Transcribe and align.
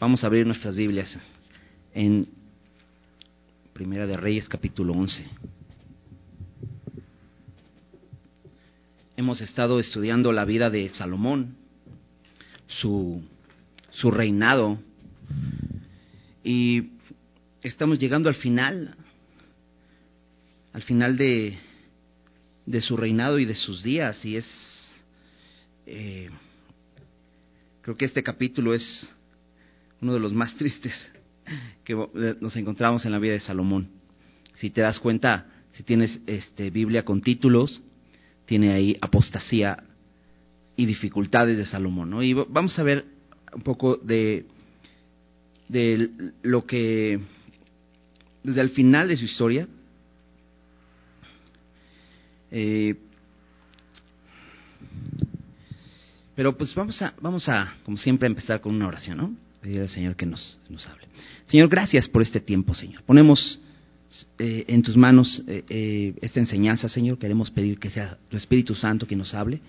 Vamos 0.00 0.24
a 0.24 0.28
abrir 0.28 0.46
nuestras 0.46 0.74
Biblias 0.76 1.14
en 1.92 2.26
Primera 3.74 4.06
de 4.06 4.16
Reyes 4.16 4.48
capítulo 4.48 4.94
11. 4.94 5.26
Hemos 9.18 9.42
estado 9.42 9.78
estudiando 9.78 10.32
la 10.32 10.46
vida 10.46 10.70
de 10.70 10.88
Salomón, 10.88 11.54
su, 12.66 13.22
su 13.90 14.10
reinado, 14.10 14.78
y 16.42 16.92
estamos 17.60 17.98
llegando 17.98 18.30
al 18.30 18.36
final, 18.36 18.96
al 20.72 20.82
final 20.82 21.18
de, 21.18 21.58
de 22.64 22.80
su 22.80 22.96
reinado 22.96 23.38
y 23.38 23.44
de 23.44 23.54
sus 23.54 23.82
días, 23.82 24.24
y 24.24 24.36
es, 24.36 24.46
eh, 25.84 26.30
creo 27.82 27.98
que 27.98 28.06
este 28.06 28.22
capítulo 28.22 28.72
es 28.72 29.12
uno 30.00 30.14
de 30.14 30.20
los 30.20 30.32
más 30.32 30.54
tristes 30.56 30.92
que 31.84 31.94
nos 32.40 32.56
encontramos 32.56 33.04
en 33.04 33.12
la 33.12 33.18
vida 33.18 33.32
de 33.32 33.40
Salomón. 33.40 33.88
Si 34.54 34.70
te 34.70 34.80
das 34.80 34.98
cuenta, 34.98 35.46
si 35.72 35.82
tienes 35.82 36.20
este, 36.26 36.70
Biblia 36.70 37.04
con 37.04 37.20
títulos, 37.20 37.82
tiene 38.46 38.72
ahí 38.72 38.96
apostasía 39.00 39.82
y 40.76 40.86
dificultades 40.86 41.56
de 41.56 41.66
Salomón. 41.66 42.10
¿no? 42.10 42.22
Y 42.22 42.32
vamos 42.32 42.78
a 42.78 42.82
ver 42.82 43.04
un 43.54 43.62
poco 43.62 43.96
de, 43.96 44.46
de 45.68 46.10
lo 46.42 46.66
que, 46.66 47.20
desde 48.42 48.60
el 48.60 48.70
final 48.70 49.08
de 49.08 49.16
su 49.16 49.24
historia, 49.24 49.68
eh, 52.52 52.96
pero 56.34 56.56
pues 56.56 56.74
vamos 56.74 57.00
a, 57.02 57.14
vamos 57.20 57.48
a, 57.48 57.74
como 57.84 57.96
siempre, 57.96 58.26
empezar 58.26 58.60
con 58.60 58.74
una 58.74 58.88
oración, 58.88 59.18
¿no? 59.18 59.49
Pedir 59.60 59.82
al 59.82 59.88
Señor 59.90 60.16
que 60.16 60.24
nos, 60.24 60.58
hable. 60.88 61.06
Señor, 61.46 61.68
gracias 61.68 62.08
por 62.08 62.22
este 62.22 62.40
tiempo, 62.40 62.74
Señor. 62.74 63.02
Ponemos 63.02 63.60
eh, 64.38 64.64
en 64.68 64.82
tus 64.82 64.96
manos 64.96 65.42
eh, 65.46 65.64
eh, 65.68 66.14
esta 66.22 66.40
enseñanza, 66.40 66.88
Señor. 66.88 67.18
Queremos 67.18 67.50
pedir 67.50 67.78
que 67.78 67.90
sea 67.90 68.16
tu 68.30 68.38
Espíritu 68.38 68.74
Santo 68.74 69.06
que 69.06 69.16
nos 69.16 69.34
hable 69.34 69.60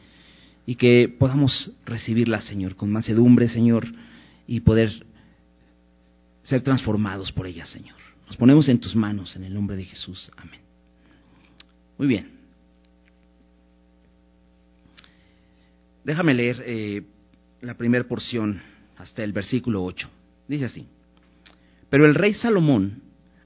y 0.66 0.76
que 0.76 1.14
podamos 1.20 1.72
recibirla, 1.86 2.40
Señor, 2.40 2.76
con 2.78 2.90
mansedumbre, 2.90 3.50
Señor, 3.50 3.86
y 4.48 4.62
poder 4.62 5.06
ser 6.44 6.62
transformados 6.62 7.34
por 7.34 7.46
ella, 7.46 7.66
Señor. 7.66 7.98
Nos 8.28 8.38
ponemos 8.38 8.70
en 8.70 8.80
tus 8.80 8.96
manos, 8.96 9.36
en 9.36 9.44
el 9.44 9.54
nombre 9.54 9.76
de 9.76 9.84
Jesús. 9.84 10.32
Amén. 10.38 10.62
Muy 11.98 12.08
bien. 12.08 12.32
Déjame 16.06 16.34
leer 16.34 17.04
la 17.62 17.76
primera 17.76 18.08
porción 18.08 18.62
hasta 19.02 19.24
el 19.24 19.34
versículo 19.34 19.84
8. 19.84 20.08
Dice 20.48 20.66
así. 20.66 20.88
Pero 21.90 22.06
el 22.06 22.16
rey 22.16 22.34
Salomón 22.34 23.02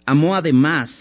amó 0.05 0.35
además 0.35 0.91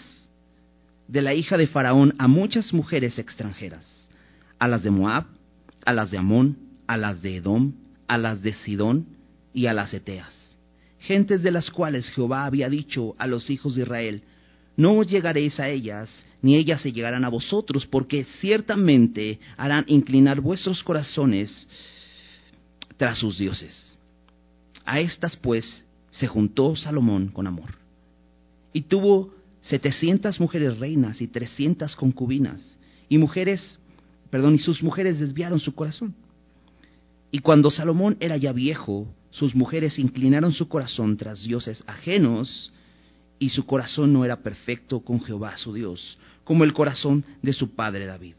de 1.07 1.21
la 1.21 1.33
hija 1.33 1.57
de 1.57 1.67
Faraón 1.67 2.15
a 2.17 2.27
muchas 2.27 2.73
mujeres 2.73 3.19
extranjeras, 3.19 4.09
a 4.57 4.67
las 4.67 4.81
de 4.81 4.89
Moab, 4.89 5.25
a 5.85 5.93
las 5.93 6.09
de 6.09 6.17
Amón, 6.17 6.57
a 6.87 6.97
las 6.97 7.21
de 7.21 7.37
Edom, 7.37 7.73
a 8.07 8.17
las 8.17 8.41
de 8.41 8.53
Sidón 8.53 9.05
y 9.53 9.67
a 9.67 9.73
las 9.73 9.93
Eteas, 9.93 10.57
gentes 10.99 11.43
de 11.43 11.51
las 11.51 11.69
cuales 11.69 12.09
Jehová 12.09 12.45
había 12.45 12.69
dicho 12.69 13.15
a 13.17 13.27
los 13.27 13.49
hijos 13.49 13.75
de 13.75 13.83
Israel, 13.83 14.23
no 14.77 14.97
os 14.97 15.07
llegaréis 15.07 15.59
a 15.59 15.69
ellas, 15.69 16.09
ni 16.41 16.55
ellas 16.55 16.81
se 16.81 16.91
llegarán 16.91 17.23
a 17.23 17.29
vosotros, 17.29 17.85
porque 17.85 18.25
ciertamente 18.39 19.39
harán 19.57 19.85
inclinar 19.87 20.41
vuestros 20.41 20.83
corazones 20.83 21.67
tras 22.97 23.17
sus 23.17 23.37
dioses. 23.37 23.95
A 24.85 24.99
estas 24.99 25.35
pues 25.35 25.83
se 26.11 26.27
juntó 26.27 26.75
Salomón 26.75 27.29
con 27.29 27.47
amor. 27.47 27.75
Y 28.71 28.81
tuvo 28.81 29.33
setecientas 29.61 30.39
mujeres 30.39 30.77
reinas 30.77 31.21
y 31.21 31.27
trescientas 31.27 31.95
concubinas, 31.95 32.79
y 33.09 33.17
mujeres, 33.17 33.79
perdón, 34.29 34.55
y 34.55 34.59
sus 34.59 34.83
mujeres 34.83 35.19
desviaron 35.19 35.59
su 35.59 35.73
corazón. 35.73 36.15
Y 37.31 37.39
cuando 37.39 37.71
Salomón 37.71 38.15
era 38.19 38.37
ya 38.37 38.53
viejo, 38.53 39.07
sus 39.31 39.55
mujeres 39.55 39.99
inclinaron 39.99 40.51
su 40.51 40.67
corazón 40.67 41.17
tras 41.17 41.43
dioses 41.43 41.83
ajenos, 41.87 42.71
y 43.39 43.49
su 43.49 43.65
corazón 43.65 44.13
no 44.13 44.23
era 44.23 44.37
perfecto 44.37 45.01
con 45.01 45.21
Jehová 45.21 45.57
su 45.57 45.73
Dios, 45.73 46.17
como 46.43 46.63
el 46.63 46.73
corazón 46.73 47.25
de 47.41 47.53
su 47.53 47.75
padre 47.75 48.05
David. 48.05 48.35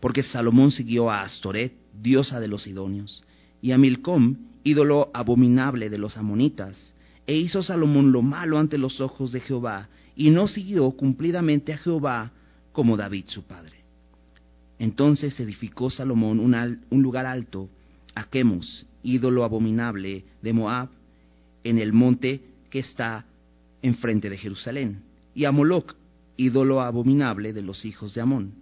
Porque 0.00 0.22
Salomón 0.22 0.72
siguió 0.72 1.10
a 1.10 1.22
Astoret, 1.22 1.72
diosa 1.94 2.40
de 2.40 2.48
los 2.48 2.64
Sidonios, 2.64 3.24
y 3.62 3.72
a 3.72 3.78
Milcom, 3.78 4.36
ídolo 4.64 5.10
abominable 5.14 5.90
de 5.90 5.98
los 5.98 6.16
amonitas, 6.16 6.94
e 7.26 7.36
hizo 7.36 7.62
Salomón 7.62 8.12
lo 8.12 8.22
malo 8.22 8.58
ante 8.58 8.78
los 8.78 9.00
ojos 9.00 9.32
de 9.32 9.40
Jehová, 9.40 9.88
y 10.14 10.30
no 10.30 10.48
siguió 10.48 10.90
cumplidamente 10.92 11.72
a 11.72 11.78
Jehová 11.78 12.32
como 12.72 12.96
David 12.96 13.24
su 13.28 13.42
padre. 13.42 13.76
Entonces 14.78 15.38
edificó 15.40 15.90
Salomón 15.90 16.40
un, 16.40 17.02
lugar 17.02 17.26
alto 17.26 17.68
a 18.14 18.24
Quemos, 18.24 18.86
ídolo 19.02 19.44
abominable 19.44 20.24
de 20.42 20.52
Moab, 20.52 20.88
en 21.64 21.78
el 21.78 21.92
monte 21.92 22.40
que 22.70 22.80
está 22.80 23.24
enfrente 23.82 24.30
de 24.30 24.38
Jerusalén, 24.38 25.02
y 25.34 25.44
a 25.44 25.52
Moloc, 25.52 25.94
ídolo 26.36 26.80
abominable 26.80 27.52
de 27.52 27.62
los 27.62 27.84
hijos 27.84 28.14
de 28.14 28.20
Amón. 28.20 28.52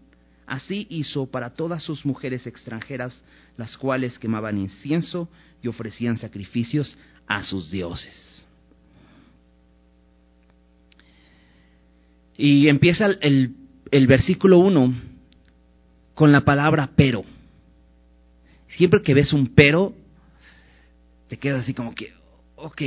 Así 0.46 0.86
hizo 0.90 1.26
para 1.26 1.50
todas 1.54 1.82
sus 1.82 2.04
mujeres 2.04 2.46
extranjeras, 2.46 3.22
las 3.56 3.76
cuales 3.76 4.18
quemaban 4.18 4.58
incienso 4.58 5.28
y 5.62 5.68
ofrecían 5.68 6.18
sacrificios 6.18 6.98
a 7.26 7.42
sus 7.42 7.70
dioses. 7.70 8.44
Y 12.36 12.68
empieza 12.68 13.06
el, 13.20 13.54
versículo 14.06 14.58
1 14.58 14.94
con 16.14 16.32
la 16.32 16.42
palabra 16.42 16.90
pero. 16.94 17.24
Siempre 18.68 19.02
que 19.02 19.14
ves 19.14 19.32
un 19.32 19.54
pero, 19.54 19.94
te 21.28 21.38
quedas 21.38 21.62
así 21.62 21.74
como 21.74 21.94
que, 21.94 22.12
ok, 22.56 22.82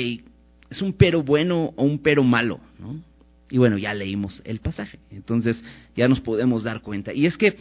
es 0.70 0.82
un 0.82 0.94
pero 0.94 1.24
bueno 1.24 1.74
o 1.76 1.84
un 1.84 2.00
pero 2.00 2.24
malo, 2.24 2.60
¿no? 2.78 3.02
Y 3.50 3.58
bueno, 3.58 3.78
ya 3.78 3.94
leímos 3.94 4.42
el 4.46 4.60
pasaje, 4.60 5.00
entonces 5.10 5.64
ya 5.96 6.08
nos 6.08 6.20
podemos 6.20 6.64
dar 6.64 6.82
cuenta. 6.82 7.14
Y 7.14 7.26
es 7.26 7.38
que, 7.38 7.58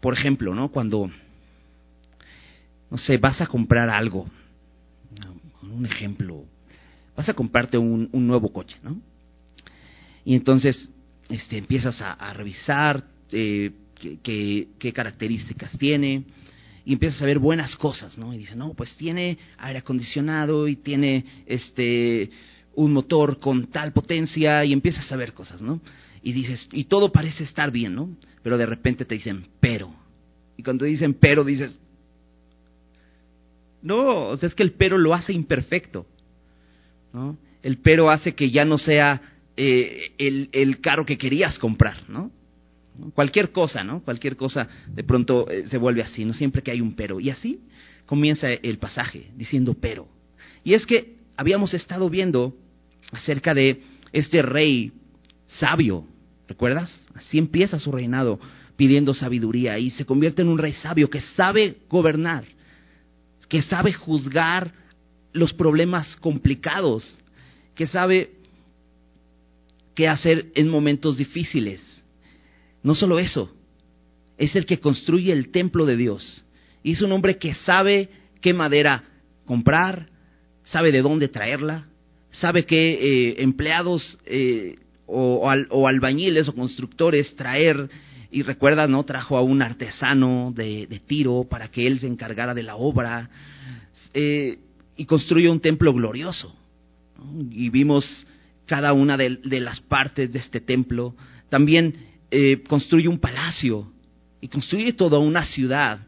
por 0.00 0.14
ejemplo, 0.14 0.54
¿no? 0.54 0.70
Cuando, 0.70 1.10
no 2.90 2.98
sé, 2.98 3.18
vas 3.18 3.40
a 3.40 3.46
comprar 3.46 3.90
algo, 3.90 4.26
un 5.62 5.84
ejemplo, 5.84 6.44
vas 7.14 7.28
a 7.28 7.34
comprarte 7.34 7.76
un, 7.76 8.08
nuevo 8.12 8.52
coche, 8.52 8.76
¿no? 8.82 9.00
Y 10.24 10.34
entonces 10.34 10.90
este, 11.28 11.58
empiezas 11.58 12.00
a, 12.00 12.32
revisar 12.32 13.04
eh, 13.32 13.72
qué, 14.22 14.68
qué, 14.78 14.92
características 14.92 15.76
tiene 15.78 16.24
y 16.84 16.94
empiezas 16.94 17.20
a 17.20 17.26
ver 17.26 17.38
buenas 17.38 17.76
cosas, 17.76 18.16
¿no? 18.16 18.32
Y 18.32 18.38
dices, 18.38 18.56
no, 18.56 18.72
pues 18.72 18.94
tiene 18.96 19.36
aire 19.58 19.80
acondicionado 19.80 20.68
y 20.68 20.76
tiene 20.76 21.24
este 21.46 22.30
un 22.78 22.92
motor 22.92 23.40
con 23.40 23.66
tal 23.66 23.92
potencia 23.92 24.64
y 24.64 24.72
empiezas 24.72 25.10
a 25.10 25.16
ver 25.16 25.32
cosas, 25.32 25.60
¿no? 25.60 25.80
Y 26.22 26.32
dices, 26.32 26.68
y 26.72 26.84
todo 26.84 27.10
parece 27.10 27.42
estar 27.42 27.72
bien, 27.72 27.96
¿no? 27.96 28.16
Pero 28.42 28.56
de 28.56 28.66
repente 28.66 29.04
te 29.04 29.16
dicen, 29.16 29.46
pero. 29.58 29.92
Y 30.56 30.62
cuando 30.62 30.84
te 30.84 30.90
dicen 30.90 31.14
pero, 31.14 31.42
dices, 31.42 31.76
no, 33.82 34.28
o 34.28 34.36
sea, 34.36 34.48
es 34.48 34.54
que 34.54 34.62
el 34.62 34.72
pero 34.72 34.96
lo 34.96 35.12
hace 35.12 35.32
imperfecto, 35.32 36.06
¿no? 37.12 37.36
El 37.64 37.78
pero 37.78 38.10
hace 38.10 38.36
que 38.36 38.48
ya 38.50 38.64
no 38.64 38.78
sea 38.78 39.22
eh, 39.56 40.12
el, 40.16 40.48
el 40.52 40.80
carro 40.80 41.04
que 41.04 41.18
querías 41.18 41.58
comprar, 41.58 42.08
¿no? 42.08 42.30
Cualquier 43.12 43.50
cosa, 43.50 43.82
¿no? 43.82 44.04
Cualquier 44.04 44.36
cosa 44.36 44.68
de 44.86 45.02
pronto 45.02 45.50
eh, 45.50 45.64
se 45.66 45.78
vuelve 45.78 46.02
así, 46.02 46.24
¿no? 46.24 46.32
Siempre 46.32 46.62
que 46.62 46.70
hay 46.70 46.80
un 46.80 46.94
pero. 46.94 47.18
Y 47.18 47.30
así 47.30 47.60
comienza 48.06 48.52
el 48.52 48.78
pasaje, 48.78 49.32
diciendo 49.36 49.74
pero. 49.80 50.08
Y 50.62 50.74
es 50.74 50.86
que 50.86 51.16
habíamos 51.36 51.74
estado 51.74 52.08
viendo 52.08 52.54
acerca 53.12 53.54
de 53.54 53.82
este 54.12 54.42
rey 54.42 54.92
sabio, 55.46 56.06
¿recuerdas? 56.46 56.92
Así 57.14 57.38
empieza 57.38 57.78
su 57.78 57.92
reinado 57.92 58.38
pidiendo 58.76 59.14
sabiduría 59.14 59.78
y 59.78 59.90
se 59.90 60.04
convierte 60.04 60.42
en 60.42 60.48
un 60.48 60.58
rey 60.58 60.72
sabio 60.74 61.10
que 61.10 61.20
sabe 61.20 61.78
gobernar, 61.88 62.44
que 63.48 63.62
sabe 63.62 63.92
juzgar 63.92 64.72
los 65.32 65.52
problemas 65.52 66.16
complicados, 66.16 67.18
que 67.74 67.86
sabe 67.86 68.32
qué 69.94 70.08
hacer 70.08 70.52
en 70.54 70.68
momentos 70.68 71.16
difíciles. 71.18 71.82
No 72.82 72.94
solo 72.94 73.18
eso, 73.18 73.52
es 74.36 74.54
el 74.54 74.64
que 74.64 74.78
construye 74.78 75.32
el 75.32 75.50
templo 75.50 75.84
de 75.84 75.96
Dios. 75.96 76.44
Y 76.82 76.92
es 76.92 77.02
un 77.02 77.12
hombre 77.12 77.38
que 77.38 77.54
sabe 77.54 78.08
qué 78.40 78.54
madera 78.54 79.04
comprar, 79.44 80.08
sabe 80.64 80.92
de 80.92 81.02
dónde 81.02 81.28
traerla, 81.28 81.88
sabe 82.30 82.64
qué 82.64 82.92
eh, 82.92 83.42
empleados 83.42 84.18
eh, 84.26 84.76
o, 85.06 85.48
albañiles 85.48 86.48
o 86.48 86.54
constructores 86.54 87.34
traer. 87.36 87.88
Y 88.30 88.42
recuerda, 88.42 88.86
¿no? 88.86 89.04
Trajo 89.04 89.38
a 89.38 89.42
un 89.42 89.62
artesano 89.62 90.52
de, 90.54 91.00
Tiro 91.06 91.46
para 91.48 91.70
que 91.70 91.86
él 91.86 91.98
se 91.98 92.06
encargara 92.06 92.54
de 92.54 92.62
la 92.62 92.76
obra. 92.76 93.30
Eh, 94.12 94.58
y 94.96 95.04
construyó 95.06 95.50
un 95.52 95.60
templo 95.60 95.92
glorioso. 95.94 96.54
y 97.50 97.70
vimos 97.70 98.26
cada 98.66 98.92
una 98.92 99.16
de, 99.16 99.38
las 99.60 99.80
partes 99.80 100.32
de 100.32 100.38
este 100.38 100.60
templo. 100.60 101.14
También 101.48 101.94
construye 102.68 103.08
un 103.08 103.18
palacio 103.18 103.90
y 104.42 104.48
construye 104.48 104.92
toda 104.92 105.18
una 105.18 105.46
ciudad. 105.46 106.00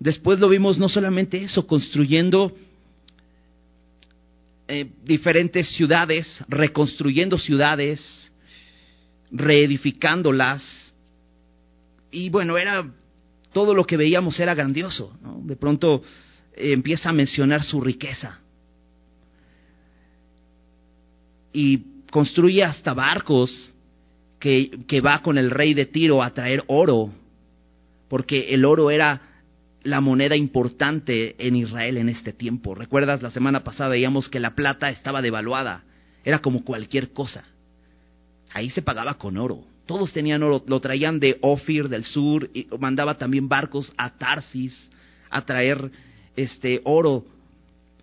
Después 0.00 0.40
lo 0.40 0.48
vimos 0.48 0.78
no 0.78 0.88
solamente 0.88 1.42
eso, 1.42 1.66
construyendo 1.66 2.56
eh, 4.68 4.86
diferentes 5.02 5.66
ciudades, 5.70 6.44
reconstruyendo 6.46 7.38
ciudades, 7.38 8.30
reedificándolas. 9.30 10.62
Y 12.10 12.28
bueno, 12.28 12.58
era 12.58 12.86
todo 13.52 13.72
lo 13.72 13.84
que 13.84 13.96
veíamos 13.96 14.38
era 14.38 14.54
grandioso. 14.54 15.16
De 15.44 15.56
pronto 15.56 16.02
eh, 16.54 16.72
empieza 16.72 17.08
a 17.08 17.14
mencionar 17.14 17.62
su 17.62 17.80
riqueza. 17.80 18.40
Y 21.52 22.04
construye 22.10 22.62
hasta 22.62 22.92
barcos 22.92 23.74
que, 24.38 24.84
que 24.86 25.00
va 25.00 25.22
con 25.22 25.38
el 25.38 25.50
rey 25.50 25.72
de 25.72 25.86
Tiro 25.86 26.22
a 26.22 26.34
traer 26.34 26.62
oro, 26.66 27.10
porque 28.08 28.54
el 28.54 28.66
oro 28.66 28.90
era 28.90 29.27
la 29.88 30.00
moneda 30.00 30.36
importante 30.36 31.34
en 31.38 31.56
Israel 31.56 31.96
en 31.96 32.08
este 32.08 32.32
tiempo. 32.32 32.74
¿Recuerdas? 32.74 33.22
La 33.22 33.30
semana 33.30 33.64
pasada 33.64 33.90
veíamos 33.90 34.28
que 34.28 34.40
la 34.40 34.54
plata 34.54 34.90
estaba 34.90 35.22
devaluada, 35.22 35.84
era 36.24 36.40
como 36.40 36.64
cualquier 36.64 37.12
cosa. 37.12 37.44
Ahí 38.52 38.70
se 38.70 38.82
pagaba 38.82 39.14
con 39.14 39.36
oro. 39.36 39.64
Todos 39.86 40.12
tenían 40.12 40.42
oro, 40.42 40.62
lo 40.66 40.80
traían 40.80 41.18
de 41.18 41.38
Ofir 41.40 41.88
del 41.88 42.04
sur 42.04 42.50
y 42.52 42.66
mandaba 42.78 43.16
también 43.16 43.48
barcos 43.48 43.92
a 43.96 44.18
Tarsis 44.18 44.90
a 45.30 45.42
traer 45.42 45.90
este 46.36 46.82
oro. 46.84 47.24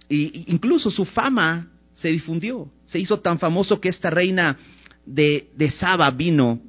Y 0.10 0.52
incluso 0.52 0.90
su 0.90 1.06
fama 1.06 1.68
se 1.94 2.10
difundió. 2.10 2.70
Se 2.88 3.00
hizo 3.00 3.20
tan 3.20 3.38
famoso 3.38 3.80
que 3.80 3.90
esta 3.90 4.10
reina 4.10 4.58
de, 5.06 5.50
de 5.56 5.70
Saba 5.72 6.10
vino 6.10 6.60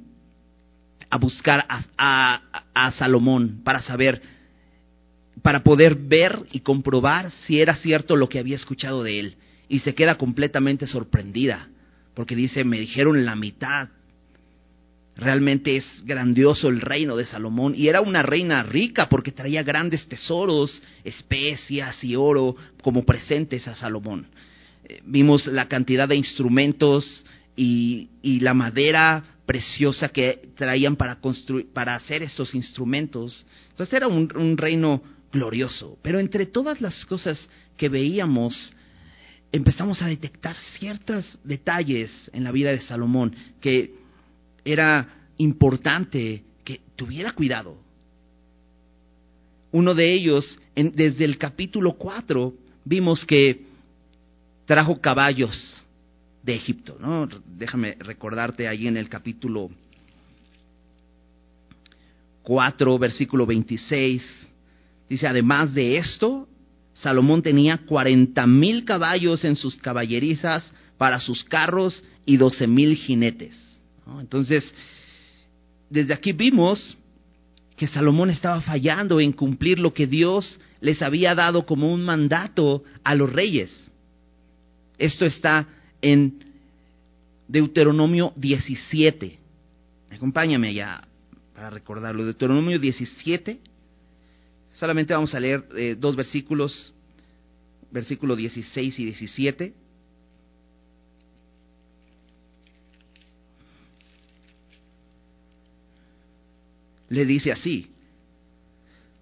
a 1.09 1.17
buscar 1.17 1.65
a, 1.67 2.41
a 2.73 2.91
Salomón 2.91 3.61
para 3.63 3.81
saber 3.81 4.21
para 5.41 5.63
poder 5.63 5.95
ver 5.95 6.39
y 6.51 6.61
comprobar 6.61 7.31
si 7.31 7.59
era 7.59 7.75
cierto 7.75 8.15
lo 8.15 8.29
que 8.29 8.39
había 8.39 8.55
escuchado 8.55 9.03
de 9.03 9.19
él. 9.19 9.35
Y 9.69 9.79
se 9.79 9.93
queda 9.93 10.15
completamente 10.15 10.87
sorprendida, 10.87 11.67
porque 12.13 12.35
dice, 12.35 12.63
me 12.63 12.79
dijeron 12.79 13.25
la 13.25 13.35
mitad. 13.35 13.89
Realmente 15.15 15.77
es 15.77 15.85
grandioso 16.05 16.69
el 16.69 16.79
reino 16.79 17.17
de 17.17 17.25
Salomón. 17.25 17.73
Y 17.75 17.87
era 17.87 18.01
una 18.01 18.21
reina 18.21 18.63
rica 18.63 19.09
porque 19.09 19.31
traía 19.31 19.63
grandes 19.63 20.07
tesoros, 20.07 20.81
especias 21.03 22.03
y 22.03 22.15
oro 22.15 22.55
como 22.81 23.03
presentes 23.03 23.67
a 23.67 23.75
Salomón. 23.75 24.27
Eh, 24.85 25.01
vimos 25.05 25.47
la 25.47 25.67
cantidad 25.67 26.07
de 26.07 26.15
instrumentos 26.15 27.25
y, 27.55 28.09
y 28.21 28.39
la 28.39 28.53
madera 28.53 29.23
preciosa 29.47 30.09
que 30.09 30.49
traían 30.55 30.95
para, 30.95 31.15
construir, 31.15 31.67
para 31.73 31.95
hacer 31.95 32.21
estos 32.21 32.53
instrumentos. 32.53 33.45
Entonces 33.71 33.93
era 33.93 34.07
un, 34.07 34.31
un 34.35 34.57
reino 34.57 35.01
glorioso. 35.31 35.97
Pero 36.01 36.19
entre 36.19 36.45
todas 36.45 36.81
las 36.81 37.05
cosas 37.05 37.49
que 37.75 37.89
veíamos, 37.89 38.73
empezamos 39.51 40.01
a 40.01 40.07
detectar 40.07 40.55
ciertos 40.77 41.39
detalles 41.43 42.11
en 42.33 42.43
la 42.43 42.51
vida 42.51 42.71
de 42.71 42.81
Salomón 42.81 43.35
que 43.61 43.95
era 44.65 45.29
importante 45.37 46.43
que 46.63 46.81
tuviera 46.95 47.31
cuidado. 47.33 47.77
Uno 49.71 49.93
de 49.93 50.13
ellos, 50.13 50.59
desde 50.75 51.25
el 51.25 51.37
capítulo 51.37 51.93
4, 51.93 52.53
vimos 52.85 53.25
que 53.25 53.65
trajo 54.65 54.99
caballos 54.99 55.83
de 56.43 56.55
Egipto. 56.55 56.97
¿no? 56.99 57.27
Déjame 57.45 57.95
recordarte 57.99 58.67
ahí 58.67 58.87
en 58.87 58.97
el 58.97 59.09
capítulo 59.09 59.69
4, 62.43 62.97
versículo 62.97 63.45
26 63.45 64.46
Dice, 65.09 65.27
además 65.27 65.73
de 65.73 65.97
esto, 65.97 66.47
Salomón 66.93 67.41
tenía 67.41 67.77
cuarenta 67.79 68.47
mil 68.47 68.83
caballos 68.85 69.43
en 69.45 69.55
sus 69.55 69.77
caballerizas 69.77 70.71
para 70.97 71.19
sus 71.19 71.43
carros 71.43 72.03
y 72.25 72.37
doce 72.37 72.67
mil 72.67 72.95
jinetes. 72.95 73.55
Entonces, 74.19 74.63
desde 75.89 76.13
aquí 76.13 76.33
vimos 76.33 76.97
que 77.75 77.87
Salomón 77.87 78.31
estaba 78.31 78.61
fallando 78.61 79.19
en 79.19 79.31
cumplir 79.31 79.79
lo 79.79 79.93
que 79.93 80.07
Dios 80.07 80.59
les 80.81 81.01
había 81.01 81.35
dado 81.35 81.65
como 81.65 81.93
un 81.93 82.03
mandato 82.03 82.83
a 83.03 83.13
los 83.15 83.31
reyes. 83.31 83.91
Esto 84.97 85.25
está 85.25 85.67
en 86.01 86.43
Deuteronomio 87.47 88.33
17. 88.35 89.39
Acompáñame 90.11 90.69
allá 90.69 91.07
para 91.53 91.69
recordarlo. 91.69 92.25
Deuteronomio 92.25 92.79
17, 92.79 93.59
Solamente 94.77 95.11
vamos 95.11 95.33
a 95.33 95.39
leer 95.39 95.67
eh, 95.75 95.95
dos 95.97 96.15
versículos, 96.15 96.93
versículo 97.89 98.35
16 98.35 98.99
y 98.99 99.05
17. 99.05 99.73
Le 107.09 107.25
dice 107.25 107.51
así, 107.51 107.89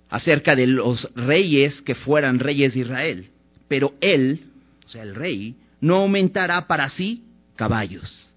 acerca 0.09 0.57
de 0.57 0.67
los 0.67 1.09
reyes 1.15 1.81
que 1.83 1.95
fueran 1.95 2.39
reyes 2.39 2.73
de 2.73 2.81
Israel. 2.81 3.29
Pero 3.69 3.93
él, 4.01 4.41
o 4.85 4.89
sea, 4.89 5.03
el 5.03 5.15
rey, 5.15 5.55
no 5.79 5.97
aumentará 5.97 6.67
para 6.67 6.89
sí 6.89 7.23
caballos 7.55 8.34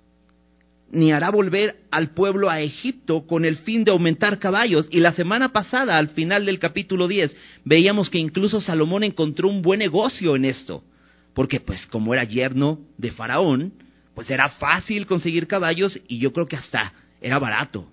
ni 0.90 1.12
hará 1.12 1.30
volver 1.30 1.76
al 1.90 2.10
pueblo 2.10 2.48
a 2.48 2.60
Egipto 2.60 3.26
con 3.26 3.44
el 3.44 3.56
fin 3.58 3.84
de 3.84 3.90
aumentar 3.90 4.38
caballos. 4.38 4.86
Y 4.90 5.00
la 5.00 5.12
semana 5.12 5.50
pasada, 5.50 5.98
al 5.98 6.08
final 6.08 6.46
del 6.46 6.58
capítulo 6.58 7.08
10, 7.08 7.36
veíamos 7.64 8.10
que 8.10 8.18
incluso 8.18 8.60
Salomón 8.60 9.04
encontró 9.04 9.48
un 9.48 9.62
buen 9.62 9.80
negocio 9.80 10.34
en 10.36 10.44
esto, 10.44 10.82
porque 11.34 11.60
pues 11.60 11.86
como 11.86 12.14
era 12.14 12.24
yerno 12.24 12.80
de 12.96 13.10
Faraón, 13.10 13.72
pues 14.14 14.30
era 14.30 14.48
fácil 14.50 15.06
conseguir 15.06 15.46
caballos 15.46 16.00
y 16.08 16.18
yo 16.18 16.32
creo 16.32 16.46
que 16.46 16.56
hasta 16.56 16.92
era 17.20 17.38
barato. 17.38 17.86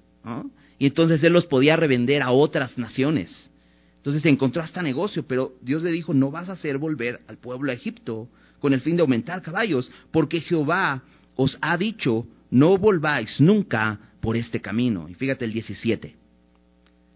Y 0.79 0.87
entonces 0.87 1.21
él 1.23 1.33
los 1.33 1.45
podía 1.45 1.75
revender 1.75 2.21
a 2.21 2.31
otras 2.31 2.77
naciones. 2.77 3.51
Entonces 3.97 4.25
encontró 4.25 4.61
hasta 4.61 4.81
negocio, 4.81 5.25
pero 5.27 5.53
Dios 5.61 5.83
le 5.83 5.91
dijo, 5.91 6.13
no 6.13 6.31
vas 6.31 6.47
a 6.49 6.53
hacer 6.53 6.77
volver 6.77 7.21
al 7.27 7.37
pueblo 7.37 7.71
a 7.71 7.75
Egipto 7.75 8.29
con 8.59 8.73
el 8.73 8.81
fin 8.81 8.95
de 8.95 9.01
aumentar 9.01 9.41
caballos, 9.41 9.91
porque 10.11 10.41
Jehová 10.41 11.03
os 11.35 11.57
ha 11.61 11.77
dicho, 11.77 12.25
no 12.55 12.77
volváis 12.77 13.41
nunca 13.41 13.99
por 14.21 14.37
este 14.37 14.61
camino. 14.61 15.09
Y 15.09 15.13
fíjate 15.13 15.43
el 15.43 15.51
17. 15.51 16.15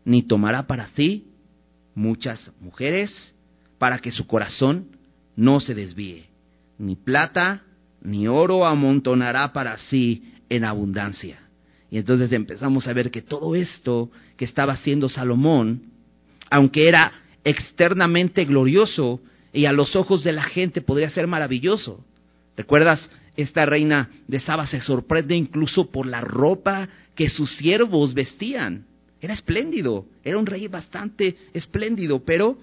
Ni 0.04 0.24
tomará 0.24 0.68
para 0.68 0.88
sí 0.90 1.28
muchas 1.96 2.52
mujeres 2.60 3.34
para 3.78 4.00
que 4.00 4.12
su 4.12 4.28
corazón 4.28 4.98
no 5.38 5.62
se 5.62 5.74
desvíe. 5.74 6.26
Ni 6.78 6.98
plata 6.98 7.64
ni 8.02 8.28
oro 8.28 8.66
amontonará 8.66 9.54
para 9.54 9.78
sí 9.78 10.34
en 10.50 10.66
abundancia. 10.66 11.40
Y 11.90 12.00
entonces 12.00 12.34
empezamos 12.34 12.86
a 12.90 12.94
ver 12.94 13.10
que 13.10 13.22
todo 13.22 13.56
esto 13.56 14.12
que 14.36 14.44
estaba 14.44 14.74
haciendo 14.74 15.08
Salomón, 15.08 15.84
aunque 16.50 16.90
era 16.90 17.14
externamente 17.46 18.44
glorioso 18.44 19.22
y 19.54 19.68
a 19.68 19.72
los 19.72 19.96
ojos 19.96 20.26
de 20.26 20.34
la 20.34 20.44
gente 20.44 20.82
podría 20.82 21.10
ser 21.12 21.28
maravilloso. 21.28 22.04
¿Recuerdas 22.58 23.10
esta 23.42 23.66
reina 23.66 24.10
de 24.28 24.40
Saba 24.40 24.68
se 24.68 24.82
sorprende 24.82 25.36
incluso 25.36 25.90
por 25.90 26.06
la 26.06 26.22
ropa 26.22 26.90
que 27.16 27.30
sus 27.30 27.56
siervos 27.56 28.14
vestían. 28.14 28.86
Era 29.22 29.34
espléndido, 29.34 30.06
era 30.24 30.38
un 30.38 30.46
rey 30.46 30.68
bastante 30.68 31.36
espléndido, 31.54 32.24
pero 32.24 32.58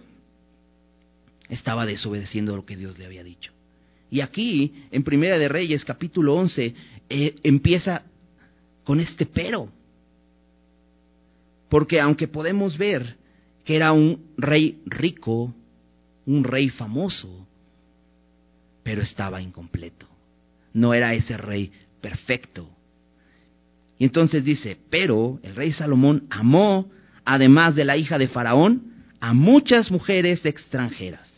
estaba 1.48 1.86
desobedeciendo 1.86 2.56
lo 2.56 2.64
que 2.64 2.76
Dios 2.76 2.98
le 2.98 3.06
había 3.06 3.24
dicho. 3.24 3.52
Y 4.10 4.20
aquí, 4.20 4.84
en 4.90 5.02
Primera 5.02 5.38
de 5.38 5.48
Reyes, 5.48 5.84
capítulo 5.84 6.34
11, 6.34 6.74
eh, 7.08 7.34
empieza 7.42 8.02
con 8.84 9.00
este 9.00 9.26
pero. 9.26 9.70
Porque 11.68 12.00
aunque 12.00 12.28
podemos 12.28 12.78
ver 12.78 13.16
que 13.64 13.76
era 13.76 13.92
un 13.92 14.32
rey 14.36 14.80
rico, 14.86 15.52
un 16.24 16.44
rey 16.44 16.68
famoso, 16.70 17.46
pero 18.82 19.02
estaba 19.02 19.42
incompleto 19.42 20.15
no 20.76 20.92
era 20.92 21.14
ese 21.14 21.36
rey 21.38 21.72
perfecto. 22.02 22.68
Y 23.98 24.04
entonces 24.04 24.44
dice, 24.44 24.76
pero 24.90 25.40
el 25.42 25.56
rey 25.56 25.72
Salomón 25.72 26.26
amó, 26.28 26.90
además 27.24 27.74
de 27.74 27.86
la 27.86 27.96
hija 27.96 28.18
de 28.18 28.28
Faraón, 28.28 28.92
a 29.18 29.32
muchas 29.32 29.90
mujeres 29.90 30.44
extranjeras. 30.44 31.32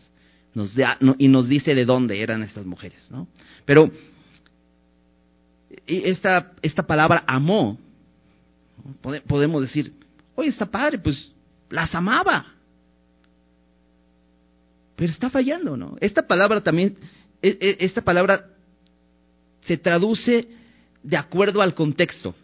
Y 1.18 1.28
nos 1.28 1.48
dice 1.48 1.76
de 1.76 1.84
dónde 1.84 2.20
eran 2.20 2.42
estas 2.42 2.66
mujeres, 2.66 3.08
¿no? 3.12 3.28
Pero 3.64 3.92
esta, 5.86 6.52
esta 6.60 6.84
palabra 6.84 7.22
amó, 7.28 7.78
podemos 9.28 9.62
decir, 9.62 9.92
oye, 10.34 10.48
está 10.48 10.66
padre, 10.66 10.98
pues 10.98 11.32
las 11.70 11.94
amaba. 11.94 12.54
Pero 14.96 15.12
está 15.12 15.30
fallando, 15.30 15.76
¿no? 15.76 15.96
Esta 16.00 16.26
palabra 16.26 16.60
también 16.60 16.96
e, 17.40 17.56
e, 17.60 17.76
esta 17.84 18.02
palabra 18.02 18.57
se 19.62 19.76
traduce 19.76 20.48
de 21.02 21.16
acuerdo 21.16 21.62
al 21.62 21.74
contexto. 21.74 22.34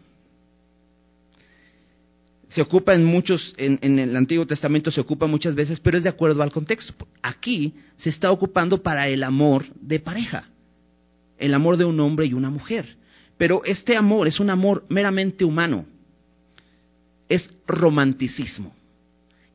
Se 2.50 2.62
ocupa 2.62 2.94
en 2.94 3.04
muchos, 3.04 3.54
en, 3.56 3.98
el 3.98 4.14
Antiguo 4.14 4.46
Testamento 4.46 4.90
se 4.92 5.00
ocupa 5.00 5.26
muchas 5.26 5.56
veces, 5.56 5.80
pero 5.80 5.98
es 5.98 6.04
de 6.04 6.08
acuerdo 6.08 6.42
al 6.42 6.52
contexto. 6.52 6.94
Aquí 7.20 7.74
se 7.98 8.10
está 8.10 8.30
ocupando 8.30 8.82
para 8.82 9.08
el 9.08 9.24
amor 9.24 9.64
de 9.74 9.98
pareja, 9.98 10.48
el 11.38 11.52
amor 11.52 11.76
de 11.76 11.84
un 11.84 11.98
hombre 11.98 12.26
y 12.26 12.32
una 12.32 12.50
mujer. 12.50 12.96
Pero 13.36 13.64
este 13.64 13.96
amor 13.96 14.28
es 14.28 14.38
un 14.38 14.50
amor 14.50 14.84
meramente 14.88 15.44
humano, 15.44 15.84
es 17.28 17.50
romanticismo. 17.66 18.72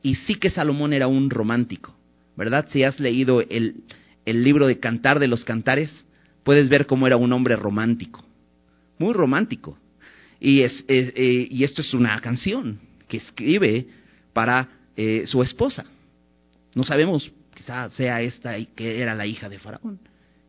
Y 0.02 0.16
sí 0.16 0.36
que 0.36 0.50
Salomón 0.50 0.92
era 0.92 1.08
un 1.08 1.30
romántico, 1.30 1.96
¿verdad? 2.36 2.68
Si 2.70 2.84
has 2.84 3.00
leído 3.00 3.42
el, 3.42 3.84
el 4.26 4.44
libro 4.44 4.68
de 4.68 4.80
Cantar 4.80 5.20
de 5.20 5.28
los 5.28 5.46
Cantares, 5.46 5.90
puedes 6.44 6.70
ver 6.70 6.86
cómo 6.86 7.08
era 7.08 7.18
un 7.18 7.32
hombre 7.34 7.56
romántico 7.56 8.24
muy 9.00 9.14
romántico. 9.14 9.78
Y, 10.40 10.62
es, 10.62 10.86
eh, 10.88 11.48
y 11.50 11.64
esto 11.64 11.82
es 11.82 11.94
una 11.94 12.20
canción 12.22 12.80
que 13.08 13.18
escribe 13.18 13.88
para 14.34 14.70
eh, 14.96 15.24
su 15.26 15.42
esposa. 15.42 15.86
No 16.76 16.84
sabemos, 16.84 17.32
quizá 17.56 17.90
sea 17.92 18.22
esta 18.22 18.56
que 18.76 19.02
era 19.02 19.16
la 19.16 19.26
hija 19.26 19.50
de 19.50 19.58
Faraón, 19.58 20.00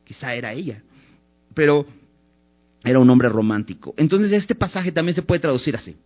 quizá 0.05 0.35
era 0.35 0.53
ella, 0.53 0.83
pero 1.55 1.87
era 2.85 2.99
un 2.99 3.09
hombre 3.09 3.29
romántico. 3.29 3.95
Entonces 3.97 4.33
este 4.33 4.55
pasaje 4.55 4.93
también 4.93 5.15
se 5.15 5.23
puede 5.23 5.41
traducir 5.41 5.75
así. 5.75 5.97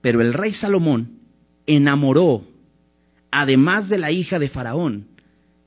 Pero 0.00 0.20
el 0.20 0.32
rey 0.32 0.52
Salomón 0.52 1.18
enamoró, 1.66 2.44
además 3.30 3.88
de 3.88 3.98
la 3.98 4.12
hija 4.12 4.38
de 4.38 4.48
Faraón, 4.48 5.08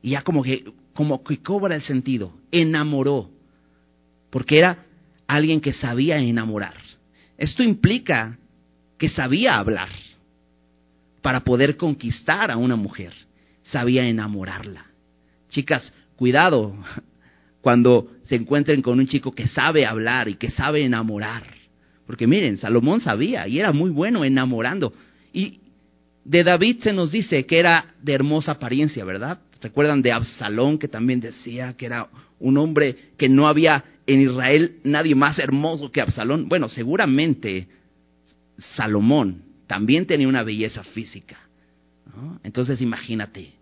y 0.01 0.11
ya 0.11 0.21
como 0.21 0.43
que, 0.43 0.63
como 0.97 1.23
que 1.23 1.37
cobra 1.43 1.75
el 1.75 1.83
sentido, 1.83 2.33
enamoró, 2.51 3.29
porque 4.31 4.57
era 4.57 4.83
alguien 5.27 5.61
que 5.61 5.71
sabía 5.71 6.17
enamorar. 6.17 6.73
Esto 7.37 7.61
implica 7.61 8.39
que 8.97 9.07
sabía 9.07 9.59
hablar 9.59 9.89
para 11.21 11.41
poder 11.41 11.77
conquistar 11.77 12.49
a 12.49 12.57
una 12.57 12.75
mujer. 12.75 13.13
Sabía 13.65 14.07
enamorarla. 14.07 14.87
Chicas, 15.49 15.93
cuidado 16.15 16.75
cuando 17.61 18.09
se 18.23 18.33
encuentren 18.33 18.81
con 18.81 18.97
un 18.97 19.05
chico 19.05 19.31
que 19.31 19.47
sabe 19.47 19.85
hablar 19.85 20.29
y 20.29 20.33
que 20.33 20.49
sabe 20.49 20.83
enamorar. 20.83 21.43
Porque 22.07 22.25
miren, 22.25 22.57
Salomón 22.57 23.01
sabía 23.01 23.47
y 23.47 23.59
era 23.59 23.71
muy 23.71 23.91
bueno 23.91 24.25
enamorando. 24.25 24.91
Y 25.31 25.59
de 26.25 26.43
David 26.43 26.81
se 26.81 26.91
nos 26.91 27.11
dice 27.11 27.45
que 27.45 27.59
era 27.59 27.85
de 28.01 28.13
hermosa 28.13 28.53
apariencia, 28.53 29.05
¿verdad? 29.05 29.41
¿Recuerdan 29.61 30.01
de 30.01 30.11
Absalón 30.11 30.77
que 30.77 30.87
también 30.87 31.19
decía 31.19 31.73
que 31.73 31.85
era 31.85 32.09
un 32.39 32.57
hombre 32.57 33.11
que 33.17 33.29
no 33.29 33.47
había 33.47 33.83
en 34.07 34.21
Israel 34.21 34.79
nadie 34.83 35.13
más 35.13 35.37
hermoso 35.37 35.91
que 35.91 36.01
Absalón. 36.01 36.47
Bueno, 36.47 36.69
seguramente 36.69 37.67
Salomón 38.75 39.43
también 39.67 40.05
tenía 40.07 40.27
una 40.27 40.43
belleza 40.43 40.83
física. 40.83 41.37
Entonces 42.41 42.81
imagínate, 42.81 43.53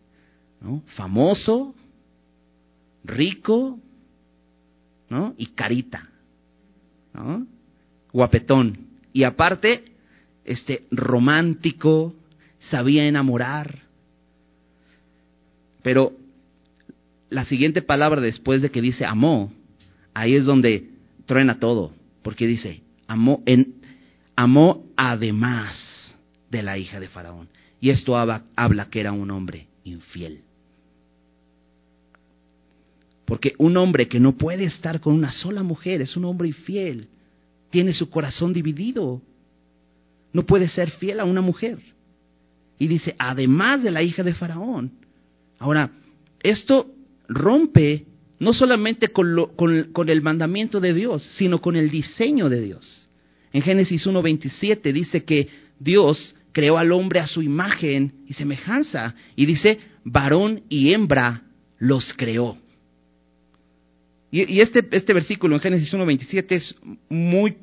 famoso, 0.95 1.75
rico 3.03 3.79
y 5.37 5.47
carita, 5.47 6.07
guapetón. 8.13 8.77
Y 9.11 9.23
aparte, 9.23 9.83
este, 10.45 10.85
romántico, 10.91 12.15
sabía 12.59 13.07
enamorar. 13.07 13.84
Pero 15.85 16.13
la 17.29 17.45
siguiente 17.45 17.83
palabra 17.83 18.19
después 18.19 18.63
de 18.63 18.71
que 18.71 18.81
dice 18.81 19.05
amó, 19.05 19.53
ahí 20.15 20.33
es 20.33 20.45
donde 20.45 20.89
truena 21.27 21.59
todo, 21.59 21.93
porque 22.23 22.47
dice, 22.47 22.81
amó, 23.05 23.43
en, 23.45 23.75
amó 24.35 24.83
además 24.97 25.77
de 26.49 26.63
la 26.63 26.79
hija 26.79 26.99
de 26.99 27.07
Faraón. 27.07 27.49
Y 27.79 27.91
esto 27.91 28.17
habla, 28.17 28.45
habla 28.55 28.89
que 28.89 28.99
era 28.99 29.11
un 29.11 29.29
hombre 29.29 29.67
infiel. 29.83 30.41
Porque 33.25 33.53
un 33.59 33.77
hombre 33.77 34.07
que 34.07 34.19
no 34.19 34.31
puede 34.31 34.63
estar 34.63 34.99
con 34.99 35.13
una 35.13 35.31
sola 35.31 35.61
mujer 35.61 36.01
es 36.01 36.17
un 36.17 36.25
hombre 36.25 36.47
infiel. 36.47 37.09
Tiene 37.69 37.93
su 37.93 38.09
corazón 38.09 38.53
dividido. 38.53 39.21
No 40.33 40.47
puede 40.47 40.67
ser 40.67 40.89
fiel 40.89 41.19
a 41.19 41.25
una 41.25 41.41
mujer. 41.41 41.77
Y 42.79 42.87
dice, 42.87 43.15
además 43.19 43.83
de 43.83 43.91
la 43.91 44.01
hija 44.01 44.23
de 44.23 44.33
Faraón. 44.33 45.04
Ahora, 45.65 45.89
esto 46.43 46.91
rompe 47.27 48.05
no 48.37 48.53
solamente 48.53 49.07
con, 49.07 50.07
el 50.07 50.21
mandamiento 50.21 50.79
de 50.79 50.93
Dios, 50.93 51.23
sino 51.37 51.59
con 51.59 51.75
el 51.75 51.89
diseño 51.89 52.49
de 52.49 52.61
Dios. 52.61 53.09
En 53.51 53.63
Génesis 53.63 54.05
1.27 54.05 54.93
dice 54.93 55.23
que 55.23 55.47
Dios 55.79 56.35
creó 56.51 56.77
al 56.77 56.91
hombre 56.91 57.19
a 57.19 57.25
su 57.25 57.41
imagen 57.41 58.13
y 58.27 58.33
semejanza. 58.33 59.15
Y 59.35 59.47
dice, 59.47 59.79
varón 60.03 60.61
y 60.69 60.93
hembra 60.93 61.41
los 61.79 62.13
creó. 62.13 62.59
Y, 64.29 64.61
este, 64.61 64.87
este 64.91 65.13
versículo 65.13 65.55
en 65.55 65.61
Génesis 65.61 65.91
1.27 65.91 66.51
es 66.51 66.75
muy 67.09 67.55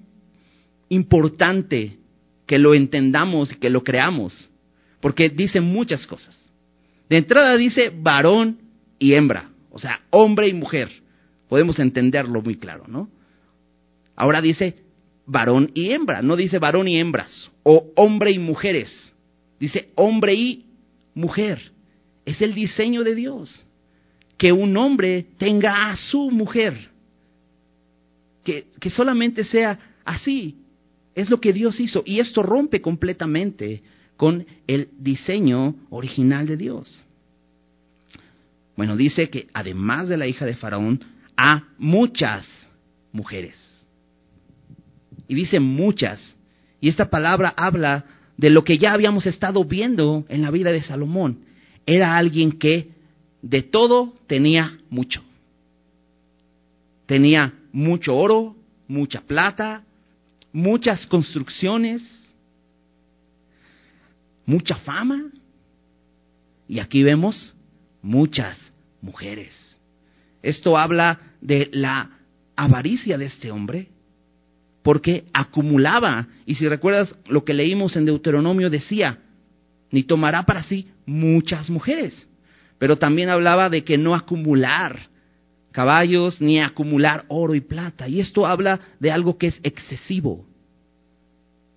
importante 0.89 1.99
que 2.47 2.59
lo 2.59 2.75
entendamos 2.75 3.53
y 3.53 3.57
que 3.57 3.71
lo 3.71 3.85
creamos, 3.85 4.51
porque 5.01 5.29
dice 5.29 5.61
muchas 5.61 6.05
cosas. 6.05 6.42
De 7.13 7.19
entrada 7.19 7.59
dice 7.59 7.93
varón 7.95 8.59
y 8.99 9.13
hembra. 9.13 9.51
O 9.71 9.79
sea, 9.79 10.01
hombre 10.09 10.49
y 10.49 10.55
mujer. 10.55 10.89
Podemos 11.47 11.79
entenderlo 11.79 12.41
muy 12.41 12.57
claro, 12.57 12.85
¿no? 12.89 13.11
Ahora 14.17 14.41
dice 14.41 14.77
varón 15.27 15.71
y 15.75 15.91
hembra, 15.91 16.23
no 16.23 16.37
dice 16.37 16.59
varón 16.59 16.89
y 16.89 16.99
hembras, 16.99 17.51
o 17.65 17.93
hombre 17.97 18.31
y 18.31 18.39
mujeres. 18.39 19.13
Dice 19.61 19.91
hombre 19.95 20.33
y 20.33 20.65
mujer. 21.13 21.73
Es 22.25 22.41
el 22.41 22.55
diseño 22.55 23.05
de 23.05 23.15
Dios. 23.15 23.67
Que 24.39 24.51
un 24.51 24.75
hombre 24.79 25.27
tenga 25.37 25.91
a 25.91 25.97
su 25.99 26.31
mujer. 26.31 26.93
Que, 28.43 28.69
que 28.81 28.89
solamente 28.89 29.45
sea 29.45 29.79
así. 30.07 30.63
Es 31.15 31.29
lo 31.29 31.43
que 31.43 31.53
Dios 31.53 31.79
hizo. 31.79 32.03
Y 32.07 32.21
esto 32.21 32.43
rompe 32.43 32.81
completamente 32.81 33.83
con 34.23 34.47
el 34.69 34.89
diseño 35.01 35.75
original 35.91 36.47
de 36.47 36.57
Dios. 36.57 37.03
Bueno, 38.77 38.97
dice 38.97 39.29
que 39.31 39.49
además 39.53 40.09
de 40.09 40.17
la 40.17 40.29
hija 40.29 40.47
de 40.47 40.55
Faraón, 40.55 41.01
a 41.37 41.65
muchas 41.77 42.47
mujeres. 43.11 43.57
Y 45.27 45.35
dice 45.35 45.59
muchas. 45.59 46.21
Y 46.81 46.89
esta 46.89 47.11
palabra 47.11 47.53
habla 47.57 48.05
de 48.37 48.51
lo 48.51 48.63
que 48.63 48.79
ya 48.79 48.93
habíamos 48.93 49.27
estado 49.27 49.65
viendo 49.65 50.25
en 50.29 50.43
la 50.43 50.53
vida 50.53 50.71
de 50.71 50.85
Salomón. 50.85 51.41
Era 51.85 52.17
alguien 52.17 52.53
que 52.53 52.93
de 53.43 53.63
todo 53.63 54.15
tenía 54.29 54.79
mucho. 54.89 55.21
Tenía 57.07 57.55
mucho 57.73 58.15
oro, 58.15 58.55
mucha 58.87 59.23
plata, 59.23 59.83
muchas 60.53 61.09
construcciones, 61.09 62.22
mucha 64.47 64.77
fama. 64.77 65.31
Y 66.69 66.79
aquí 66.79 67.03
vemos 67.03 67.55
muchas 68.01 68.73
mujeres. 69.01 69.79
Esto 70.43 70.77
habla 70.77 71.21
de 71.41 71.69
la 71.73 72.11
avaricia 72.57 73.19
de 73.19 73.27
este 73.27 73.51
hombre, 73.51 73.89
porque 74.83 75.25
acumulaba, 75.33 76.27
y 76.45 76.57
si 76.57 76.69
recuerdas 76.69 77.17
lo 77.29 77.45
que 77.45 77.55
leímos 77.55 77.97
en 77.97 78.05
Deuteronomio 78.05 78.69
decía, 78.69 79.19
ni 79.91 80.03
tomará 80.03 80.45
para 80.45 80.63
sí 80.63 80.89
muchas 81.07 81.71
mujeres, 81.71 82.29
pero 82.79 82.99
también 82.99 83.29
hablaba 83.29 83.71
de 83.71 83.85
que 83.85 83.99
no 83.99 84.15
acumular 84.15 85.11
caballos 85.71 86.41
ni 86.41 86.61
acumular 86.61 87.25
oro 87.29 87.55
y 87.55 87.61
plata, 87.61 88.09
y 88.09 88.21
esto 88.21 88.47
habla 88.47 88.81
de 88.99 89.11
algo 89.11 89.39
que 89.39 89.49
es 89.49 89.61
excesivo, 89.63 90.45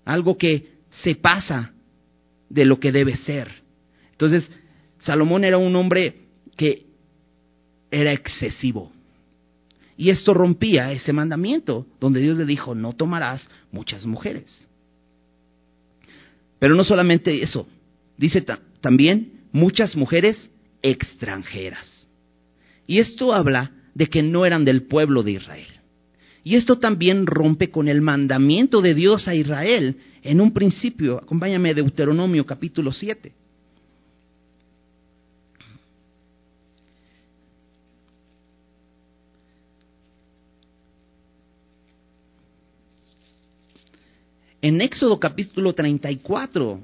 algo 0.04 0.38
que 0.38 0.74
se 1.04 1.16
pasa 1.16 1.75
de 2.50 2.66
lo 2.66 2.80
que 2.80 2.92
debe 2.92 3.16
ser. 3.18 3.52
Entonces, 4.12 4.50
Salomón 5.00 5.44
era 5.44 5.58
un 5.58 5.76
hombre 5.76 6.16
que 6.56 6.86
era 7.92 8.12
excesivo. 8.12 8.92
Y 9.98 10.10
esto 10.10 10.34
rompía 10.34 10.92
ese 10.92 11.14
mandamiento, 11.14 11.88
donde 12.00 12.20
Dios 12.20 12.38
le 12.38 12.46
dijo, 12.46 12.76
no 12.76 12.94
tomarás 12.94 13.50
muchas 13.72 14.06
mujeres. 14.06 14.68
Pero 16.60 16.76
no 16.76 16.84
solamente 16.84 17.44
eso, 17.44 17.68
dice 18.18 18.46
también 18.82 19.46
muchas 19.52 19.96
mujeres 19.96 20.50
extranjeras. 20.82 22.08
Y 22.86 23.00
esto 23.00 23.34
habla 23.34 23.72
de 23.94 24.08
que 24.08 24.22
no 24.22 24.46
eran 24.46 24.66
del 24.66 24.84
pueblo 24.84 25.24
de 25.24 25.32
Israel. 25.32 25.68
Y 26.44 26.56
esto 26.56 26.78
también 26.78 27.26
rompe 27.26 27.72
con 27.72 27.88
el 27.88 28.02
mandamiento 28.02 28.82
de 28.82 28.94
Dios 28.94 29.28
a 29.28 29.34
Israel 29.34 29.98
en 30.26 30.42
un 30.42 30.52
principio, 30.52 31.18
acompáñame 31.18 31.70
a 31.70 31.74
Deuteronomio 31.76 32.46
capítulo 32.46 32.92
7. 32.92 33.32
En 44.64 44.82
Éxodo 44.82 45.20
capítulo 45.20 45.74
34, 45.74 46.80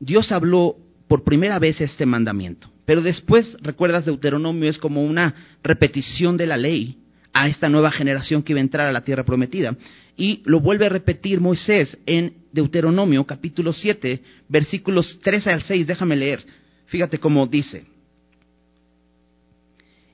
Dios 0.00 0.32
habló 0.32 0.76
por 1.06 1.22
primera 1.22 1.60
vez 1.60 1.80
este 1.80 2.04
mandamiento. 2.04 2.68
Pero 2.84 3.00
después, 3.00 3.56
recuerdas, 3.62 4.06
Deuteronomio 4.06 4.68
es 4.68 4.78
como 4.78 5.04
una 5.04 5.56
repetición 5.62 6.36
de 6.36 6.48
la 6.48 6.56
ley 6.56 6.98
a 7.32 7.46
esta 7.46 7.68
nueva 7.68 7.92
generación 7.92 8.42
que 8.42 8.52
iba 8.52 8.58
a 8.58 8.62
entrar 8.62 8.88
a 8.88 8.92
la 8.92 9.04
tierra 9.04 9.24
prometida. 9.24 9.76
Y 10.16 10.42
lo 10.44 10.60
vuelve 10.60 10.86
a 10.86 10.90
repetir 10.90 11.40
Moisés 11.40 11.98
en 12.06 12.34
Deuteronomio 12.52 13.24
capítulo 13.24 13.72
7, 13.72 14.22
versículos 14.48 15.18
13 15.22 15.50
al 15.50 15.62
6. 15.62 15.86
Déjame 15.86 16.16
leer. 16.16 16.44
Fíjate 16.86 17.18
cómo 17.18 17.46
dice. 17.46 17.84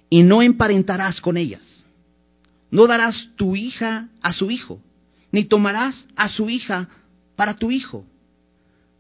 Y 0.09 0.23
no 0.23 0.43
emparentarás 0.43 1.21
con 1.21 1.37
ellas. 1.37 1.87
No 2.71 2.87
darás 2.87 3.29
tu 3.37 3.57
hija 3.57 4.09
a 4.23 4.33
su 4.33 4.51
hijo, 4.51 4.81
ni 5.33 5.45
tomarás 5.45 6.07
a 6.17 6.29
su 6.29 6.49
hija 6.49 6.89
para 7.37 7.57
tu 7.57 7.71
hijo. 7.71 8.07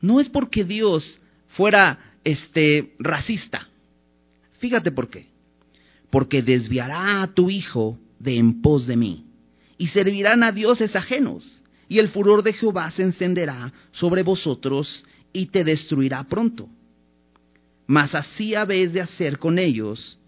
No 0.01 0.21
es 0.21 0.29
porque 0.29 0.65
Dios 0.65 1.21
fuera 1.49 1.99
este 2.25 2.95
racista. 2.99 3.69
Fíjate 4.59 4.91
por 4.91 5.09
qué. 5.09 5.29
Porque 6.11 6.43
desviará 6.43 7.23
a 7.23 7.29
tu 7.29 7.49
hijo 7.49 7.99
de 8.19 8.37
en 8.37 8.61
pos 8.61 8.87
de 8.87 8.97
mí, 8.97 9.25
y 9.81 9.87
servirán 9.87 10.43
a 10.43 10.53
dioses 10.53 10.95
ajenos, 10.95 11.63
y 11.89 12.01
el 12.01 12.11
furor 12.11 12.43
de 12.43 12.53
Jehová 12.53 12.91
se 12.91 13.03
encenderá 13.03 13.73
sobre 13.93 14.23
vosotros 14.23 15.07
y 15.33 15.47
te 15.47 15.65
destruirá 15.65 16.23
pronto. 16.25 16.69
Mas 17.87 18.15
así 18.15 18.55
habéis 18.55 18.93
de 18.93 19.01
hacer 19.01 19.39
con 19.39 19.59
ellos, 19.59 20.19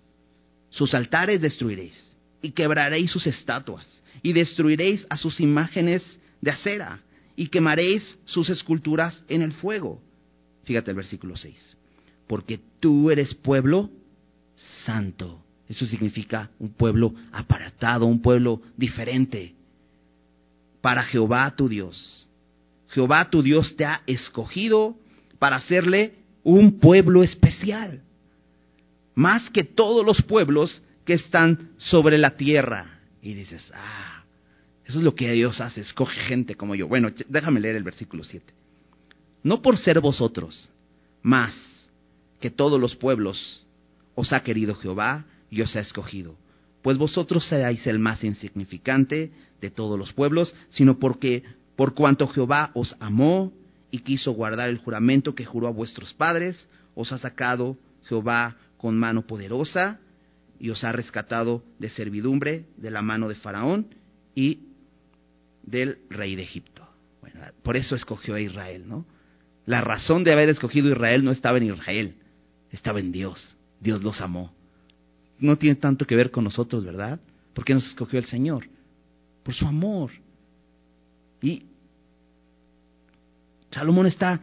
sus 0.71 0.95
altares 0.95 1.43
destruiréis, 1.43 2.17
y 2.41 2.53
quebraréis 2.53 3.11
sus 3.11 3.27
estatuas, 3.27 4.03
y 4.23 4.33
destruiréis 4.33 5.07
a 5.11 5.19
sus 5.19 5.39
imágenes 5.39 6.03
de 6.41 6.51
acera, 6.51 7.03
y 7.37 7.49
quemaréis 7.49 8.19
sus 8.25 8.49
esculturas 8.49 9.23
en 9.29 9.43
el 9.43 9.53
fuego. 9.53 10.01
Fíjate 10.65 10.93
el 10.93 10.97
versículo 10.97 11.37
6. 11.37 11.77
Porque 12.27 12.59
tú 12.81 13.11
eres 13.11 13.35
pueblo 13.35 13.91
santo 14.87 15.42
eso 15.73 15.87
significa 15.87 16.51
un 16.59 16.75
pueblo 16.75 17.15
apartado, 17.33 18.05
un 18.05 18.21
pueblo 18.21 18.61
diferente 18.77 19.55
para 20.83 21.03
Jehová 21.03 21.55
tu 21.57 21.67
Dios. 21.67 22.29
Jehová 22.89 23.31
tu 23.31 23.43
Dios 23.43 23.75
te 23.75 23.87
ha 23.87 24.03
escogido 24.07 24.97
para 25.39 25.57
hacerle 25.57 26.17
un 26.43 26.79
pueblo 26.79 27.23
especial, 27.23 28.03
más 29.15 29.49
que 29.49 29.65
todos 29.65 30.05
los 30.05 30.21
pueblos 30.21 30.83
que 31.07 31.15
están 31.15 31.71
sobre 31.79 32.19
la 32.19 32.37
tierra. 32.37 33.01
Y 33.23 33.33
dices, 33.33 33.73
ah, 33.75 34.25
eso 34.85 34.99
es 34.99 35.05
lo 35.05 35.15
que 35.15 35.33
Dios 35.33 35.59
hace, 35.63 35.81
escoge 35.81 36.21
gente 36.21 36.55
como 36.55 36.75
yo. 36.75 36.87
Bueno, 36.87 37.09
déjame 37.29 37.61
leer 37.61 37.77
el 37.77 37.83
versículo 37.83 38.25
7. 38.25 38.45
No 39.43 39.63
por 39.63 39.79
ser 39.79 40.01
vosotros 40.01 40.71
más 41.23 41.55
que 42.41 42.51
todos 42.51 42.79
los 42.79 42.95
pueblos 42.95 43.67
os 44.15 44.35
ha 44.35 44.43
querido 44.43 44.75
Jehová 44.75 45.25
y 45.53 45.61
os 45.61 45.77
ha 45.77 45.81
escogido. 45.81 46.37
Pues 46.83 46.97
vosotros 46.97 47.47
seáis 47.47 47.87
el 47.87 47.99
más 47.99 48.25
insignificante 48.25 49.31
de 49.61 49.71
todos 49.71 49.99
los 49.99 50.13
pueblos, 50.15 50.57
sino 50.71 50.99
porque 50.99 51.45
por 51.77 51.95
cuanto 51.95 52.27
Jehová 52.27 52.73
os 52.75 52.97
amó 52.99 53.53
y 53.91 53.99
quiso 53.99 54.33
guardar 54.33 54.71
el 54.71 54.79
juramento 54.79 55.35
que 55.35 55.45
juró 55.45 55.69
a 55.69 55.73
vuestros 55.73 56.15
padres, 56.15 56.69
os 56.95 57.13
ha 57.13 57.19
sacado 57.19 57.77
Jehová 58.05 58.57
con 58.79 58.99
mano 58.99 59.27
poderosa 59.27 60.01
y 60.59 60.71
os 60.71 60.83
ha 60.85 60.91
rescatado 60.91 61.63
de 61.79 61.91
servidumbre 61.91 62.65
de 62.79 62.91
la 62.91 63.03
mano 63.03 63.29
de 63.29 63.35
Faraón 63.35 63.95
y 64.35 64.61
del 65.63 65.99
rey 66.09 66.35
de 66.35 66.45
Egipto. 66.45 66.89
Bueno, 67.21 67.41
por 67.63 67.77
eso 67.77 67.95
escogió 67.95 68.37
a 68.37 68.41
Israel, 68.41 68.85
¿no? 68.89 69.05
La 69.67 69.83
razón 69.83 70.25
de 70.25 70.33
haber 70.33 70.49
escogido 70.49 70.89
a 70.89 70.93
Israel 70.93 71.23
no 71.23 71.31
estaba 71.31 71.59
en 71.59 71.65
Israel, 71.65 72.15
estaba 72.71 73.01
en 73.01 73.13
Dios. 73.13 73.55
Dios 73.81 74.03
los 74.03 74.21
amó 74.23 74.62
no 75.43 75.59
tiene 75.59 75.77
tanto 75.77 76.07
que 76.07 76.15
ver 76.15 76.31
con 76.31 76.45
nosotros, 76.45 76.85
¿verdad? 76.85 77.21
¿Por 77.53 77.65
qué 77.65 77.75
nos 77.75 77.87
escogió 77.87 78.19
el 78.19 78.27
Señor? 78.27 78.67
Por 79.43 79.53
su 79.53 79.67
amor. 79.67 80.13
Y 81.43 81.65
Salomón 83.71 84.07
está 84.07 84.41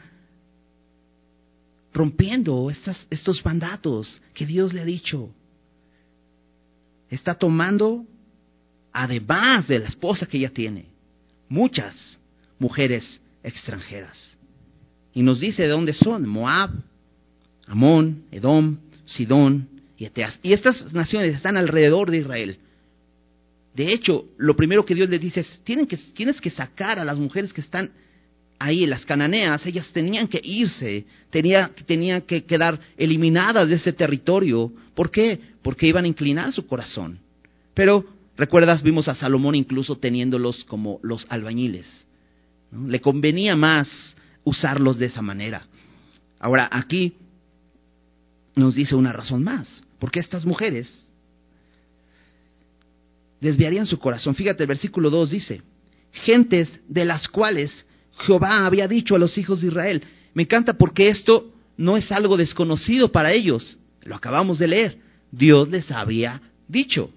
rompiendo 1.93 2.69
estos 2.69 3.45
mandatos 3.45 4.21
que 4.33 4.45
Dios 4.45 4.73
le 4.73 4.81
ha 4.81 4.85
dicho. 4.85 5.29
Está 7.09 7.33
tomando, 7.33 8.05
además 8.91 9.67
de 9.67 9.79
la 9.79 9.87
esposa 9.87 10.25
que 10.25 10.37
ella 10.37 10.51
tiene, 10.51 10.85
muchas 11.47 11.95
mujeres 12.59 13.21
extranjeras. 13.41 14.17
Y 15.13 15.23
nos 15.23 15.39
dice 15.39 15.63
de 15.63 15.69
dónde 15.69 15.93
son, 15.93 16.27
Moab, 16.27 16.71
Amón, 17.67 18.25
Edom, 18.31 18.77
Sidón, 19.05 19.78
y 20.43 20.53
estas 20.53 20.93
naciones 20.93 21.35
están 21.35 21.57
alrededor 21.57 22.09
de 22.09 22.17
Israel. 22.17 22.57
De 23.75 23.93
hecho, 23.93 24.25
lo 24.37 24.55
primero 24.55 24.85
que 24.85 24.95
Dios 24.95 25.09
les 25.09 25.19
dice 25.19 25.41
es, 25.41 25.61
tienes 25.63 26.41
que 26.41 26.49
sacar 26.49 26.99
a 26.99 27.05
las 27.05 27.19
mujeres 27.19 27.51
que 27.51 27.61
están 27.61 27.91
ahí, 28.57 28.85
las 28.85 29.05
cananeas, 29.05 29.65
ellas 29.65 29.87
tenían 29.93 30.27
que 30.27 30.41
irse, 30.43 31.05
tenía, 31.29 31.71
tenían 31.85 32.21
que 32.21 32.43
quedar 32.43 32.79
eliminadas 32.97 33.67
de 33.67 33.75
ese 33.75 33.93
territorio. 33.93 34.71
¿Por 34.93 35.11
qué? 35.11 35.39
Porque 35.61 35.87
iban 35.87 36.05
a 36.05 36.09
inclinar 36.09 36.51
su 36.51 36.67
corazón. 36.67 37.19
Pero, 37.73 38.05
recuerdas, 38.37 38.83
vimos 38.83 39.07
a 39.07 39.15
Salomón 39.15 39.55
incluso 39.55 39.97
teniéndolos 39.97 40.63
como 40.65 40.99
los 41.03 41.25
albañiles. 41.29 42.05
Le 42.71 42.99
convenía 43.01 43.55
más 43.55 43.87
usarlos 44.43 44.97
de 44.97 45.07
esa 45.07 45.21
manera. 45.21 45.65
Ahora, 46.39 46.69
aquí 46.71 47.13
nos 48.55 48.75
dice 48.75 48.95
una 48.95 49.13
razón 49.13 49.43
más. 49.43 49.85
Porque 49.99 50.19
estas 50.19 50.45
mujeres 50.45 51.09
desviarían 53.41 53.85
su 53.85 53.99
corazón. 53.99 54.35
Fíjate, 54.35 54.63
el 54.63 54.67
versículo 54.67 55.09
2 55.09 55.31
dice, 55.31 55.61
gentes 56.11 56.69
de 56.87 57.05
las 57.05 57.27
cuales 57.27 57.85
Jehová 58.19 58.65
había 58.65 58.87
dicho 58.87 59.15
a 59.15 59.19
los 59.19 59.37
hijos 59.37 59.61
de 59.61 59.67
Israel. 59.67 60.03
Me 60.33 60.43
encanta 60.43 60.73
porque 60.73 61.09
esto 61.09 61.53
no 61.77 61.97
es 61.97 62.11
algo 62.11 62.37
desconocido 62.37 63.11
para 63.11 63.31
ellos. 63.31 63.77
Lo 64.03 64.15
acabamos 64.15 64.59
de 64.59 64.67
leer. 64.67 64.97
Dios 65.31 65.69
les 65.69 65.89
había 65.91 66.41
dicho. 66.67 67.11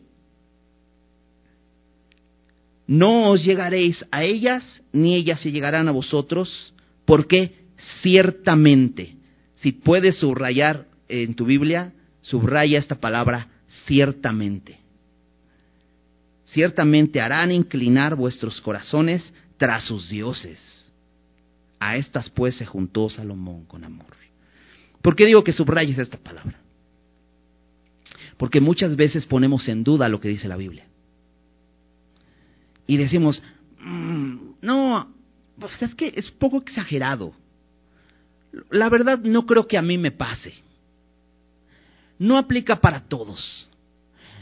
No 2.87 3.31
os 3.31 3.45
llegaréis 3.45 4.05
a 4.11 4.23
ellas, 4.23 4.83
ni 4.93 5.15
ellas 5.15 5.41
se 5.41 5.51
llegarán 5.51 5.89
a 5.89 5.93
vosotros, 5.93 6.75
porque 7.05 7.55
ciertamente, 8.03 9.17
si 9.61 9.73
puedes 9.73 10.17
subrayar 10.17 10.87
en 11.09 11.35
tu 11.35 11.45
Biblia, 11.45 11.93
subraya 12.23 12.79
esta 12.79 12.95
palabra 12.95 13.49
ciertamente. 13.87 14.79
Ciertamente 16.47 17.21
harán 17.21 17.51
inclinar 17.51 18.15
vuestros 18.15 18.61
corazones 18.61 19.33
tras 19.59 19.85
sus 19.85 20.09
dioses. 20.09 20.59
A 21.79 21.97
estas 21.97 22.31
pues 22.31 22.55
se 22.55 22.65
juntó 22.65 23.11
Salomón 23.11 23.65
con 23.67 23.85
amor. 23.85 24.07
¿Por 25.03 25.17
qué 25.17 25.27
digo 25.27 25.43
que 25.43 25.53
subrayes 25.53 25.99
esta 25.99 26.17
palabra? 26.17 26.61
Porque 28.37 28.61
muchas 28.61 28.95
veces 28.97 29.27
ponemos 29.27 29.69
en 29.69 29.83
duda 29.83 30.09
lo 30.09 30.21
que 30.21 30.29
dice 30.29 30.49
la 30.49 30.57
Biblia. 30.57 30.87
Y 32.87 32.97
decimos, 32.97 33.43
mm, 33.81 34.37
no, 34.61 35.13
pues 35.59 35.83
es 35.83 35.95
que 35.95 36.13
es 36.15 36.31
poco 36.31 36.59
exagerado. 36.59 37.35
La 38.71 38.89
verdad 38.89 39.19
no 39.19 39.47
creo 39.47 39.67
que 39.67 39.79
a 39.79 39.83
mí 39.83 39.99
me 39.99 40.13
pase 40.13 40.55
no 42.19 42.39
aplica 42.39 42.81
para 42.81 43.01
todos. 43.09 43.69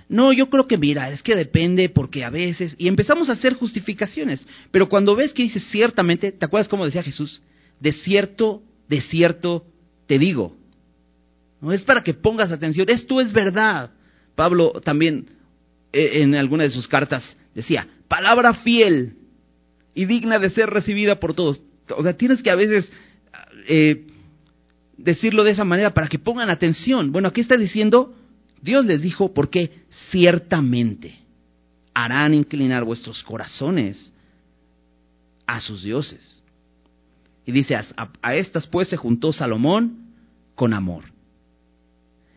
No, 0.08 0.32
yo 0.32 0.50
creo 0.50 0.66
que 0.66 0.76
mira, 0.76 1.10
es 1.10 1.22
que 1.22 1.36
depende 1.36 1.88
porque 1.88 2.24
a 2.24 2.30
veces, 2.30 2.74
y 2.78 2.88
empezamos 2.88 3.28
a 3.28 3.34
hacer 3.34 3.54
justificaciones, 3.54 4.44
pero 4.72 4.88
cuando 4.88 5.14
ves 5.14 5.32
que 5.32 5.44
dice 5.44 5.60
ciertamente, 5.60 6.32
¿te 6.32 6.44
acuerdas 6.44 6.68
cómo 6.68 6.84
decía 6.84 7.02
Jesús? 7.02 7.42
De 7.78 7.92
cierto, 7.92 8.62
de 8.88 9.00
cierto 9.02 9.64
te 10.06 10.18
digo. 10.18 10.56
No 11.60 11.72
es 11.72 11.82
para 11.82 12.02
que 12.02 12.14
pongas 12.14 12.50
atención, 12.50 12.88
esto 12.90 13.20
es 13.20 13.32
verdad. 13.32 13.92
Pablo 14.34 14.80
también 14.84 15.28
eh, 15.92 16.22
en 16.22 16.34
alguna 16.34 16.64
de 16.64 16.70
sus 16.70 16.88
cartas 16.88 17.36
decía, 17.54 17.86
palabra 18.08 18.54
fiel 18.54 19.14
y 19.94 20.06
digna 20.06 20.38
de 20.38 20.50
ser 20.50 20.70
recibida 20.70 21.20
por 21.20 21.34
todos. 21.34 21.60
O 21.96 22.02
sea, 22.02 22.16
tienes 22.16 22.42
que 22.42 22.50
a 22.50 22.56
veces 22.56 22.90
eh, 23.68 24.06
decirlo 25.02 25.44
de 25.44 25.52
esa 25.52 25.64
manera 25.64 25.92
para 25.92 26.08
que 26.08 26.18
pongan 26.18 26.50
atención. 26.50 27.12
Bueno, 27.12 27.28
aquí 27.28 27.40
está 27.40 27.56
diciendo, 27.56 28.14
Dios 28.62 28.84
les 28.84 29.00
dijo, 29.00 29.32
porque 29.32 29.84
ciertamente 30.10 31.18
harán 31.94 32.34
inclinar 32.34 32.84
vuestros 32.84 33.22
corazones 33.22 34.12
a 35.46 35.60
sus 35.60 35.82
dioses. 35.82 36.42
Y 37.46 37.52
dice, 37.52 37.74
a, 37.76 38.34
estas 38.34 38.66
pues 38.66 38.88
se 38.88 38.96
juntó 38.96 39.32
Salomón 39.32 40.14
con 40.54 40.72
amor. 40.72 41.04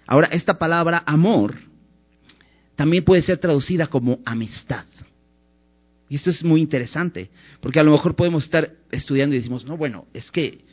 Ahora, 0.07 0.27
esta 0.27 0.57
palabra 0.57 1.03
amor 1.05 1.55
también 2.75 3.03
puede 3.03 3.21
ser 3.21 3.37
traducida 3.37 3.87
como 3.87 4.19
amistad. 4.25 4.85
Y 6.09 6.15
esto 6.15 6.29
es 6.29 6.43
muy 6.43 6.61
interesante, 6.61 7.29
porque 7.59 7.79
a 7.79 7.83
lo 7.83 7.91
mejor 7.91 8.15
podemos 8.15 8.43
estar 8.43 8.71
estudiando 8.91 9.35
y 9.35 9.39
decimos, 9.39 9.65
no, 9.65 9.77
bueno, 9.77 10.07
es 10.13 10.29
que 10.31 10.63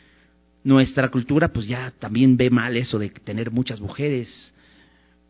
nuestra 0.63 1.09
cultura 1.09 1.49
pues 1.49 1.67
ya 1.67 1.93
también 1.99 2.37
ve 2.37 2.51
mal 2.51 2.77
eso 2.77 2.99
de 2.99 3.11
tener 3.11 3.51
muchas 3.51 3.81
mujeres. 3.81 4.53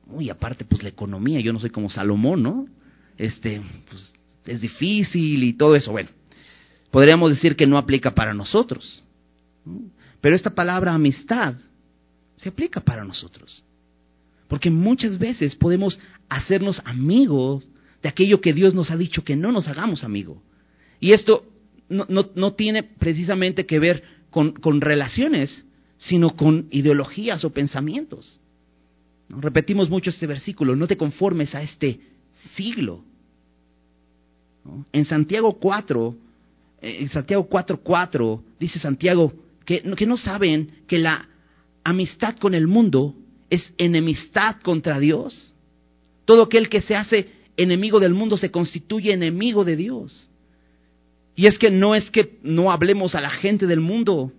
Uy, 0.06 0.30
aparte 0.30 0.64
pues 0.64 0.82
la 0.82 0.88
economía, 0.88 1.40
yo 1.40 1.52
no 1.52 1.60
soy 1.60 1.70
como 1.70 1.90
Salomón, 1.90 2.42
¿no? 2.42 2.66
Este, 3.16 3.60
pues 3.88 4.12
es 4.46 4.60
difícil 4.60 5.42
y 5.44 5.52
todo 5.52 5.76
eso. 5.76 5.92
Bueno, 5.92 6.10
podríamos 6.90 7.30
decir 7.30 7.56
que 7.56 7.66
no 7.66 7.78
aplica 7.78 8.14
para 8.14 8.34
nosotros. 8.34 9.04
Pero 10.20 10.36
esta 10.36 10.50
palabra 10.50 10.94
amistad 10.94 11.54
se 12.36 12.48
aplica 12.48 12.80
para 12.80 13.04
nosotros. 13.04 13.64
Porque 14.48 14.70
muchas 14.70 15.18
veces 15.18 15.54
podemos 15.54 16.00
hacernos 16.28 16.82
amigos 16.84 17.68
de 18.02 18.08
aquello 18.08 18.40
que 18.40 18.52
Dios 18.52 18.74
nos 18.74 18.90
ha 18.90 18.96
dicho 18.96 19.22
que 19.22 19.36
no 19.36 19.52
nos 19.52 19.68
hagamos 19.68 20.02
amigos. 20.02 20.38
Y 20.98 21.12
esto 21.12 21.44
no, 21.88 22.06
no, 22.34 22.52
tiene 22.52 22.82
precisamente 22.82 23.66
que 23.66 23.78
ver 23.78 24.02
con, 24.30 24.80
relaciones, 24.80 25.64
sino 25.98 26.36
con 26.36 26.68
ideologías 26.70 27.44
o 27.44 27.50
pensamientos. 27.50 28.40
Repetimos 29.28 29.90
mucho 29.90 30.10
este 30.10 30.26
versículo, 30.26 30.74
no 30.74 30.86
te 30.86 30.96
conformes 30.96 31.54
a 31.54 31.62
este 31.62 32.00
siglo. 32.56 33.04
En 34.92 35.04
Santiago 35.04 35.54
4, 35.54 36.16
eh, 36.82 36.96
en 37.00 37.08
Santiago 37.08 37.48
4.4, 37.48 38.42
dice 38.58 38.78
Santiago 38.78 39.32
que, 39.64 39.82
que 39.96 40.06
no 40.06 40.16
saben 40.16 40.82
que 40.86 40.98
la 40.98 41.28
amistad 41.84 42.36
con 42.36 42.54
el 42.54 42.66
mundo 42.66 43.14
es 43.48 43.72
enemistad 43.78 44.56
contra 44.62 44.98
Dios. 44.98 45.54
Todo 46.24 46.44
aquel 46.44 46.68
que 46.68 46.82
se 46.82 46.94
hace 46.94 47.28
enemigo 47.56 48.00
del 48.00 48.14
mundo 48.14 48.36
se 48.36 48.50
constituye 48.50 49.12
enemigo 49.12 49.64
de 49.64 49.76
Dios. 49.76 50.29
Y 51.34 51.46
es 51.46 51.58
que 51.58 51.70
no 51.70 51.94
es 51.94 52.10
que 52.10 52.38
no 52.42 52.70
hablemos 52.70 53.14
a 53.14 53.20
la 53.20 53.30
gente 53.30 53.66
del 53.66 53.80
mundo, 53.80 54.32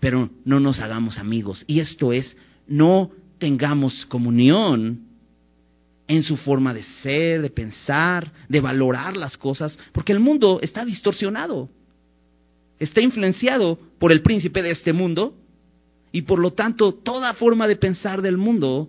pero 0.00 0.30
no 0.44 0.60
nos 0.60 0.80
hagamos 0.80 1.18
amigos. 1.18 1.64
Y 1.66 1.80
esto 1.80 2.12
es, 2.12 2.36
no 2.66 3.10
tengamos 3.38 4.06
comunión 4.06 5.00
en 6.08 6.22
su 6.22 6.36
forma 6.36 6.72
de 6.72 6.84
ser, 7.02 7.42
de 7.42 7.50
pensar, 7.50 8.30
de 8.48 8.60
valorar 8.60 9.16
las 9.16 9.36
cosas, 9.36 9.76
porque 9.92 10.12
el 10.12 10.20
mundo 10.20 10.60
está 10.62 10.84
distorsionado, 10.84 11.68
está 12.78 13.00
influenciado 13.00 13.78
por 13.98 14.12
el 14.12 14.22
príncipe 14.22 14.62
de 14.62 14.70
este 14.70 14.92
mundo, 14.92 15.34
y 16.12 16.22
por 16.22 16.38
lo 16.38 16.52
tanto 16.52 16.94
toda 16.94 17.34
forma 17.34 17.66
de 17.66 17.76
pensar 17.76 18.22
del 18.22 18.36
mundo 18.36 18.88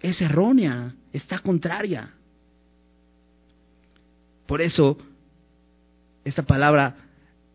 es 0.00 0.20
errónea, 0.20 0.94
está 1.12 1.38
contraria. 1.38 2.14
Por 4.48 4.62
eso, 4.62 4.96
esta 6.24 6.42
palabra 6.42 6.96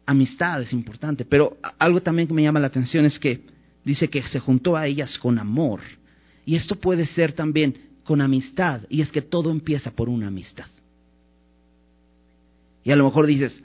amistad 0.06 0.62
es 0.62 0.72
importante, 0.74 1.26
pero 1.26 1.58
algo 1.80 2.04
también 2.04 2.28
que 2.28 2.36
me 2.36 2.44
llama 2.44 2.60
la 2.60 2.68
atención 2.68 3.04
es 3.06 3.18
que 3.18 3.42
dice 3.84 4.10
que 4.10 4.22
se 4.22 4.40
juntó 4.40 4.78
a 4.78 4.86
ellas 4.86 5.18
con 5.18 5.40
amor. 5.40 5.82
Y 6.46 6.56
esto 6.56 6.76
puede 6.76 7.08
ser 7.08 7.34
también 7.34 7.76
con 8.04 8.22
amistad, 8.22 8.82
y 8.90 9.02
es 9.02 9.12
que 9.12 9.24
todo 9.24 9.50
empieza 9.50 9.90
por 9.90 10.08
una 10.08 10.28
amistad. 10.28 10.68
Y 12.84 12.92
a 12.92 12.96
lo 12.96 13.06
mejor 13.06 13.26
dices, 13.26 13.60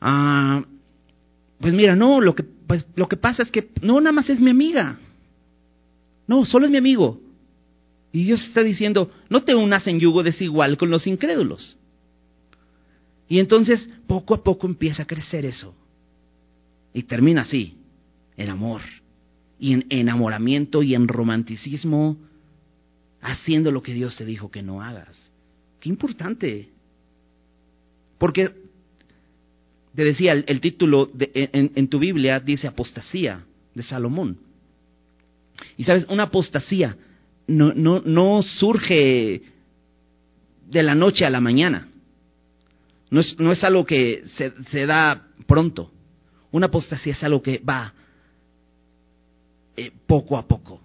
ah, 0.00 0.62
pues 1.58 1.74
mira, 1.74 1.96
no, 1.96 2.20
lo 2.20 2.36
que, 2.36 2.44
pues, 2.44 2.86
lo 2.94 3.08
que 3.08 3.16
pasa 3.16 3.42
es 3.42 3.50
que 3.50 3.68
no, 3.82 4.00
nada 4.00 4.12
más 4.12 4.30
es 4.30 4.38
mi 4.38 4.50
amiga. 4.50 4.96
No, 6.28 6.44
solo 6.44 6.66
es 6.66 6.70
mi 6.70 6.78
amigo. 6.78 7.20
Y 8.12 8.26
Dios 8.26 8.42
está 8.42 8.62
diciendo, 8.62 9.10
no 9.28 9.42
te 9.42 9.56
unas 9.56 9.88
en 9.88 9.98
yugo 9.98 10.22
desigual 10.22 10.78
con 10.78 10.88
los 10.88 11.08
incrédulos. 11.08 11.79
Y 13.30 13.38
entonces 13.38 13.88
poco 14.08 14.34
a 14.34 14.42
poco 14.42 14.66
empieza 14.66 15.04
a 15.04 15.06
crecer 15.06 15.46
eso. 15.46 15.72
Y 16.92 17.04
termina 17.04 17.42
así, 17.42 17.76
en 18.36 18.50
amor, 18.50 18.80
y 19.56 19.72
en 19.72 19.86
enamoramiento 19.88 20.82
y 20.82 20.96
en 20.96 21.06
romanticismo 21.06 22.16
haciendo 23.20 23.70
lo 23.70 23.84
que 23.84 23.94
Dios 23.94 24.16
te 24.16 24.24
dijo 24.24 24.50
que 24.50 24.62
no 24.62 24.82
hagas. 24.82 25.30
Qué 25.78 25.88
importante. 25.88 26.70
Porque, 28.18 28.50
te 29.94 30.04
decía, 30.04 30.32
el, 30.32 30.60
título 30.60 31.08
en, 31.16 31.86
tu 31.86 32.00
Biblia 32.00 32.40
dice 32.40 32.66
apostasía 32.66 33.44
de 33.76 33.82
Salomón. 33.84 34.38
Y 35.76 35.84
sabes, 35.84 36.04
una 36.08 36.24
apostasía 36.24 36.96
no, 37.46 37.72
no, 37.74 38.02
no 38.04 38.42
surge 38.42 39.40
de 40.68 40.82
la 40.82 40.96
noche 40.96 41.24
a 41.24 41.30
la 41.30 41.40
mañana. 41.40 41.89
No 43.10 43.20
es, 43.20 43.38
no 43.38 43.50
es 43.50 43.62
algo 43.64 43.84
que 43.84 44.22
se, 44.70 44.86
da 44.86 45.26
pronto. 45.46 45.90
Una 46.52 46.66
apostasía 46.66 47.12
es 47.12 47.22
algo 47.24 47.42
que 47.42 47.58
va 47.58 47.92
eh, 49.76 49.90
poco 50.06 50.36
a 50.38 50.46
poco. 50.46 50.80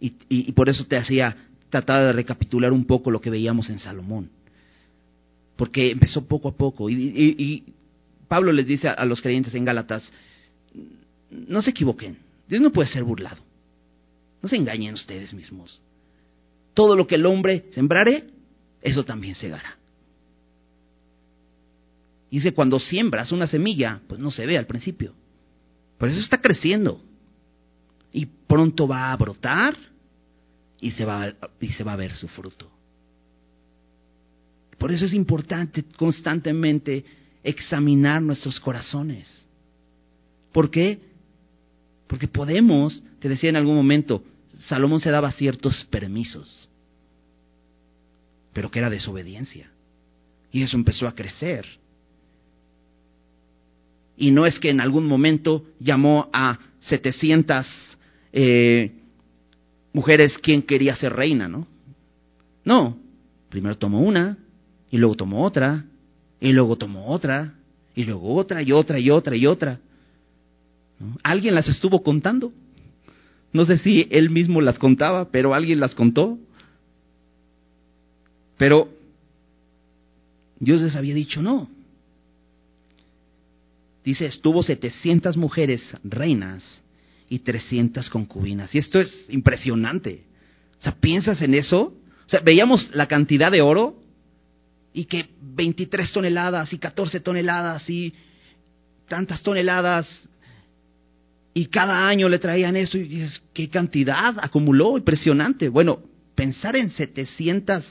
Y, 0.00 0.52
por 0.52 0.68
eso 0.68 0.84
te 0.84 0.96
hacía 0.96 1.34
tratar 1.70 2.04
de 2.06 2.12
recapitular 2.12 2.72
un 2.72 2.84
poco 2.84 3.10
lo 3.10 3.20
que 3.20 3.30
veíamos 3.30 3.70
en 3.70 3.78
Salomón. 3.78 4.30
Porque 5.56 5.92
empezó 5.92 6.26
poco 6.26 6.48
a 6.48 6.56
poco. 6.56 6.90
Y, 6.90 7.64
Pablo 8.28 8.52
les 8.52 8.66
dice 8.66 8.88
a, 8.88 9.04
los 9.04 9.22
creyentes 9.22 9.54
en 9.54 9.64
Gálatas, 9.64 10.12
no 11.30 11.62
se 11.62 11.70
equivoquen, 11.70 12.18
Dios 12.48 12.60
no 12.60 12.70
puede 12.70 12.88
ser 12.88 13.02
burlado. 13.02 13.42
No 14.42 14.48
se 14.48 14.56
engañen 14.56 14.94
ustedes 14.94 15.32
mismos. 15.32 15.82
Todo 16.74 16.96
lo 16.96 17.06
que 17.06 17.14
el 17.14 17.24
hombre 17.26 17.64
sembrare, 17.72 18.24
eso 18.82 19.04
también 19.04 19.34
segará. 19.34 19.78
Dice, 22.34 22.52
cuando 22.52 22.80
siembras 22.80 23.30
una 23.30 23.46
semilla, 23.46 24.00
pues 24.08 24.18
no 24.18 24.32
se 24.32 24.44
ve 24.44 24.58
al 24.58 24.66
principio. 24.66 25.14
Pero 25.96 26.10
eso 26.10 26.20
está 26.20 26.40
creciendo. 26.40 27.00
Y 28.12 28.26
pronto 28.26 28.88
va 28.88 29.12
a 29.12 29.16
brotar 29.16 29.76
y 30.80 30.90
se 30.90 31.04
va, 31.04 31.32
y 31.60 31.68
se 31.68 31.84
va 31.84 31.92
a 31.92 31.96
ver 31.96 32.12
su 32.16 32.26
fruto. 32.26 32.68
Por 34.78 34.90
eso 34.90 35.04
es 35.04 35.14
importante 35.14 35.84
constantemente 35.96 37.04
examinar 37.44 38.20
nuestros 38.20 38.58
corazones. 38.58 39.46
¿Por 40.50 40.72
qué? 40.72 40.98
Porque 42.08 42.26
podemos, 42.26 43.00
te 43.20 43.28
decía 43.28 43.50
en 43.50 43.56
algún 43.56 43.76
momento, 43.76 44.24
Salomón 44.66 44.98
se 44.98 45.12
daba 45.12 45.30
ciertos 45.30 45.84
permisos, 45.84 46.68
pero 48.52 48.72
que 48.72 48.80
era 48.80 48.90
desobediencia. 48.90 49.70
Y 50.50 50.64
eso 50.64 50.76
empezó 50.76 51.06
a 51.06 51.14
crecer. 51.14 51.83
Y 54.16 54.30
no 54.30 54.46
es 54.46 54.58
que 54.60 54.70
en 54.70 54.80
algún 54.80 55.06
momento 55.06 55.64
llamó 55.80 56.28
a 56.32 56.58
700 56.80 57.66
eh, 58.32 58.92
mujeres 59.92 60.36
quién 60.42 60.62
quería 60.62 60.94
ser 60.96 61.12
reina, 61.12 61.48
¿no? 61.48 61.66
No, 62.64 62.96
primero 63.48 63.76
tomó 63.76 64.00
una, 64.00 64.38
y 64.90 64.98
luego 64.98 65.14
tomó 65.14 65.44
otra, 65.44 65.84
y 66.40 66.52
luego 66.52 66.76
tomó 66.76 67.08
otra, 67.08 67.54
y 67.94 68.04
luego 68.04 68.34
otra, 68.34 68.62
y 68.62 68.72
otra, 68.72 68.98
y 68.98 69.10
otra, 69.10 69.36
y 69.36 69.46
otra. 69.46 69.80
¿Alguien 71.22 71.54
las 71.54 71.68
estuvo 71.68 72.02
contando? 72.02 72.52
No 73.52 73.64
sé 73.64 73.78
si 73.78 74.08
él 74.10 74.30
mismo 74.30 74.60
las 74.60 74.78
contaba, 74.78 75.30
pero 75.30 75.54
alguien 75.54 75.80
las 75.80 75.94
contó. 75.94 76.38
Pero 78.58 78.88
Dios 80.58 80.80
les 80.80 80.96
había 80.96 81.14
dicho 81.14 81.40
no. 81.40 81.68
Dice, 84.04 84.26
estuvo 84.26 84.62
700 84.62 85.36
mujeres 85.36 85.82
reinas 86.02 86.62
y 87.28 87.38
300 87.38 88.10
concubinas. 88.10 88.74
Y 88.74 88.78
esto 88.78 89.00
es 89.00 89.26
impresionante. 89.30 90.24
O 90.78 90.82
sea, 90.82 90.92
¿piensas 90.92 91.40
en 91.42 91.54
eso? 91.54 91.94
O 92.26 92.28
sea, 92.28 92.40
veíamos 92.40 92.94
la 92.94 93.06
cantidad 93.06 93.50
de 93.50 93.62
oro 93.62 93.96
y 94.92 95.06
que 95.06 95.28
23 95.40 96.12
toneladas 96.12 96.72
y 96.72 96.78
14 96.78 97.20
toneladas 97.20 97.88
y 97.88 98.12
tantas 99.08 99.42
toneladas 99.42 100.06
y 101.54 101.66
cada 101.66 102.08
año 102.08 102.28
le 102.28 102.40
traían 102.40 102.76
eso 102.76 102.98
y 102.98 103.04
dices, 103.04 103.40
¿qué 103.54 103.68
cantidad 103.68 104.34
acumuló? 104.40 104.98
Impresionante. 104.98 105.68
Bueno, 105.68 106.00
pensar 106.34 106.76
en 106.76 106.90
700 106.90 107.84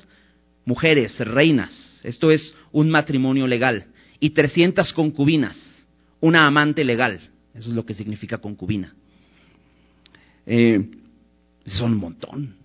mujeres, 0.66 1.18
reinas, 1.20 1.72
esto 2.04 2.30
es 2.30 2.54
un 2.72 2.90
matrimonio 2.90 3.48
legal, 3.48 3.88
y 4.20 4.32
300 4.32 4.92
concubinas, 4.94 5.58
una 6.24 6.48
amante 6.48 6.86
legal, 6.86 7.20
eso 7.54 7.70
es 7.70 7.76
lo 7.76 7.86
que 7.86 7.94
significa 7.94 8.38
concubina. 8.38 8.96
Eh, 10.46 10.90
son 11.66 11.92
un 11.92 11.98
montón. 11.98 12.56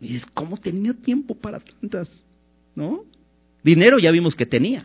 Y 0.00 0.14
dices, 0.14 0.28
¿cómo 0.34 0.56
tenía 0.56 0.92
tiempo 0.94 1.36
para 1.36 1.60
tantas? 1.60 2.08
¿No? 2.74 3.04
Dinero 3.62 4.00
ya 4.00 4.10
vimos 4.10 4.34
que 4.34 4.46
tenía. 4.46 4.84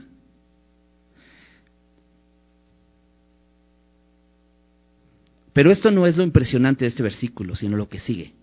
Pero 5.52 5.72
esto 5.72 5.90
no 5.90 6.06
es 6.06 6.16
lo 6.16 6.24
impresionante 6.24 6.86
de 6.86 6.90
este 6.90 7.02
versículo, 7.02 7.56
sino 7.56 7.78
lo 7.78 7.90
que 7.90 8.00
sigue. 8.00 8.34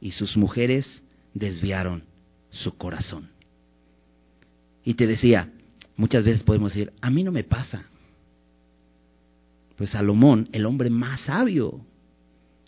Y 0.00 0.10
sus 0.10 0.36
mujeres 0.36 1.00
desviaron 1.32 2.02
su 2.50 2.76
corazón. 2.76 3.30
Y 4.84 4.94
te 4.94 5.06
decía, 5.06 5.48
muchas 5.96 6.24
veces 6.24 6.42
podemos 6.42 6.74
decir, 6.74 6.92
a 7.00 7.08
mí 7.08 7.22
no 7.22 7.30
me 7.30 7.44
pasa. 7.44 7.86
Pues 9.76 9.90
Salomón, 9.90 10.48
el 10.52 10.66
hombre 10.66 10.90
más 10.90 11.20
sabio 11.22 11.84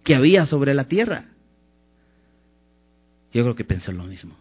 que 0.03 0.15
había 0.15 0.47
sobre 0.47 0.75
la 0.75 0.85
tierra, 0.85 1.27
yo 3.33 3.43
creo 3.43 3.55
que 3.55 3.65
pensó 3.65 3.93
lo 3.93 4.05
mismo. 4.05 4.37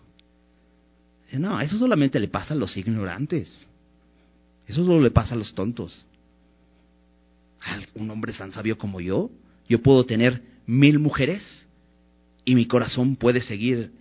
No, 1.31 1.59
eso 1.59 1.79
solamente 1.79 2.19
le 2.19 2.27
pasa 2.27 2.53
a 2.53 2.57
los 2.57 2.77
ignorantes. 2.77 3.67
Eso 4.67 4.85
solo 4.85 5.01
le 5.01 5.09
pasa 5.09 5.33
a 5.33 5.37
los 5.37 5.53
tontos. 5.55 6.05
¿A 7.61 7.79
un 7.95 8.11
hombre 8.11 8.33
tan 8.33 8.51
sabio 8.51 8.77
como 8.77 9.01
yo, 9.01 9.31
yo 9.67 9.81
puedo 9.81 10.05
tener 10.05 10.43
mil 10.67 10.99
mujeres 10.99 11.67
y 12.45 12.55
mi 12.55 12.67
corazón 12.67 13.15
puede 13.15 13.41
seguir 13.41 13.91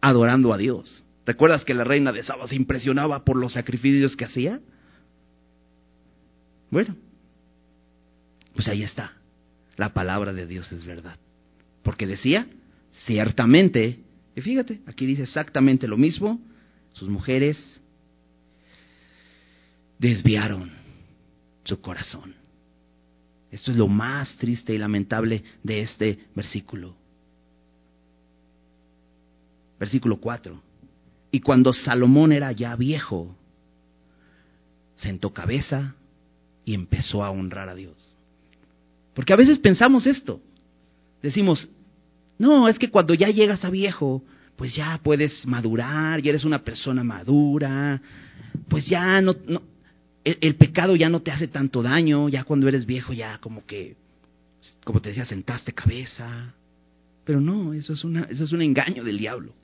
adorando 0.00 0.52
a 0.52 0.58
Dios. 0.58 1.02
¿Recuerdas 1.26 1.64
que 1.64 1.74
la 1.74 1.84
reina 1.84 2.12
de 2.12 2.22
Saba 2.22 2.46
se 2.46 2.56
impresionaba 2.56 3.24
por 3.24 3.36
los 3.36 3.54
sacrificios 3.54 4.16
que 4.16 4.26
hacía? 4.26 4.60
Bueno, 6.70 6.94
pues 8.54 8.68
ahí 8.68 8.82
está. 8.82 9.12
La 9.76 9.92
palabra 9.92 10.32
de 10.32 10.46
Dios 10.46 10.70
es 10.72 10.84
verdad. 10.84 11.16
Porque 11.82 12.06
decía, 12.06 12.46
ciertamente, 13.04 14.00
y 14.34 14.40
fíjate, 14.40 14.80
aquí 14.86 15.06
dice 15.06 15.22
exactamente 15.22 15.88
lo 15.88 15.96
mismo, 15.96 16.40
sus 16.92 17.08
mujeres 17.08 17.58
desviaron 19.98 20.70
su 21.64 21.80
corazón. 21.80 22.34
Esto 23.50 23.70
es 23.70 23.76
lo 23.76 23.88
más 23.88 24.34
triste 24.36 24.74
y 24.74 24.78
lamentable 24.78 25.44
de 25.62 25.82
este 25.82 26.26
versículo. 26.34 26.96
Versículo 29.78 30.18
4. 30.18 30.60
Y 31.30 31.40
cuando 31.40 31.72
Salomón 31.72 32.32
era 32.32 32.52
ya 32.52 32.76
viejo, 32.76 33.36
sentó 34.94 35.32
cabeza 35.32 35.94
y 36.64 36.74
empezó 36.74 37.24
a 37.24 37.30
honrar 37.30 37.68
a 37.68 37.74
Dios. 37.74 38.13
Porque 39.14 39.32
a 39.32 39.36
veces 39.36 39.58
pensamos 39.58 40.06
esto. 40.06 40.40
Decimos, 41.22 41.68
no, 42.38 42.68
es 42.68 42.78
que 42.78 42.90
cuando 42.90 43.14
ya 43.14 43.28
llegas 43.28 43.64
a 43.64 43.70
viejo, 43.70 44.22
pues 44.56 44.74
ya 44.74 45.00
puedes 45.02 45.46
madurar, 45.46 46.20
ya 46.20 46.30
eres 46.30 46.44
una 46.44 46.58
persona 46.58 47.02
madura, 47.02 48.00
pues 48.68 48.86
ya 48.86 49.20
no, 49.20 49.34
el, 50.24 50.38
el, 50.40 50.54
pecado 50.56 50.96
ya 50.96 51.08
no 51.08 51.22
te 51.22 51.30
hace 51.30 51.48
tanto 51.48 51.82
daño, 51.82 52.28
ya 52.28 52.44
cuando 52.44 52.68
eres 52.68 52.86
viejo 52.86 53.12
ya 53.12 53.38
como 53.38 53.64
que, 53.64 53.96
como 54.84 55.00
te 55.00 55.10
decía, 55.10 55.24
sentaste 55.24 55.72
cabeza. 55.72 56.54
Pero 57.24 57.40
no, 57.40 57.72
eso 57.72 57.94
es, 57.94 58.04
una, 58.04 58.22
eso 58.24 58.44
es 58.44 58.52
un 58.52 58.62
engaño 58.62 59.02
del 59.02 59.18
diablo. 59.18 59.54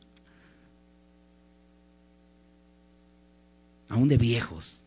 aún 3.90 4.08
de 4.08 4.16
viejos, 4.16 4.78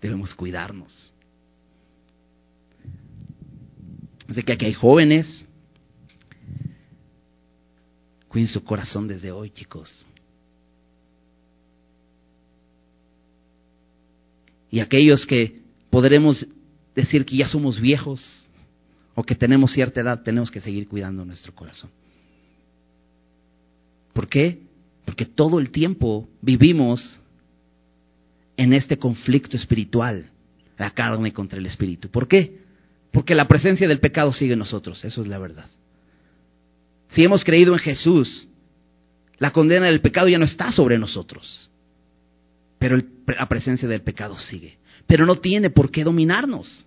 debemos 0.00 0.34
cuidarnos. 0.34 1.12
Así 4.28 4.42
que 4.42 4.52
aquí 4.52 4.66
hay 4.66 4.74
jóvenes. 4.74 5.44
Cuiden 8.28 8.48
su 8.48 8.62
corazón 8.64 9.08
desde 9.08 9.30
hoy, 9.30 9.50
chicos. 9.50 10.06
Y 14.70 14.80
aquellos 14.80 15.24
que 15.26 15.62
podremos 15.90 16.46
decir 16.94 17.24
que 17.24 17.36
ya 17.36 17.48
somos 17.48 17.80
viejos 17.80 18.22
o 19.14 19.22
que 19.22 19.34
tenemos 19.34 19.72
cierta 19.72 20.00
edad, 20.00 20.22
tenemos 20.22 20.50
que 20.50 20.60
seguir 20.60 20.88
cuidando 20.88 21.24
nuestro 21.24 21.54
corazón. 21.54 21.90
¿Por 24.12 24.28
qué? 24.28 24.60
Porque 25.04 25.24
todo 25.24 25.58
el 25.60 25.70
tiempo 25.70 26.28
vivimos 26.42 27.18
en 28.56 28.72
este 28.72 28.98
conflicto 28.98 29.56
espiritual, 29.56 30.30
la 30.76 30.90
carne 30.90 31.32
contra 31.32 31.58
el 31.58 31.66
espíritu. 31.66 32.10
¿Por 32.10 32.26
qué? 32.26 32.65
Porque 33.16 33.34
la 33.34 33.48
presencia 33.48 33.88
del 33.88 33.98
pecado 33.98 34.30
sigue 34.30 34.52
en 34.52 34.58
nosotros, 34.58 35.02
eso 35.02 35.22
es 35.22 35.26
la 35.26 35.38
verdad. 35.38 35.64
Si 37.08 37.24
hemos 37.24 37.44
creído 37.44 37.72
en 37.72 37.78
Jesús, 37.78 38.46
la 39.38 39.52
condena 39.52 39.86
del 39.86 40.02
pecado 40.02 40.28
ya 40.28 40.38
no 40.38 40.44
está 40.44 40.70
sobre 40.70 40.98
nosotros, 40.98 41.70
pero 42.78 43.02
la 43.26 43.48
presencia 43.48 43.88
del 43.88 44.02
pecado 44.02 44.36
sigue. 44.36 44.76
Pero 45.06 45.24
no 45.24 45.36
tiene 45.36 45.70
por 45.70 45.90
qué 45.90 46.04
dominarnos, 46.04 46.86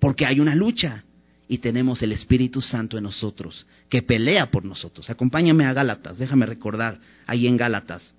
porque 0.00 0.26
hay 0.26 0.40
una 0.40 0.56
lucha 0.56 1.04
y 1.46 1.58
tenemos 1.58 2.02
el 2.02 2.10
Espíritu 2.10 2.60
Santo 2.60 2.98
en 2.98 3.04
nosotros, 3.04 3.64
que 3.88 4.02
pelea 4.02 4.50
por 4.50 4.64
nosotros. 4.64 5.08
Acompáñame 5.08 5.66
a 5.66 5.72
Gálatas, 5.72 6.18
déjame 6.18 6.46
recordar 6.46 6.98
ahí 7.28 7.46
en 7.46 7.56
Gálatas 7.56 8.12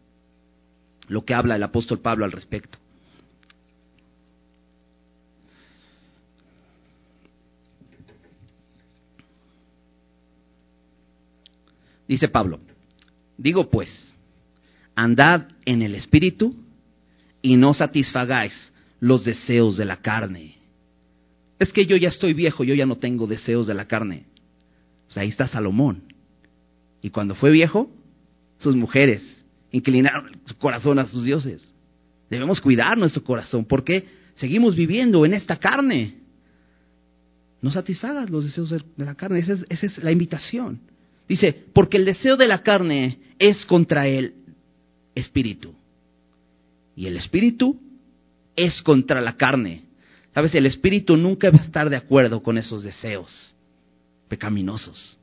lo 1.10 1.26
que 1.26 1.34
habla 1.34 1.58
el 1.58 1.64
apóstol 1.64 2.00
Pablo 2.00 2.24
al 2.24 2.32
respecto. 2.32 2.78
Dice 12.10 12.28
Pablo, 12.28 12.60
digo 13.38 13.70
pues, 13.70 14.16
andad 14.96 15.50
en 15.64 15.84
el 15.84 15.94
Espíritu 15.94 16.56
y 17.40 17.56
no 17.56 17.76
satisfagáis 17.76 18.52
los 19.00 19.24
deseos 19.24 19.78
de 19.78 19.86
la 19.86 19.98
carne. 19.98 20.56
Es 21.60 21.72
que 21.72 21.86
yo 21.86 21.96
ya 21.98 22.08
estoy 22.10 22.34
viejo, 22.34 22.64
yo 22.64 22.74
ya 22.74 22.88
no 22.88 22.96
tengo 22.96 23.28
deseos 23.28 23.68
de 23.68 23.76
la 23.76 23.86
carne. 23.86 24.26
Pues 25.06 25.20
ahí 25.20 25.30
está 25.30 25.48
Salomón. 25.48 26.02
Y 27.04 27.12
cuando 27.12 27.36
fue 27.36 27.52
viejo, 27.52 27.92
sus 28.58 28.76
mujeres 28.76 29.22
inclinaron 29.72 30.32
su 30.46 30.58
corazón 30.58 30.98
a 30.98 31.06
sus 31.06 31.24
dioses. 31.24 31.72
Debemos 32.32 32.60
cuidar 32.60 32.98
nuestro 32.98 33.24
corazón 33.24 33.66
porque 33.66 34.08
seguimos 34.34 34.76
viviendo 34.76 35.28
en 35.28 35.36
esta 35.36 35.58
carne. 35.58 36.16
No 37.62 37.72
satisfagas 37.72 38.32
los 38.32 38.46
deseos 38.46 38.72
de 38.72 39.06
la 39.06 39.14
carne, 39.14 39.42
esa 39.42 39.54
es, 39.54 39.66
esa 39.70 39.86
es 39.86 40.04
la 40.04 40.12
invitación. 40.12 40.82
Dice, 41.30 41.54
porque 41.74 41.98
el 41.98 42.06
deseo 42.06 42.36
de 42.38 42.48
la 42.48 42.64
carne 42.64 43.20
es 43.38 43.64
contra 43.68 44.08
el 44.08 44.34
espíritu. 45.14 45.76
Y 46.96 47.06
el 47.06 47.16
espíritu 47.18 47.80
es 48.56 48.82
contra 48.82 49.22
la 49.22 49.38
carne. 49.38 49.84
Sabes, 50.34 50.56
el 50.56 50.66
espíritu 50.66 51.16
nunca 51.16 51.52
va 51.52 51.60
a 51.60 51.64
estar 51.64 51.88
de 51.90 51.98
acuerdo 51.98 52.42
con 52.42 52.58
esos 52.58 52.82
deseos 52.84 53.54
pecaminosos. 54.28 55.18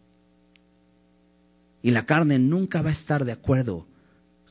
Y 1.83 1.91
la 1.91 2.07
carne 2.07 2.39
nunca 2.39 2.83
va 2.83 2.91
a 2.91 2.95
estar 2.95 3.25
de 3.25 3.33
acuerdo 3.33 3.87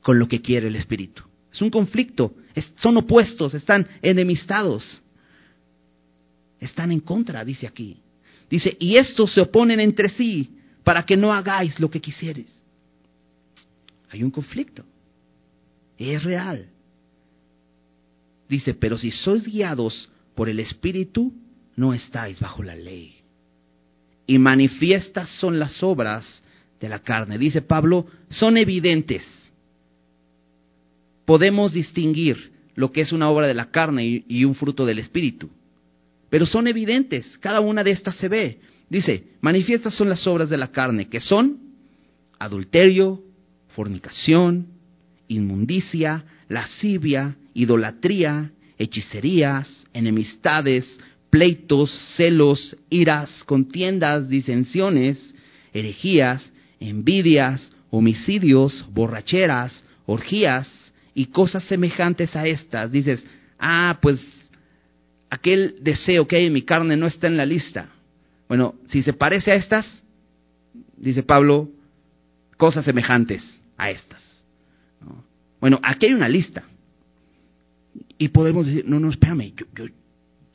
con 0.02 0.20
lo 0.20 0.28
que 0.28 0.42
quiere 0.42 0.68
el 0.68 0.76
Espíritu. 0.76 1.24
Es 1.52 1.62
un 1.62 1.70
conflicto, 1.70 2.34
son 2.78 2.98
opuestos, 2.98 3.54
están 3.54 3.88
enemistados, 4.02 5.02
están 6.60 6.92
en 6.92 7.00
contra, 7.00 7.44
dice 7.44 7.66
aquí. 7.66 8.02
Dice, 8.50 8.76
y 8.80 8.96
estos 8.96 9.34
se 9.34 9.42
oponen 9.42 9.80
entre 9.80 10.10
sí 10.10 10.56
para 10.86 11.06
que 11.06 11.18
no 11.18 11.34
hagáis 11.34 11.78
lo 11.82 11.90
que 11.90 12.00
quisieres. 12.00 12.48
Hay 14.10 14.24
un 14.24 14.32
conflicto, 14.32 14.86
es 15.98 16.24
real. 16.24 16.70
Dice, 18.48 18.74
pero 18.74 18.98
si 18.98 19.12
sois 19.12 19.44
guiados 19.44 20.08
por 20.34 20.48
el 20.48 20.62
Espíritu, 20.62 21.34
no 21.76 21.94
estáis 21.94 22.40
bajo 22.40 22.64
la 22.64 22.76
ley. 22.78 23.18
Y 24.26 24.38
manifiestas 24.38 25.30
son 25.42 25.60
las 25.60 25.84
obras 25.84 26.42
de 26.80 26.88
la 26.88 27.00
carne. 27.00 27.38
Dice 27.38 27.62
Pablo, 27.62 28.06
son 28.30 28.56
evidentes 28.56 29.26
podemos 31.26 31.74
distinguir 31.74 32.52
lo 32.76 32.92
que 32.92 33.02
es 33.02 33.12
una 33.12 33.30
obra 33.30 33.48
de 33.48 33.54
la 33.54 33.72
carne 33.72 34.24
y, 34.28 34.46
un 34.46 34.56
fruto 34.56 34.86
del 34.86 35.00
espíritu. 35.00 35.50
Pero 36.30 36.46
son 36.46 36.68
evidentes, 36.68 37.38
cada 37.40 37.60
una 37.60 37.84
de 37.84 37.92
estas 37.92 38.16
se 38.16 38.30
ve. 38.30 38.60
Dice, 38.90 39.24
manifiestas 39.42 39.94
son 39.94 40.10
las 40.10 40.26
obras 40.28 40.50
de 40.50 40.58
la 40.58 40.72
carne, 40.72 41.08
que 41.08 41.20
son 41.20 41.60
adulterio, 42.40 43.22
fornicación, 43.70 44.68
inmundicia, 45.28 46.26
lascivia, 46.50 47.36
idolatría, 47.54 48.52
hechicerías, 48.78 49.68
enemistades, 49.94 50.86
pleitos, 51.30 51.92
celos, 52.16 52.78
iras, 52.90 53.44
contiendas, 53.46 54.30
disensiones, 54.30 55.34
herejías, 55.74 56.46
envidias, 56.80 57.72
homicidios, 57.90 58.86
borracheras, 58.92 59.84
orgías, 60.06 60.68
y 61.16 61.28
cosas 61.28 61.64
semejantes 61.64 62.36
a 62.36 62.46
estas, 62.46 62.92
dices, 62.92 63.24
ah, 63.58 63.98
pues 64.02 64.20
aquel 65.30 65.78
deseo 65.82 66.28
que 66.28 66.36
hay 66.36 66.46
en 66.48 66.54
mi 66.54 66.62
carne 66.62 66.98
no 66.98 67.08
está 67.08 67.28
en 67.28 67.38
la 67.38 67.46
lista. 67.46 67.90
Bueno, 68.48 68.76
si 68.88 69.02
se 69.02 69.14
parece 69.14 69.52
a 69.52 69.56
estas, 69.56 70.04
dice 70.98 71.24
Pablo, 71.24 71.70
cosas 72.58 72.86
semejantes 72.86 73.44
a 73.78 73.90
estas. 73.90 74.46
Bueno, 75.60 75.80
aquí 75.82 76.08
hay 76.08 76.14
una 76.14 76.30
lista. 76.30 76.64
Y 78.18 78.28
podemos 78.30 78.68
decir, 78.68 78.86
no, 78.88 79.00
no, 79.00 79.10
espérame, 79.10 79.54
yo, 79.56 79.66
yo, 79.76 79.86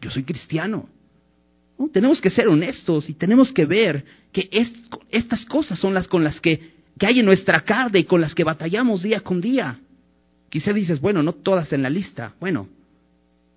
yo 0.01 0.11
soy 0.11 0.23
cristiano. 0.23 0.89
Tenemos 1.93 2.21
que 2.21 2.31
ser 2.31 2.49
honestos 2.49 3.09
y 3.09 3.15
tenemos 3.15 3.53
que 3.53 3.65
ver 3.65 4.05
que 4.33 4.49
estas 5.11 5.45
cosas 5.47 5.79
son 5.79 5.95
las 5.95 6.07
con 6.07 6.23
las 6.23 6.41
que 6.41 6.81
que 7.01 7.07
hay 7.07 7.19
en 7.19 7.25
nuestra 7.25 7.63
carne 7.63 8.01
y 8.01 8.05
con 8.05 8.21
las 8.21 8.35
que 8.35 8.45
batallamos 8.45 9.03
día 9.03 9.23
con 9.23 9.41
día. 9.41 9.81
Quizá 10.51 10.75
dices, 10.75 11.01
bueno, 11.01 11.23
no 11.23 11.33
todas 11.33 11.73
en 11.73 11.83
la 11.83 11.89
lista. 11.89 12.35
Bueno, 12.39 12.69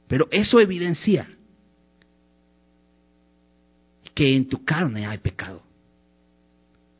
pero 0.08 0.30
eso 0.32 0.62
evidencia 0.62 1.28
que 4.13 4.36
en 4.36 4.47
tu 4.47 4.63
carne 4.63 5.06
hay 5.06 5.17
pecado. 5.17 5.63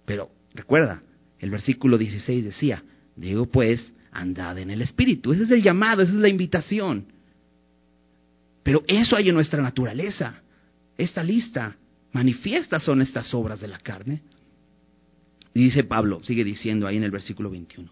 Pero 0.06 0.32
recuerda, 0.54 1.02
el 1.40 1.50
versículo 1.50 1.98
16 1.98 2.44
decía, 2.44 2.84
digo 3.16 3.46
pues, 3.46 3.94
andad 4.12 4.58
en 4.60 4.72
el 4.72 4.82
Espíritu. 4.82 5.34
Ese 5.34 5.44
es 5.44 5.52
el 5.52 5.64
llamado, 5.64 6.02
esa 6.02 6.12
es 6.12 6.18
la 6.18 6.30
invitación. 6.30 7.08
Pero 8.64 8.84
eso 8.88 9.16
hay 9.16 9.30
en 9.30 9.36
nuestra 9.36 9.62
naturaleza. 9.62 10.42
Esta 10.98 11.24
lista 11.24 11.76
manifiesta 12.12 12.80
son 12.80 13.02
estas 13.02 13.34
obras 13.34 13.60
de 13.60 13.68
la 13.68 13.80
carne. 13.80 14.22
Y 15.54 15.66
dice 15.66 15.84
Pablo, 15.84 16.22
sigue 16.24 16.44
diciendo 16.44 16.88
ahí 16.88 16.98
en 16.98 17.04
el 17.04 17.12
versículo 17.12 17.50
21, 17.50 17.90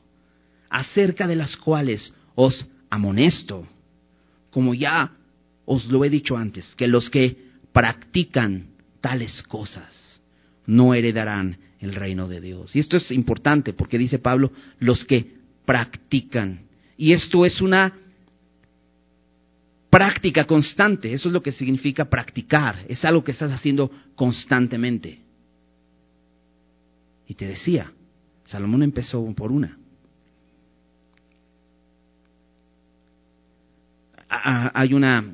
acerca 0.70 1.28
de 1.28 1.36
las 1.36 1.56
cuales 1.58 2.14
os 2.34 2.68
amonesto, 2.90 3.68
como 4.50 4.74
ya 4.74 5.12
os 5.66 5.86
lo 5.86 6.04
he 6.04 6.10
dicho 6.10 6.38
antes, 6.38 6.74
que 6.76 6.88
los 6.88 7.10
que 7.10 7.52
practican 7.72 8.71
tales 9.02 9.44
cosas 9.44 10.22
no 10.66 10.94
heredarán 10.94 11.58
el 11.80 11.96
reino 11.96 12.28
de 12.28 12.40
Dios. 12.40 12.76
Y 12.76 12.80
esto 12.80 12.98
es 12.98 13.12
importante 13.12 13.74
porque 13.74 13.98
dice 13.98 14.20
Pablo, 14.20 14.52
los 14.80 15.04
que 15.06 15.36
practican. 15.66 16.62
Y 16.98 17.14
esto 17.14 17.46
es 17.46 17.62
una 17.62 17.94
práctica 19.90 20.46
constante, 20.46 21.14
eso 21.14 21.28
es 21.28 21.34
lo 21.34 21.44
que 21.44 21.52
significa 21.52 22.06
practicar, 22.06 22.86
es 22.88 23.04
algo 23.04 23.24
que 23.24 23.32
estás 23.32 23.52
haciendo 23.52 23.92
constantemente. 24.16 25.20
Y 27.28 27.34
te 27.34 27.48
decía, 27.48 27.92
Salomón 28.46 28.84
empezó 28.84 29.26
por 29.34 29.52
una. 29.52 29.78
Hay 34.30 34.94
una 34.94 35.26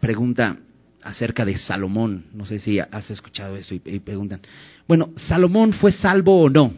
pregunta 0.00 0.56
acerca 1.02 1.44
de 1.44 1.56
Salomón, 1.58 2.26
no 2.32 2.46
sé 2.46 2.58
si 2.58 2.78
has 2.78 3.10
escuchado 3.10 3.56
eso 3.56 3.74
y, 3.74 3.78
preguntan, 3.78 4.40
bueno, 4.86 5.10
¿Salomón 5.28 5.72
fue 5.72 5.92
salvo 5.92 6.42
o 6.42 6.50
no? 6.50 6.72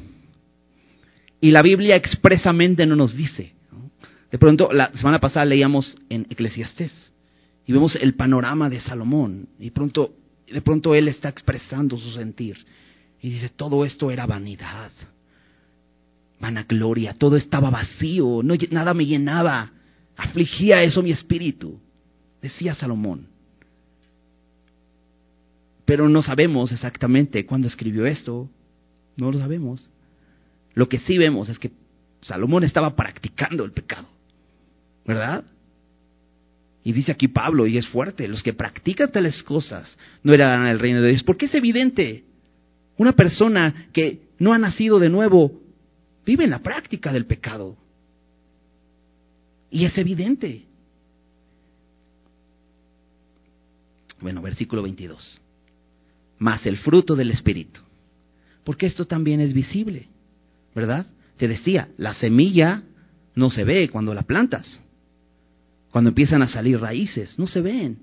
Y 1.41 1.51
la 1.51 1.63
Biblia 1.63 1.97
expresamente 1.97 2.87
no 2.87 2.95
nos 2.95 3.17
dice. 3.17 3.53
De 4.31 4.39
pronto, 4.39 4.73
la 4.73 4.93
semana 4.93 5.19
pasada 5.19 5.45
leíamos 5.45 5.99
en 6.09 6.27
Eclesiastés 6.31 7.13
y 7.67 7.73
vemos 7.73 7.97
el 7.97 8.15
panorama 8.15 8.71
de 8.71 8.81
Salomón 8.81 9.49
y 9.59 9.71
pronto, 9.71 10.15
de 10.51 10.63
pronto 10.63 10.95
él 10.95 11.09
está 11.09 11.29
expresando 11.29 11.99
su 11.99 12.11
sentir 12.13 12.65
y 13.21 13.31
dice, 13.31 13.51
todo 13.51 13.85
esto 13.85 14.11
era 14.11 14.27
vanidad, 14.27 14.91
vanagloria, 16.41 17.15
todo 17.15 17.37
estaba 17.37 17.71
vacío, 17.71 18.41
no, 18.43 18.55
nada 18.71 18.95
me 18.95 19.07
llenaba, 19.07 19.71
afligía 20.17 20.83
eso 20.83 21.03
mi 21.03 21.13
espíritu, 21.13 21.79
decía 22.41 22.75
Salomón. 22.75 23.32
Pero 25.93 26.09
no 26.09 26.23
sabemos 26.23 26.73
exactamente 26.73 27.45
cuándo 27.45 27.69
escribió 27.69 28.07
esto, 28.07 28.49
no 29.15 29.31
lo 29.31 29.39
sabemos. 29.39 29.91
Lo 30.73 30.89
que 30.89 30.99
sí 31.01 31.19
vemos 31.19 31.51
es 31.51 31.59
que 31.59 31.71
Salomón 32.23 32.65
estaba 32.65 32.97
practicando 32.97 33.63
el 33.63 33.73
pecado, 33.73 34.09
¿verdad? 35.05 35.45
Y 36.83 36.95
dice 36.95 37.13
aquí 37.13 37.29
Pablo, 37.29 37.67
y 37.67 37.77
es 37.77 37.87
fuerte, 37.89 38.27
los 38.27 38.43
que 38.43 38.55
practican 38.55 39.13
tales 39.13 39.43
cosas 39.43 39.99
no 40.23 40.33
heredarán 40.33 40.67
el 40.67 40.79
reino 40.79 41.03
de 41.03 41.11
Dios. 41.11 41.25
Porque 41.25 41.45
es 41.45 41.55
evidente, 41.55 42.25
una 42.97 43.13
persona 43.13 43.89
que 43.93 44.23
no 44.39 44.55
ha 44.55 44.59
nacido 44.59 44.99
de 44.99 45.11
nuevo 45.11 45.61
vive 46.25 46.45
en 46.45 46.51
la 46.53 46.61
práctica 46.61 47.13
del 47.13 47.27
pecado. 47.27 47.77
Y 49.71 49.85
es 49.85 49.99
evidente. 49.99 50.65
Bueno, 54.23 54.41
versículo 54.41 54.81
22. 54.81 55.42
Más 56.43 56.67
el 56.67 56.77
fruto 56.77 57.15
del 57.15 57.31
Espíritu. 57.31 57.81
Porque 58.65 58.87
esto 58.87 59.07
también 59.07 59.41
es 59.41 59.53
visible, 59.53 60.09
¿verdad? 60.75 61.07
Te 61.37 61.47
decía, 61.47 61.89
la 61.97 62.15
semilla 62.15 62.83
no 63.35 63.51
se 63.51 63.65
ve 63.65 63.89
cuando 63.89 64.13
la 64.13 64.23
plantas 64.23 64.83
cuando 65.93 66.09
empiezan 66.09 66.43
a 66.43 66.49
salir 66.49 66.81
raíces, 66.81 67.39
no 67.39 67.47
se 67.47 67.61
ven, 67.61 67.99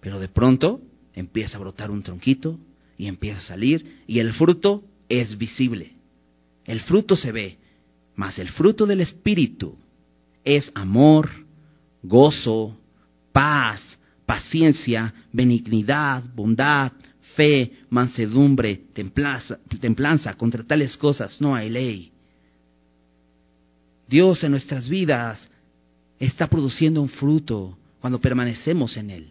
pero 0.00 0.18
de 0.18 0.28
pronto 0.28 0.80
empieza 1.14 1.58
a 1.58 1.60
brotar 1.60 1.90
un 1.90 2.02
tronquito 2.02 2.58
y 2.96 3.06
empieza 3.06 3.40
a 3.40 3.42
salir 3.42 4.02
y 4.06 4.18
el 4.18 4.32
fruto 4.32 4.82
es 5.08 5.36
visible. 5.36 5.92
El 6.64 6.80
fruto 6.80 7.16
se 7.16 7.30
ve, 7.30 7.58
mas 8.16 8.38
el 8.38 8.48
fruto 8.48 8.86
del 8.86 9.02
Espíritu 9.02 9.76
es 10.44 10.72
amor, 10.74 11.28
gozo, 12.02 12.78
paz, 13.32 13.98
paciencia, 14.24 15.12
benignidad, 15.30 16.24
bondad, 16.34 16.92
fe, 17.40 17.72
mansedumbre, 17.88 18.82
templanza. 18.92 20.34
Contra 20.34 20.62
tales 20.62 20.94
cosas 20.98 21.40
no 21.40 21.54
hay 21.54 21.70
ley. 21.70 22.12
Dios 24.06 24.44
en 24.44 24.50
nuestras 24.50 24.90
vidas 24.90 25.48
está 26.18 26.48
produciendo 26.48 27.00
un 27.00 27.08
fruto 27.08 27.78
cuando 27.98 28.20
permanecemos 28.20 28.94
en 28.98 29.08
Él. 29.08 29.30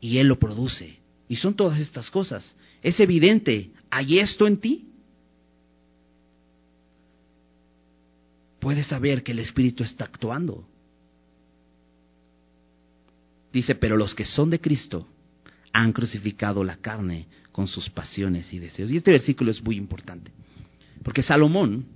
Y 0.00 0.18
Él 0.18 0.28
lo 0.28 0.38
produce. 0.38 0.96
Y 1.28 1.34
son 1.34 1.54
todas 1.54 1.80
estas 1.80 2.08
cosas. 2.08 2.54
Es 2.80 3.00
evidente, 3.00 3.72
¿hay 3.90 4.20
esto 4.20 4.46
en 4.46 4.58
ti? 4.58 4.88
Puedes 8.60 8.86
saber 8.86 9.24
que 9.24 9.32
el 9.32 9.40
Espíritu 9.40 9.82
está 9.82 10.04
actuando. 10.04 10.68
Dice, 13.54 13.76
pero 13.76 13.96
los 13.96 14.16
que 14.16 14.24
son 14.24 14.50
de 14.50 14.60
Cristo 14.60 15.06
han 15.72 15.92
crucificado 15.92 16.64
la 16.64 16.76
carne 16.78 17.28
con 17.52 17.68
sus 17.68 17.88
pasiones 17.88 18.52
y 18.52 18.58
deseos. 18.58 18.90
Y 18.90 18.96
este 18.96 19.12
versículo 19.12 19.52
es 19.52 19.62
muy 19.62 19.76
importante. 19.76 20.32
Porque 21.04 21.22
Salomón 21.22 21.86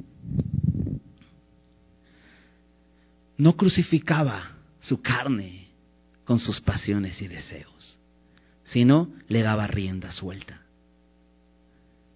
no 3.37 3.57
crucificaba 3.57 4.53
su 4.79 5.03
carne 5.03 5.67
con 6.25 6.39
sus 6.39 6.61
pasiones 6.61 7.21
y 7.21 7.27
deseos, 7.27 7.99
sino 8.63 9.11
le 9.27 9.43
daba 9.43 9.67
rienda 9.67 10.13
suelta. 10.13 10.63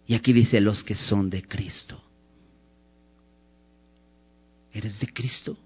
Y 0.07 0.14
aquí 0.14 0.33
dice 0.33 0.61
los 0.61 0.85
que 0.85 0.94
son 0.94 1.31
de 1.31 1.42
Cristo. 1.42 2.00
¿Eres 4.72 5.00
de 5.00 5.12
Cristo? 5.12 5.59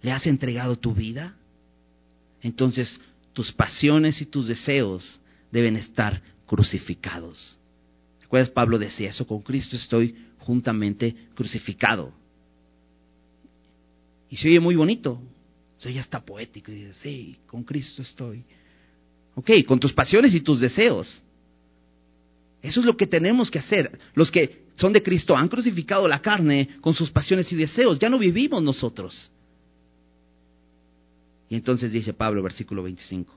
¿Le 0.00 0.12
has 0.12 0.26
entregado 0.26 0.76
tu 0.76 0.94
vida? 0.94 1.36
Entonces 2.48 2.98
tus 3.34 3.52
pasiones 3.52 4.22
y 4.22 4.26
tus 4.26 4.48
deseos 4.48 5.20
deben 5.52 5.76
estar 5.76 6.22
crucificados. 6.46 7.58
¿Recuerdas? 8.22 8.48
Pablo 8.48 8.78
decía 8.78 9.10
eso, 9.10 9.26
con 9.26 9.42
Cristo 9.42 9.76
estoy 9.76 10.16
juntamente 10.38 11.14
crucificado. 11.34 12.14
Y 14.30 14.36
se 14.36 14.48
oye 14.48 14.60
muy 14.60 14.76
bonito, 14.76 15.20
se 15.76 15.90
oye 15.90 16.00
hasta 16.00 16.24
poético. 16.24 16.72
Y 16.72 16.76
dice, 16.76 16.94
sí, 17.02 17.36
con 17.46 17.64
Cristo 17.64 18.00
estoy. 18.00 18.44
Ok, 19.34 19.50
con 19.66 19.78
tus 19.78 19.92
pasiones 19.92 20.34
y 20.34 20.40
tus 20.40 20.60
deseos. 20.60 21.22
Eso 22.62 22.80
es 22.80 22.86
lo 22.86 22.96
que 22.96 23.06
tenemos 23.06 23.50
que 23.50 23.58
hacer. 23.58 23.98
Los 24.14 24.30
que 24.30 24.68
son 24.76 24.94
de 24.94 25.02
Cristo 25.02 25.36
han 25.36 25.48
crucificado 25.48 26.08
la 26.08 26.20
carne 26.22 26.78
con 26.80 26.94
sus 26.94 27.10
pasiones 27.10 27.52
y 27.52 27.56
deseos. 27.56 27.98
Ya 27.98 28.08
no 28.08 28.18
vivimos 28.18 28.62
nosotros. 28.62 29.30
Y 31.48 31.54
entonces 31.54 31.92
dice 31.92 32.12
Pablo, 32.12 32.42
versículo 32.42 32.82
25, 32.82 33.34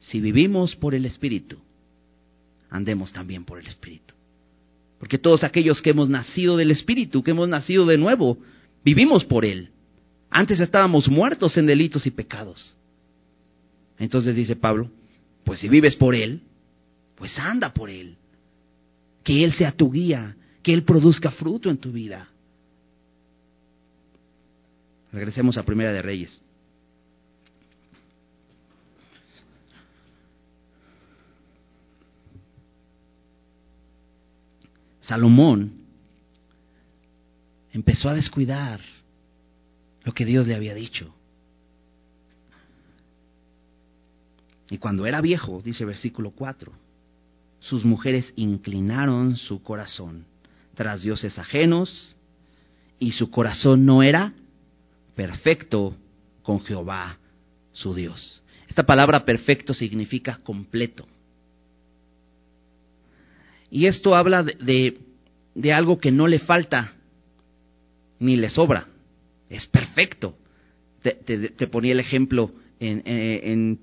si 0.00 0.20
vivimos 0.20 0.76
por 0.76 0.94
el 0.94 1.06
Espíritu, 1.06 1.58
andemos 2.70 3.12
también 3.12 3.44
por 3.44 3.58
el 3.58 3.66
Espíritu. 3.66 4.14
Porque 4.98 5.18
todos 5.18 5.44
aquellos 5.44 5.80
que 5.80 5.90
hemos 5.90 6.08
nacido 6.08 6.56
del 6.56 6.70
Espíritu, 6.70 7.22
que 7.22 7.30
hemos 7.30 7.48
nacido 7.48 7.86
de 7.86 7.98
nuevo, 7.98 8.38
vivimos 8.84 9.24
por 9.24 9.44
Él. 9.44 9.70
Antes 10.30 10.60
estábamos 10.60 11.08
muertos 11.08 11.56
en 11.56 11.66
delitos 11.66 12.06
y 12.06 12.10
pecados. 12.10 12.76
Entonces 13.98 14.34
dice 14.34 14.56
Pablo, 14.56 14.90
pues 15.44 15.60
si 15.60 15.68
vives 15.68 15.96
por 15.96 16.14
Él, 16.14 16.40
pues 17.14 17.38
anda 17.38 17.72
por 17.72 17.90
Él. 17.90 18.16
Que 19.22 19.44
Él 19.44 19.52
sea 19.54 19.72
tu 19.72 19.90
guía, 19.90 20.36
que 20.62 20.72
Él 20.74 20.82
produzca 20.82 21.30
fruto 21.30 21.70
en 21.70 21.78
tu 21.78 21.92
vida. 21.92 22.28
Regresemos 25.12 25.56
a 25.56 25.62
Primera 25.62 25.92
de 25.92 26.02
Reyes. 26.02 26.42
Salomón 35.06 35.72
empezó 37.72 38.08
a 38.08 38.14
descuidar 38.14 38.80
lo 40.04 40.14
que 40.14 40.24
Dios 40.24 40.46
le 40.46 40.54
había 40.54 40.74
dicho. 40.74 41.14
Y 44.70 44.78
cuando 44.78 45.06
era 45.06 45.20
viejo, 45.20 45.60
dice 45.62 45.84
versículo 45.84 46.30
4, 46.30 46.72
sus 47.60 47.84
mujeres 47.84 48.32
inclinaron 48.36 49.36
su 49.36 49.62
corazón 49.62 50.24
tras 50.74 51.02
dioses 51.02 51.38
ajenos 51.38 52.16
y 52.98 53.12
su 53.12 53.30
corazón 53.30 53.84
no 53.84 54.02
era 54.02 54.32
perfecto 55.14 55.96
con 56.42 56.60
Jehová, 56.64 57.18
su 57.72 57.94
Dios. 57.94 58.42
Esta 58.68 58.84
palabra 58.84 59.24
perfecto 59.24 59.74
significa 59.74 60.40
completo. 60.42 61.06
Y 63.74 63.86
esto 63.86 64.14
habla 64.14 64.44
de, 64.44 65.00
de, 65.52 65.72
algo 65.72 65.98
que 65.98 66.12
no 66.12 66.28
le 66.28 66.38
falta 66.38 66.92
ni 68.20 68.36
le 68.36 68.48
sobra. 68.48 68.86
Es 69.50 69.66
perfecto. 69.66 70.38
Te, 71.02 71.66
ponía 71.66 71.90
el 71.90 71.98
ejemplo 71.98 72.52
en, 72.78 73.80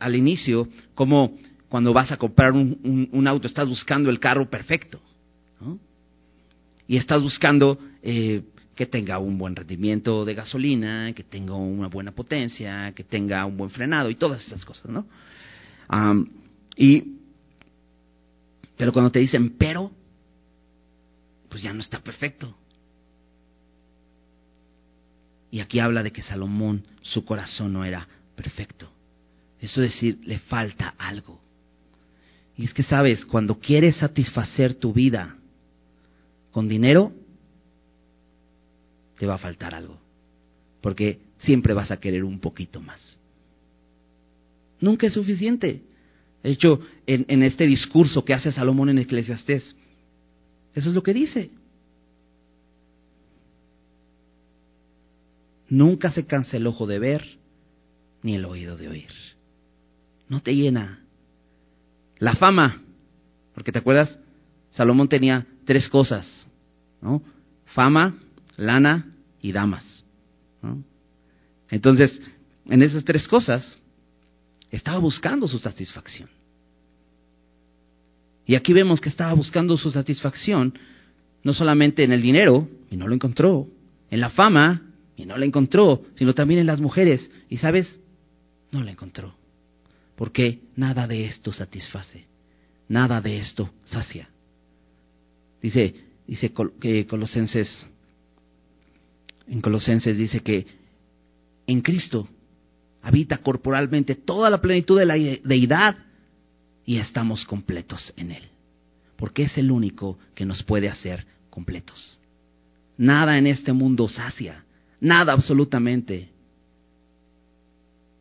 al 0.00 0.16
inicio, 0.16 0.66
como 0.94 1.36
cuando 1.68 1.92
vas 1.92 2.10
a 2.10 2.16
comprar 2.16 2.52
un, 2.52 3.24
auto, 3.26 3.48
estás 3.48 3.68
buscando 3.68 4.08
el 4.08 4.18
carro 4.18 4.48
perfecto. 4.48 4.98
Y 6.88 6.96
estás 6.96 7.22
buscando 7.22 7.78
eh, 8.02 8.40
que 8.74 8.86
tenga 8.86 9.18
un 9.18 9.36
buen 9.36 9.54
rendimiento 9.54 10.24
de 10.24 10.32
gasolina, 10.32 11.12
que 11.12 11.22
tenga 11.22 11.54
una 11.54 11.88
buena 11.88 12.12
potencia, 12.12 12.94
que 12.96 13.04
tenga 13.04 13.44
un 13.44 13.58
buen 13.58 13.68
frenado 13.68 14.08
y 14.08 14.14
todas 14.14 14.42
esas 14.46 14.64
cosas, 14.64 14.90
¿no? 14.90 15.06
y, 16.78 17.18
pero 18.82 18.92
cuando 18.92 19.12
te 19.12 19.20
dicen 19.20 19.50
pero, 19.50 19.92
pues 21.48 21.62
ya 21.62 21.72
no 21.72 21.78
está 21.78 22.00
perfecto. 22.00 22.52
Y 25.52 25.60
aquí 25.60 25.78
habla 25.78 26.02
de 26.02 26.10
que 26.10 26.20
Salomón, 26.20 26.84
su 27.00 27.24
corazón 27.24 27.74
no 27.74 27.84
era 27.84 28.08
perfecto. 28.34 28.90
Eso 29.60 29.84
es 29.84 29.92
decir, 29.92 30.18
le 30.24 30.40
falta 30.40 30.96
algo. 30.98 31.40
Y 32.56 32.64
es 32.64 32.74
que 32.74 32.82
sabes, 32.82 33.24
cuando 33.24 33.60
quieres 33.60 33.94
satisfacer 33.94 34.74
tu 34.74 34.92
vida 34.92 35.36
con 36.50 36.66
dinero, 36.66 37.12
te 39.16 39.28
va 39.28 39.34
a 39.34 39.38
faltar 39.38 39.76
algo. 39.76 39.96
Porque 40.80 41.20
siempre 41.38 41.72
vas 41.72 41.92
a 41.92 42.00
querer 42.00 42.24
un 42.24 42.40
poquito 42.40 42.80
más. 42.80 43.00
Nunca 44.80 45.06
es 45.06 45.12
suficiente. 45.12 45.84
De 46.42 46.50
hecho, 46.50 46.80
en, 47.06 47.42
este 47.42 47.66
discurso 47.66 48.24
que 48.24 48.34
hace 48.34 48.50
Salomón 48.50 48.88
en 48.88 48.98
Eclesiastés, 48.98 49.76
eso 50.74 50.88
es 50.88 50.94
lo 50.94 51.02
que 51.02 51.14
dice. 51.14 51.50
Nunca 55.68 56.10
se 56.10 56.26
cansa 56.26 56.56
el 56.56 56.66
ojo 56.66 56.86
de 56.86 56.98
ver, 56.98 57.38
ni 58.22 58.34
el 58.34 58.44
oído 58.44 58.76
de 58.76 58.88
oír. 58.88 59.10
No 60.28 60.40
te 60.40 60.54
llena. 60.54 61.04
La 62.18 62.34
fama, 62.34 62.82
porque 63.54 63.72
te 63.72 63.78
acuerdas, 63.78 64.18
Salomón 64.70 65.08
tenía 65.08 65.46
tres 65.64 65.88
cosas. 65.88 66.26
Fama, 67.66 68.18
lana 68.56 69.14
y 69.40 69.52
damas. 69.52 69.84
Entonces, 71.70 72.20
en 72.66 72.82
esas 72.82 73.04
tres 73.04 73.28
cosas, 73.28 73.78
estaba 74.76 74.98
buscando 74.98 75.46
su 75.46 75.58
satisfacción. 75.58 76.28
Y 78.46 78.54
aquí 78.54 78.72
vemos 78.72 79.00
que 79.00 79.08
estaba 79.08 79.32
buscando 79.34 79.76
su 79.76 79.90
satisfacción 79.90 80.74
no 81.44 81.52
solamente 81.52 82.04
en 82.04 82.12
el 82.12 82.22
dinero, 82.22 82.68
y 82.90 82.96
no 82.96 83.08
lo 83.08 83.14
encontró, 83.14 83.68
en 84.10 84.20
la 84.20 84.30
fama, 84.30 84.82
y 85.16 85.26
no 85.26 85.36
la 85.36 85.44
encontró, 85.44 86.02
sino 86.16 86.34
también 86.34 86.60
en 86.60 86.66
las 86.66 86.80
mujeres. 86.80 87.30
Y 87.48 87.56
sabes, 87.56 88.00
no 88.70 88.82
la 88.82 88.92
encontró. 88.92 89.34
Porque 90.16 90.60
nada 90.76 91.06
de 91.06 91.26
esto 91.26 91.52
satisface, 91.52 92.26
nada 92.88 93.20
de 93.20 93.38
esto 93.38 93.72
sacia. 93.84 94.28
Dice, 95.60 95.94
dice 96.26 96.52
que 96.80 97.06
Colosenses 97.06 97.86
en 99.46 99.60
Colosenses 99.60 100.16
dice 100.16 100.40
que 100.40 100.66
en 101.66 101.80
Cristo 101.80 102.28
habita 103.02 103.38
corporalmente 103.38 104.14
toda 104.14 104.48
la 104.48 104.60
plenitud 104.60 104.98
de 104.98 105.06
la 105.06 105.14
deidad 105.14 105.96
y 106.86 106.98
estamos 106.98 107.44
completos 107.44 108.12
en 108.16 108.30
Él. 108.30 108.42
Porque 109.16 109.42
es 109.42 109.58
el 109.58 109.70
único 109.70 110.18
que 110.34 110.46
nos 110.46 110.62
puede 110.62 110.88
hacer 110.88 111.26
completos. 111.50 112.18
Nada 112.96 113.36
en 113.38 113.46
este 113.46 113.72
mundo 113.72 114.08
sacia, 114.08 114.64
nada 115.00 115.32
absolutamente. 115.32 116.30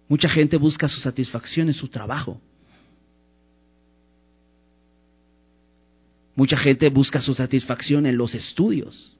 Mucha 0.07 0.27
gente 0.27 0.57
busca 0.57 0.87
su 0.87 0.99
satisfacción 0.99 1.67
en 1.67 1.73
su 1.73 1.87
trabajo. 1.87 2.41
Mucha 6.35 6.57
gente 6.57 6.89
busca 6.89 7.21
su 7.21 7.35
satisfacción 7.35 8.05
en 8.05 8.17
los 8.17 8.33
estudios. 8.33 9.15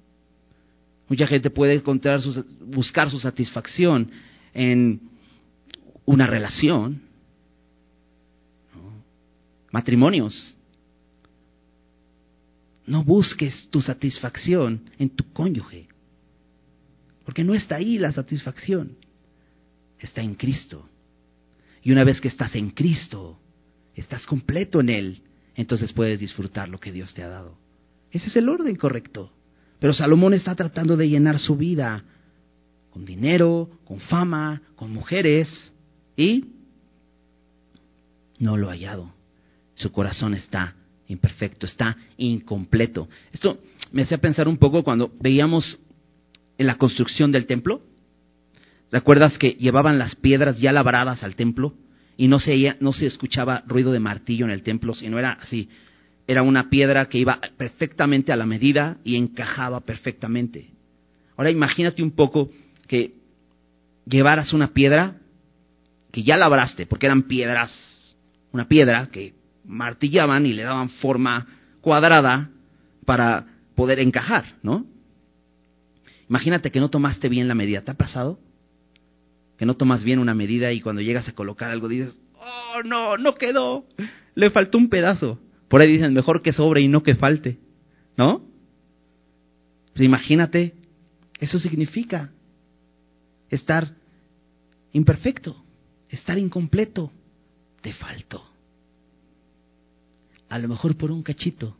Mucha 1.08 1.28
gente 1.28 1.50
puede 1.50 1.76
encontrar 1.76 2.20
buscar 2.66 3.12
su 3.12 3.20
satisfacción 3.20 4.10
en 4.54 5.11
una 6.12 6.28
relación, 6.28 7.04
matrimonios. 9.72 10.58
No 12.86 13.06
busques 13.06 13.70
tu 13.70 13.82
satisfacción 13.82 14.90
en 15.00 15.12
tu 15.12 15.32
cónyuge, 15.32 15.88
porque 17.24 17.46
no 17.46 17.54
está 17.54 17.76
ahí 17.76 17.98
la 17.98 18.12
satisfacción, 18.12 18.98
está 20.00 20.22
en 20.22 20.36
Cristo. 20.36 20.86
Y 21.82 21.94
una 21.94 22.04
vez 22.04 22.20
que 22.20 22.28
estás 22.28 22.56
en 22.56 22.72
Cristo, 22.72 23.40
estás 23.96 24.26
completo 24.26 24.82
en 24.82 24.90
Él, 24.90 25.22
entonces 25.56 25.94
puedes 25.94 26.20
disfrutar 26.20 26.68
lo 26.68 26.80
que 26.80 26.92
Dios 26.92 27.14
te 27.14 27.24
ha 27.24 27.30
dado. 27.30 27.58
Ese 28.12 28.28
es 28.28 28.36
el 28.36 28.50
orden 28.50 28.76
correcto. 28.76 29.32
Pero 29.80 29.94
Salomón 29.94 30.34
está 30.34 30.56
tratando 30.56 30.98
de 30.98 31.08
llenar 31.08 31.40
su 31.40 31.56
vida 31.56 32.04
con 32.90 33.06
dinero, 33.06 33.70
con 33.86 34.02
fama, 34.02 34.62
con 34.76 34.92
mujeres 34.92 35.71
y 36.16 36.46
no 38.40 38.58
lo 38.58 38.70
ha 38.70 38.74
hallado. 38.74 39.14
Su 39.76 39.92
corazón 39.92 40.34
está 40.34 40.76
imperfecto, 41.08 41.66
está 41.66 41.98
incompleto. 42.18 43.08
Esto 43.32 43.60
me 43.92 44.04
hacía 44.04 44.18
pensar 44.18 44.48
un 44.48 44.58
poco 44.58 44.84
cuando 44.84 45.12
veíamos 45.20 45.80
en 46.58 46.68
la 46.68 46.76
construcción 46.76 47.32
del 47.32 47.46
templo. 47.46 47.82
¿Recuerdas 48.92 49.38
que 49.38 49.52
llevaban 49.52 49.98
las 49.98 50.16
piedras 50.16 50.60
ya 50.60 50.72
labradas 50.72 51.24
al 51.24 51.36
templo 51.36 51.74
y 52.18 52.28
no 52.28 52.40
se, 52.40 52.76
no 52.80 52.94
se 52.94 53.08
escuchaba 53.08 53.64
ruido 53.66 53.92
de 53.92 54.00
martillo 54.00 54.46
en 54.46 54.52
el 54.52 54.64
templo, 54.64 54.94
sino 54.94 55.18
era 55.18 55.34
así, 55.34 55.70
era 56.28 56.44
una 56.44 56.70
piedra 56.70 57.08
que 57.08 57.18
iba 57.18 57.40
perfectamente 57.58 58.32
a 58.32 58.36
la 58.36 58.46
medida 58.46 58.98
y 59.04 59.16
encajaba 59.16 59.82
perfectamente. 59.82 60.70
Ahora 61.36 61.50
imagínate 61.50 62.04
un 62.04 62.12
poco 62.12 62.52
que 62.88 63.16
llevaras 64.06 64.54
una 64.54 64.74
piedra 64.74 65.21
que 66.12 66.24
ya 66.24 66.38
labraste, 66.38 66.86
porque 66.86 67.06
eran 67.06 67.24
piedras, 67.24 67.72
una 68.52 68.68
piedra 68.68 69.08
que 69.12 69.34
martillaban 69.64 70.46
y 70.46 70.54
le 70.54 70.64
daban 70.64 70.90
forma 70.90 71.48
cuadrada 71.82 72.50
para 73.06 73.48
poder 73.76 74.00
encajar, 74.00 74.58
¿no? 74.62 74.86
Imagínate 76.30 76.72
que 76.72 76.80
no 76.80 76.90
tomaste 76.90 77.28
bien 77.30 77.48
la 77.48 77.56
medida. 77.56 77.82
¿Te 77.82 77.92
ha 77.92 77.96
pasado? 77.96 78.40
Que 79.58 79.66
no 79.66 79.76
tomas 79.76 80.04
bien 80.04 80.20
una 80.20 80.34
medida 80.34 80.72
y 80.72 80.82
cuando 80.82 81.02
llegas 81.02 81.28
a 81.28 81.34
colocar 81.34 81.70
algo 81.70 81.88
dices, 81.88 82.18
oh, 82.36 82.84
no, 82.84 83.18
no 83.18 83.36
quedó, 83.36 83.86
le 84.36 84.50
faltó 84.50 84.78
un 84.78 84.90
pedazo. 84.90 85.40
Por 85.68 85.82
ahí 85.82 85.92
dicen, 85.92 86.14
mejor 86.14 86.42
que 86.42 86.54
sobre 86.54 86.82
y 86.82 86.88
no 86.88 87.04
que 87.04 87.16
falte. 87.16 87.60
¿No? 88.18 88.46
Pues 89.94 90.06
imagínate, 90.06 90.74
eso 91.40 91.60
significa 91.60 92.32
estar 93.50 93.96
imperfecto, 94.94 95.62
estar 96.12 96.38
incompleto. 96.38 97.12
Te 97.82 97.94
faltó. 97.94 98.44
A 100.50 100.60
lo 100.60 100.68
mejor 100.68 100.96
por 100.96 101.12
un 101.12 101.24
cachito, 101.24 101.76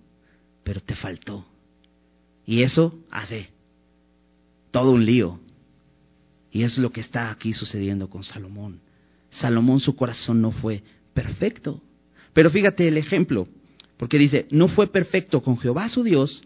pero 0.64 0.82
te 0.82 0.96
faltó. 0.96 1.46
Y 2.46 2.64
eso 2.64 2.98
hace 3.12 3.50
todo 4.72 4.92
un 4.92 5.06
lío. 5.06 5.40
Y 6.52 6.64
es 6.64 6.78
lo 6.78 6.92
que 6.92 7.02
está 7.02 7.30
aquí 7.30 7.54
sucediendo 7.54 8.10
con 8.10 8.24
Salomón. 8.24 8.80
Salomón 9.30 9.80
su 9.80 9.96
corazón 9.96 10.42
no 10.42 10.52
fue 10.52 10.84
perfecto. 11.14 11.82
Pero 12.34 12.50
fíjate 12.50 12.88
el 12.88 12.98
ejemplo. 12.98 13.48
Porque 13.98 14.18
dice, 14.18 14.48
no 14.50 14.68
fue 14.68 14.88
perfecto 14.88 15.44
con 15.44 15.58
Jehová 15.60 15.88
su 15.90 16.04
Dios 16.04 16.42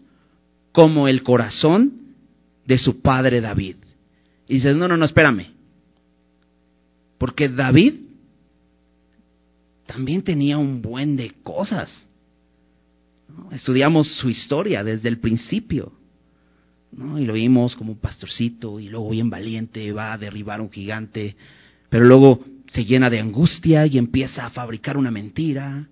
como 0.72 1.08
el 1.08 1.22
corazón 1.22 2.14
de 2.66 2.78
su 2.78 3.00
padre 3.00 3.40
David. 3.40 3.76
Y 4.46 4.54
dices, 4.54 4.76
no, 4.76 4.86
no, 4.86 4.96
no, 4.96 5.06
espérame. 5.06 5.55
Porque 7.18 7.48
David 7.48 7.94
también 9.86 10.22
tenía 10.22 10.58
un 10.58 10.82
buen 10.82 11.16
de 11.16 11.30
cosas. 11.42 12.06
Estudiamos 13.52 14.06
su 14.16 14.28
historia 14.28 14.84
desde 14.84 15.08
el 15.08 15.18
principio. 15.18 15.92
Y 17.18 17.24
lo 17.24 17.34
vimos 17.34 17.76
como 17.76 17.92
un 17.92 17.98
pastorcito 17.98 18.80
y 18.80 18.88
luego 18.88 19.10
bien 19.10 19.28
valiente 19.28 19.92
va 19.92 20.12
a 20.12 20.18
derribar 20.18 20.60
un 20.60 20.70
gigante, 20.70 21.36
pero 21.90 22.04
luego 22.04 22.44
se 22.68 22.84
llena 22.84 23.10
de 23.10 23.20
angustia 23.20 23.86
y 23.86 23.98
empieza 23.98 24.46
a 24.46 24.50
fabricar 24.50 24.96
una 24.96 25.10
mentira 25.10 25.88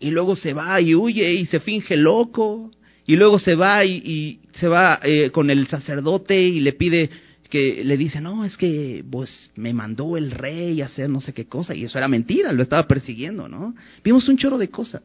y 0.00 0.10
luego 0.10 0.36
se 0.36 0.52
va 0.54 0.80
y 0.80 0.94
huye 0.94 1.34
y 1.34 1.46
se 1.46 1.60
finge 1.60 1.96
loco, 1.96 2.70
y 3.08 3.16
luego 3.16 3.38
se 3.38 3.54
va 3.54 3.84
y, 3.84 4.40
se 4.52 4.68
va 4.68 5.00
eh, 5.02 5.30
con 5.30 5.50
el 5.50 5.66
sacerdote 5.66 6.40
y 6.40 6.60
le 6.60 6.74
pide 6.74 7.08
que 7.48 7.82
le 7.84 7.96
dice, 7.96 8.20
no, 8.20 8.44
es 8.44 8.56
que 8.56 9.04
pues 9.10 9.50
me 9.56 9.72
mandó 9.72 10.16
el 10.16 10.30
rey 10.30 10.82
a 10.82 10.86
hacer 10.86 11.08
no 11.08 11.20
sé 11.20 11.32
qué 11.32 11.46
cosa, 11.46 11.74
y 11.74 11.84
eso 11.84 11.98
era 11.98 12.08
mentira, 12.08 12.52
lo 12.52 12.62
estaba 12.62 12.86
persiguiendo, 12.86 13.48
¿no? 13.48 13.74
Vimos 14.04 14.28
un 14.28 14.36
chorro 14.36 14.58
de 14.58 14.68
cosas. 14.68 15.02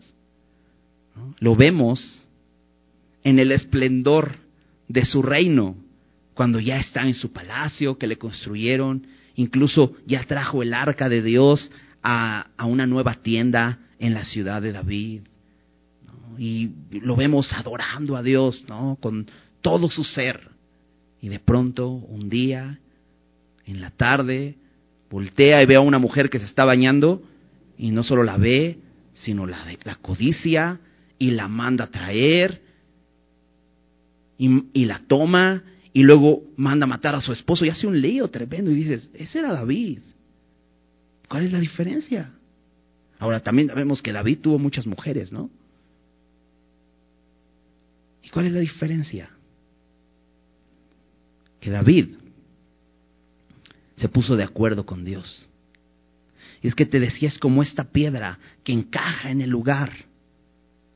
Lo 1.40 1.56
vemos 1.56 2.28
en 3.24 3.40
el 3.40 3.52
esplendor 3.52 4.36
de 4.88 5.06
su 5.06 5.22
reino, 5.22 5.76
cuando 6.34 6.60
ya 6.60 6.80
está 6.80 7.06
en 7.08 7.14
su 7.14 7.32
palacio 7.32 7.98
que 7.98 8.08
le 8.08 8.18
construyeron, 8.18 9.06
incluso 9.36 9.94
ya 10.06 10.24
trajo 10.24 10.64
el 10.64 10.74
arca 10.74 11.08
de 11.08 11.22
Dios 11.22 11.72
a, 12.02 12.48
a 12.58 12.66
una 12.66 12.88
nueva 12.88 13.16
tienda 13.16 13.80
en 14.00 14.14
la 14.14 14.26
ciudad 14.26 14.62
de 14.62 14.72
David. 14.72 15.22
Y 16.38 16.72
lo 16.90 17.16
vemos 17.16 17.54
adorando 17.54 18.16
a 18.18 18.24
Dios, 18.24 18.66
¿no? 18.68 18.98
Con 19.00 19.28
todo 19.62 19.90
su 19.90 20.04
ser. 20.04 20.53
Y 21.24 21.30
de 21.30 21.40
pronto, 21.40 21.88
un 21.88 22.28
día, 22.28 22.82
en 23.66 23.80
la 23.80 23.92
tarde, 23.92 24.58
voltea 25.10 25.64
y 25.64 25.66
ve 25.66 25.76
a 25.76 25.80
una 25.80 25.98
mujer 25.98 26.30
que 26.30 26.38
se 26.38 26.44
está 26.44 26.66
bañando 26.66 27.24
y 27.78 27.92
no 27.92 28.04
solo 28.04 28.24
la 28.24 28.36
ve, 28.36 28.80
sino 29.14 29.48
la, 29.48 29.66
la 29.86 29.96
codicia 29.96 30.82
y 31.18 31.32
la 31.32 31.48
manda 31.48 31.86
a 31.86 31.92
traer 31.92 32.62
y, 34.38 34.84
la 34.84 35.00
toma 35.08 35.64
y 35.94 36.04
luego 36.04 36.44
manda 36.58 36.84
a 36.84 36.88
matar 36.88 37.16
a 37.16 37.22
su 37.22 37.32
esposo 37.32 37.64
y 37.64 37.70
hace 37.70 37.88
un 37.88 38.02
lío 38.02 38.28
tremendo 38.28 38.70
y 38.70 38.76
dices, 38.76 39.10
ese 39.14 39.40
era 39.40 39.54
David. 39.54 40.00
¿Cuál 41.30 41.46
es 41.46 41.54
la 41.54 41.62
diferencia? 41.62 42.34
Ahora 43.18 43.40
también 43.40 43.70
sabemos 43.70 44.02
que 44.02 44.12
David 44.12 44.40
tuvo 44.42 44.60
muchas 44.60 44.86
mujeres, 44.86 45.32
¿no? 45.32 45.50
¿Y 48.22 48.28
cuál 48.28 48.48
es 48.48 48.52
la 48.52 48.60
diferencia? 48.60 49.30
Que 51.64 51.72
David 51.72 52.10
se 53.96 54.10
puso 54.10 54.36
de 54.36 54.44
acuerdo 54.44 54.86
con 54.86 55.06
Dios. 55.06 55.48
Y 56.62 56.68
es 56.68 56.76
que 56.76 56.86
te 56.86 57.00
decía, 57.00 57.30
es 57.30 57.40
como 57.40 57.62
esta 57.62 57.86
piedra 57.86 58.38
que 58.66 58.74
encaja 58.74 59.32
en 59.32 59.40
el 59.40 59.50
lugar, 59.50 59.94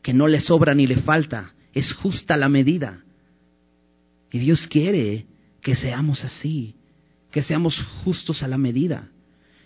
que 0.02 0.14
no 0.14 0.28
le 0.28 0.42
sobra 0.42 0.76
ni 0.76 0.86
le 0.86 0.98
falta, 0.98 1.54
es 1.74 1.94
justa 1.94 2.36
la 2.36 2.50
medida. 2.50 3.02
Y 4.30 4.40
Dios 4.40 4.68
quiere 4.68 5.26
que 5.62 5.78
seamos 5.78 6.26
así, 6.26 6.76
que 7.32 7.44
seamos 7.44 7.82
justos 8.04 8.44
a 8.44 8.50
la 8.50 8.58
medida. 8.58 9.08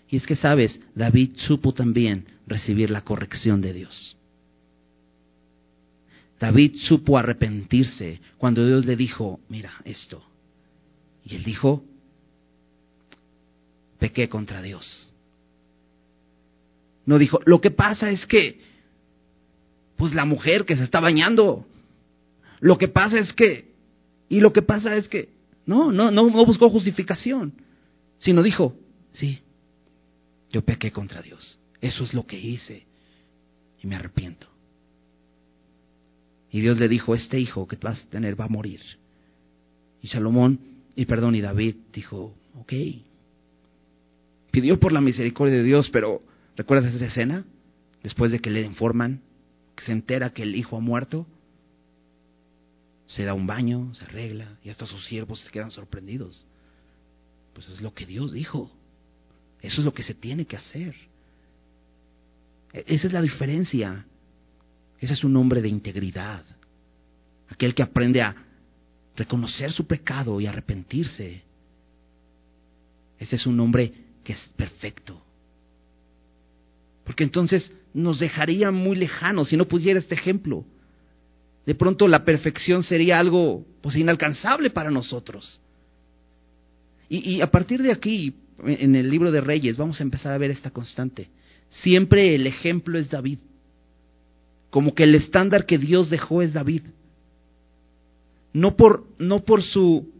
Y 0.08 0.18
es 0.18 0.24
que, 0.24 0.36
sabes, 0.36 0.80
David 0.94 1.32
supo 1.34 1.74
también 1.74 2.26
recibir 2.46 2.90
la 2.90 3.00
corrección 3.00 3.60
de 3.60 3.72
Dios. 3.72 4.16
David 6.38 6.76
supo 6.76 7.18
arrepentirse 7.18 8.20
cuando 8.38 8.64
Dios 8.64 8.86
le 8.86 8.94
dijo, 8.94 9.40
mira 9.48 9.72
esto, 9.84 10.24
y 11.24 11.36
él 11.36 11.44
dijo, 11.44 11.84
pequé 13.98 14.28
contra 14.28 14.62
Dios. 14.62 15.12
No 17.06 17.18
dijo, 17.18 17.40
lo 17.44 17.60
que 17.60 17.70
pasa 17.70 18.10
es 18.10 18.26
que, 18.26 18.60
pues 19.96 20.14
la 20.14 20.24
mujer 20.24 20.64
que 20.64 20.76
se 20.76 20.84
está 20.84 21.00
bañando, 21.00 21.66
lo 22.60 22.78
que 22.78 22.88
pasa 22.88 23.18
es 23.18 23.32
que, 23.32 23.72
y 24.28 24.40
lo 24.40 24.52
que 24.52 24.62
pasa 24.62 24.96
es 24.96 25.08
que, 25.08 25.30
no, 25.66 25.92
no, 25.92 26.10
no, 26.10 26.28
no 26.28 26.46
buscó 26.46 26.68
justificación, 26.70 27.54
sino 28.18 28.42
dijo, 28.42 28.76
sí, 29.12 29.40
yo 30.50 30.62
pequé 30.64 30.90
contra 30.90 31.22
Dios, 31.22 31.58
eso 31.80 32.04
es 32.04 32.14
lo 32.14 32.26
que 32.26 32.38
hice 32.38 32.86
y 33.82 33.86
me 33.86 33.96
arrepiento. 33.96 34.48
Y 36.50 36.60
Dios 36.60 36.78
le 36.78 36.88
dijo, 36.88 37.14
este 37.14 37.40
hijo 37.40 37.66
que 37.66 37.76
vas 37.76 38.02
a 38.02 38.10
tener 38.10 38.38
va 38.38 38.44
a 38.44 38.48
morir. 38.48 38.80
Y 40.02 40.08
Salomón 40.08 40.71
y 40.94 41.06
perdón, 41.06 41.34
y 41.34 41.40
David 41.40 41.76
dijo, 41.92 42.34
ok. 42.58 42.72
Pidió 44.50 44.78
por 44.78 44.92
la 44.92 45.00
misericordia 45.00 45.56
de 45.56 45.64
Dios, 45.64 45.88
pero 45.90 46.22
¿recuerdas 46.56 46.94
esa 46.94 47.06
escena? 47.06 47.44
Después 48.02 48.30
de 48.30 48.40
que 48.40 48.50
le 48.50 48.62
informan, 48.62 49.22
que 49.76 49.84
se 49.84 49.92
entera 49.92 50.32
que 50.32 50.42
el 50.42 50.54
hijo 50.56 50.76
ha 50.76 50.80
muerto, 50.80 51.26
se 53.06 53.24
da 53.24 53.34
un 53.34 53.46
baño, 53.46 53.94
se 53.94 54.04
arregla, 54.04 54.58
y 54.62 54.70
hasta 54.70 54.86
sus 54.86 55.04
siervos 55.06 55.40
se 55.40 55.50
quedan 55.50 55.70
sorprendidos. 55.70 56.46
Pues 57.54 57.68
es 57.68 57.80
lo 57.80 57.94
que 57.94 58.06
Dios 58.06 58.32
dijo. 58.32 58.70
Eso 59.60 59.80
es 59.80 59.84
lo 59.84 59.94
que 59.94 60.02
se 60.02 60.14
tiene 60.14 60.46
que 60.46 60.56
hacer. 60.56 60.94
E-, 62.72 62.84
esa 62.86 63.06
es 63.06 63.12
la 63.12 63.22
diferencia. 63.22 64.06
Ese 64.98 65.14
es 65.14 65.24
un 65.24 65.36
hombre 65.36 65.62
de 65.62 65.68
integridad. 65.68 66.44
Aquel 67.48 67.74
que 67.74 67.82
aprende 67.82 68.22
a 68.22 68.34
reconocer 69.16 69.72
su 69.72 69.86
pecado 69.86 70.40
y 70.40 70.46
arrepentirse. 70.46 71.42
Ese 73.18 73.36
es 73.36 73.46
un 73.46 73.60
hombre 73.60 73.92
que 74.24 74.32
es 74.32 74.50
perfecto. 74.56 75.20
Porque 77.04 77.24
entonces 77.24 77.72
nos 77.94 78.18
dejaría 78.20 78.70
muy 78.70 78.96
lejanos 78.96 79.48
si 79.48 79.56
no 79.56 79.66
pusiera 79.66 79.98
este 79.98 80.14
ejemplo. 80.14 80.64
De 81.66 81.74
pronto 81.74 82.08
la 82.08 82.24
perfección 82.24 82.82
sería 82.82 83.18
algo 83.18 83.64
pues 83.80 83.96
inalcanzable 83.96 84.70
para 84.70 84.90
nosotros. 84.90 85.60
Y, 87.08 87.36
y 87.36 87.40
a 87.40 87.50
partir 87.50 87.82
de 87.82 87.92
aquí, 87.92 88.34
en 88.64 88.96
el 88.96 89.10
libro 89.10 89.30
de 89.30 89.40
Reyes, 89.40 89.76
vamos 89.76 90.00
a 90.00 90.02
empezar 90.02 90.32
a 90.32 90.38
ver 90.38 90.50
esta 90.50 90.70
constante. 90.70 91.28
Siempre 91.68 92.34
el 92.34 92.46
ejemplo 92.46 92.98
es 92.98 93.10
David. 93.10 93.38
Como 94.70 94.94
que 94.94 95.04
el 95.04 95.14
estándar 95.14 95.66
que 95.66 95.78
Dios 95.78 96.08
dejó 96.08 96.42
es 96.42 96.54
David 96.54 96.82
no 98.52 98.76
por, 98.76 99.06
no 99.18 99.44
por 99.44 99.62
su 99.62 100.12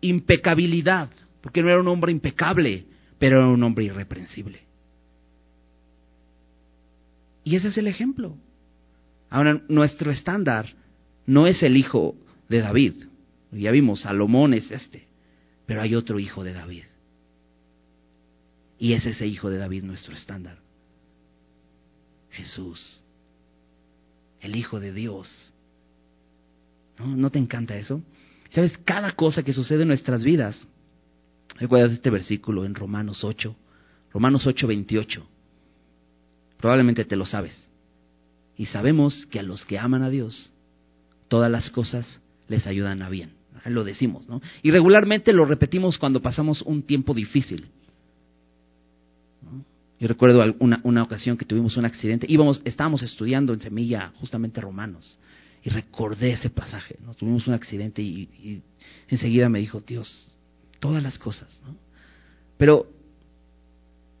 impecabilidad, 0.00 1.10
porque 1.40 1.62
no 1.62 1.68
era 1.68 1.80
un 1.80 1.88
hombre 1.88 2.12
impecable, 2.12 2.84
pero 3.18 3.38
era 3.38 3.48
un 3.48 3.62
hombre 3.62 3.84
irreprensible. 3.84 4.60
Y 7.44 7.56
ese 7.56 7.68
es 7.68 7.78
el 7.78 7.86
ejemplo. 7.86 8.36
Ahora, 9.28 9.60
nuestro 9.68 10.10
estándar 10.10 10.66
no 11.26 11.46
es 11.46 11.62
el 11.62 11.76
hijo 11.76 12.16
de 12.48 12.60
David. 12.60 12.94
Ya 13.52 13.70
vimos, 13.70 14.02
Salomón 14.02 14.54
es 14.54 14.70
este, 14.70 15.06
pero 15.66 15.82
hay 15.82 15.94
otro 15.94 16.18
hijo 16.18 16.44
de 16.44 16.52
David. 16.52 16.84
Y 18.78 18.94
es 18.94 19.04
ese 19.06 19.26
hijo 19.26 19.50
de 19.50 19.58
David 19.58 19.84
nuestro 19.84 20.14
estándar. 20.14 20.58
Jesús, 22.30 23.02
el 24.40 24.56
Hijo 24.56 24.80
de 24.80 24.92
Dios, 24.92 25.28
¿No, 27.06 27.30
te 27.30 27.38
encanta 27.38 27.76
eso? 27.76 28.02
¿Sabes? 28.50 28.76
Cada 28.84 29.12
cosa 29.12 29.42
que 29.42 29.52
sucede 29.52 29.82
en 29.82 29.88
nuestras 29.88 30.24
vidas. 30.24 30.60
¿Recuerdas 31.56 31.92
este 31.92 32.10
versículo 32.10 32.64
en 32.64 32.74
Romanos 32.74 33.24
8? 33.24 33.56
Romanos 34.12 34.46
8, 34.46 34.66
28. 34.66 35.26
Probablemente 36.58 37.04
te 37.04 37.16
lo 37.16 37.26
sabes. 37.26 37.68
Y 38.56 38.66
sabemos 38.66 39.26
que 39.26 39.38
a 39.38 39.42
los 39.42 39.64
que 39.64 39.78
aman 39.78 40.02
a 40.02 40.10
Dios, 40.10 40.52
todas 41.28 41.50
las 41.50 41.70
cosas 41.70 42.20
les 42.48 42.66
ayudan 42.66 43.02
a 43.02 43.08
bien. 43.08 43.32
Lo 43.64 43.84
decimos, 43.84 44.28
¿no? 44.28 44.40
Y 44.62 44.70
regularmente 44.70 45.32
lo 45.32 45.44
repetimos 45.44 45.98
cuando 45.98 46.22
pasamos 46.22 46.62
un 46.62 46.82
tiempo 46.82 47.14
difícil. 47.14 47.68
Yo 49.98 50.08
recuerdo 50.08 50.42
una, 50.58 50.80
una 50.82 51.02
ocasión 51.02 51.36
que 51.36 51.44
tuvimos 51.44 51.76
un 51.76 51.84
accidente. 51.84 52.26
Íbamos, 52.28 52.62
estábamos 52.64 53.02
estudiando 53.02 53.52
en 53.52 53.60
Semilla 53.60 54.12
justamente 54.16 54.60
Romanos 54.60 55.18
y 55.62 55.70
recordé 55.70 56.32
ese 56.32 56.50
pasaje. 56.50 56.96
¿no? 57.04 57.14
Tuvimos 57.14 57.46
un 57.46 57.54
accidente 57.54 58.02
y, 58.02 58.62
enseguida 59.08 59.48
me 59.48 59.58
dijo, 59.58 59.80
Dios, 59.80 60.38
todas 60.78 61.02
las 61.02 61.18
cosas. 61.18 61.48
Pero 62.56 62.86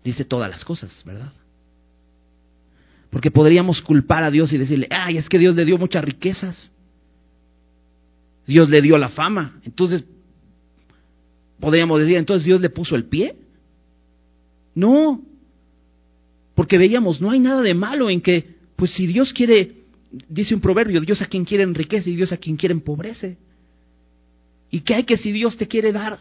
dice 0.04 0.24
todas 0.24 0.50
las 0.50 0.64
cosas, 0.64 1.02
¿verdad? 1.04 1.32
Porque 3.10 3.30
podríamos 3.30 3.80
culpar 3.82 4.22
a 4.22 4.30
Dios 4.30 4.52
y 4.52 4.58
decirle, 4.58 4.86
ay, 4.90 5.16
es 5.16 5.28
que 5.28 5.38
Dios 5.38 5.54
le 5.54 5.64
dio 5.64 5.78
muchas 5.78 6.04
riquezas. 6.04 6.72
Dios 8.46 8.68
le 8.68 8.82
dio 8.82 8.98
la 8.98 9.08
fama. 9.08 9.60
Entonces, 9.64 10.04
podríamos 11.58 12.00
decir, 12.00 12.16
entonces 12.16 12.44
Dios 12.44 12.60
le 12.60 12.70
puso 12.70 12.96
el 12.96 13.04
pie. 13.04 13.36
No, 14.74 15.22
porque 16.54 16.78
veíamos, 16.78 17.20
no 17.20 17.30
hay 17.30 17.40
nada 17.40 17.62
de 17.62 17.74
malo 17.74 18.10
en 18.10 18.20
que, 18.20 18.56
pues 18.76 18.92
si 18.92 19.06
Dios 19.06 19.32
quiere 19.32 19.79
dice 20.10 20.54
un 20.54 20.60
proverbio, 20.60 21.00
Dios 21.00 21.22
a 21.22 21.26
quien 21.26 21.44
quiere 21.44 21.62
enriquece 21.62 22.10
y 22.10 22.16
Dios 22.16 22.32
a 22.32 22.36
quien 22.36 22.56
quiere 22.56 22.74
empobrece. 22.74 23.38
¿Y 24.70 24.80
qué 24.80 24.94
hay 24.94 25.04
que 25.04 25.16
si 25.16 25.32
Dios 25.32 25.56
te 25.56 25.66
quiere 25.66 25.92
dar 25.92 26.18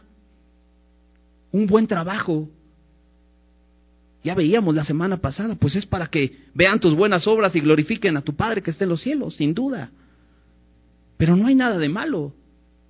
un 1.51 1.67
buen 1.67 1.87
trabajo? 1.87 2.49
Ya 4.23 4.35
veíamos 4.35 4.75
la 4.75 4.83
semana 4.83 5.17
pasada, 5.17 5.55
pues 5.55 5.75
es 5.75 5.85
para 5.85 6.07
que 6.07 6.37
vean 6.53 6.79
tus 6.79 6.95
buenas 6.95 7.25
obras 7.27 7.55
y 7.55 7.61
glorifiquen 7.61 8.17
a 8.17 8.21
tu 8.21 8.35
Padre 8.35 8.61
que 8.61 8.71
está 8.71 8.83
en 8.83 8.89
los 8.89 9.01
cielos, 9.01 9.35
sin 9.35 9.53
duda. 9.53 9.91
Pero 11.17 11.35
no 11.35 11.47
hay 11.47 11.55
nada 11.55 11.77
de 11.77 11.89
malo. 11.89 12.33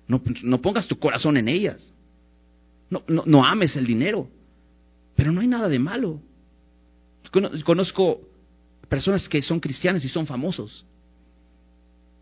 No, 0.08 0.60
pongas 0.60 0.88
tu 0.88 0.98
corazón 0.98 1.36
en 1.36 1.48
ellas. 1.48 1.92
No, 2.88 3.04
no, 3.06 3.22
no 3.26 3.44
ames 3.44 3.76
el 3.76 3.86
dinero. 3.86 4.28
Pero 5.14 5.30
no 5.30 5.40
hay 5.40 5.46
nada 5.46 5.68
de 5.68 5.78
malo. 5.78 6.20
Conozco 7.64 8.20
personas 8.88 9.28
que 9.28 9.40
son 9.40 9.60
cristianas 9.60 10.04
y 10.04 10.08
son 10.08 10.26
famosos. 10.26 10.84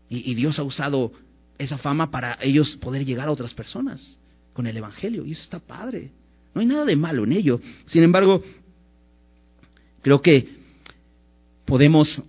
Y, 0.09 0.33
Dios 0.33 0.57
ha 0.57 0.63
usado 0.63 1.11
esa 1.57 1.77
fama 1.77 2.09
para 2.09 2.37
ellos 2.41 2.77
poder 2.77 3.05
llegar 3.05 3.27
a 3.27 3.31
otras 3.31 3.53
personas 3.53 4.17
con 4.53 4.65
el 4.65 4.75
Evangelio. 4.75 5.25
Y 5.25 5.33
eso 5.33 5.43
está 5.43 5.59
padre. 5.59 6.11
No 6.53 6.61
hay 6.61 6.67
nada 6.67 6.85
de 6.85 6.95
malo 6.95 7.23
en 7.25 7.33
ello. 7.33 7.61
Sin 7.85 8.01
embargo, 8.01 8.41
creo 10.01 10.21
que 10.21 10.49
podemos 11.65 12.23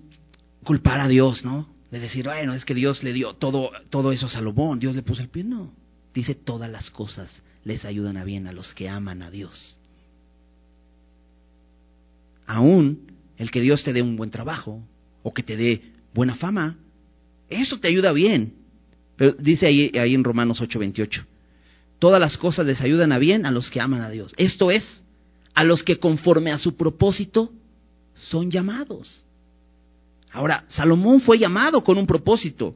culpar 0.63 1.01
a 1.01 1.09
Dios, 1.09 1.45
¿no? 1.45 1.69
De 1.91 1.99
decir, 1.99 2.27
bueno, 2.27 2.53
es 2.55 2.65
que 2.65 2.75
Dios 2.75 3.03
le 3.03 3.13
dio 3.13 3.35
todo, 3.35 3.71
todo 3.89 4.13
eso 4.13 4.27
a 4.27 4.31
Salomón, 4.31 4.79
Dios 4.79 4.95
le 4.95 5.03
puso 5.03 5.23
el 5.23 5.29
pie. 5.29 5.43
No, 5.43 5.73
dice 6.15 6.35
todas 6.35 6.71
las 6.71 6.91
cosas 6.91 7.43
les 7.65 7.85
ayudan 7.85 8.17
a 8.17 8.25
bien 8.25 8.47
a 8.47 8.53
los 8.53 8.73
que 8.75 8.89
aman 8.89 9.23
a 9.23 9.31
Dios. 9.31 9.77
Aún 12.47 13.13
el 13.37 13.51
que 13.51 13.61
Dios 13.61 13.83
te 13.85 13.93
dé 13.93 14.03
un 14.03 14.17
buen 14.17 14.31
trabajo 14.31 14.83
o 15.23 15.33
que 15.33 15.43
te 15.43 15.57
dé 15.57 15.83
buena 16.15 16.35
fama, 16.37 16.77
eso 17.51 17.79
te 17.79 17.89
ayuda 17.89 18.13
bien. 18.13 18.55
Pero 19.17 19.33
dice 19.33 19.67
ahí, 19.67 19.91
ahí 19.99 20.15
en 20.15 20.25
Romanos 20.25 20.63
8:28, 20.63 21.25
todas 21.99 22.21
las 22.21 22.39
cosas 22.39 22.65
les 22.65 22.81
ayudan 22.81 23.13
a 23.13 23.19
bien 23.19 23.45
a 23.45 23.51
los 23.51 23.69
que 23.69 23.81
aman 23.81 24.01
a 24.01 24.09
Dios. 24.09 24.33
Esto 24.39 24.71
es, 24.71 25.05
a 25.53 25.65
los 25.65 25.83
que 25.83 25.99
conforme 25.99 26.53
a 26.53 26.59
su 26.59 26.77
propósito 26.77 27.51
son 28.15 28.51
llamados. 28.51 29.25
Ahora, 30.33 30.65
Salomón 30.69 31.21
fue 31.21 31.39
llamado 31.39 31.83
con 31.83 31.99
un 31.99 32.07
propósito. 32.07 32.75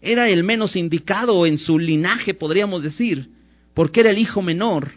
Era 0.00 0.28
el 0.28 0.44
menos 0.44 0.76
indicado 0.76 1.46
en 1.46 1.58
su 1.58 1.78
linaje, 1.78 2.32
podríamos 2.34 2.82
decir, 2.82 3.28
porque 3.74 4.00
era 4.00 4.10
el 4.10 4.18
hijo 4.18 4.40
menor. 4.40 4.92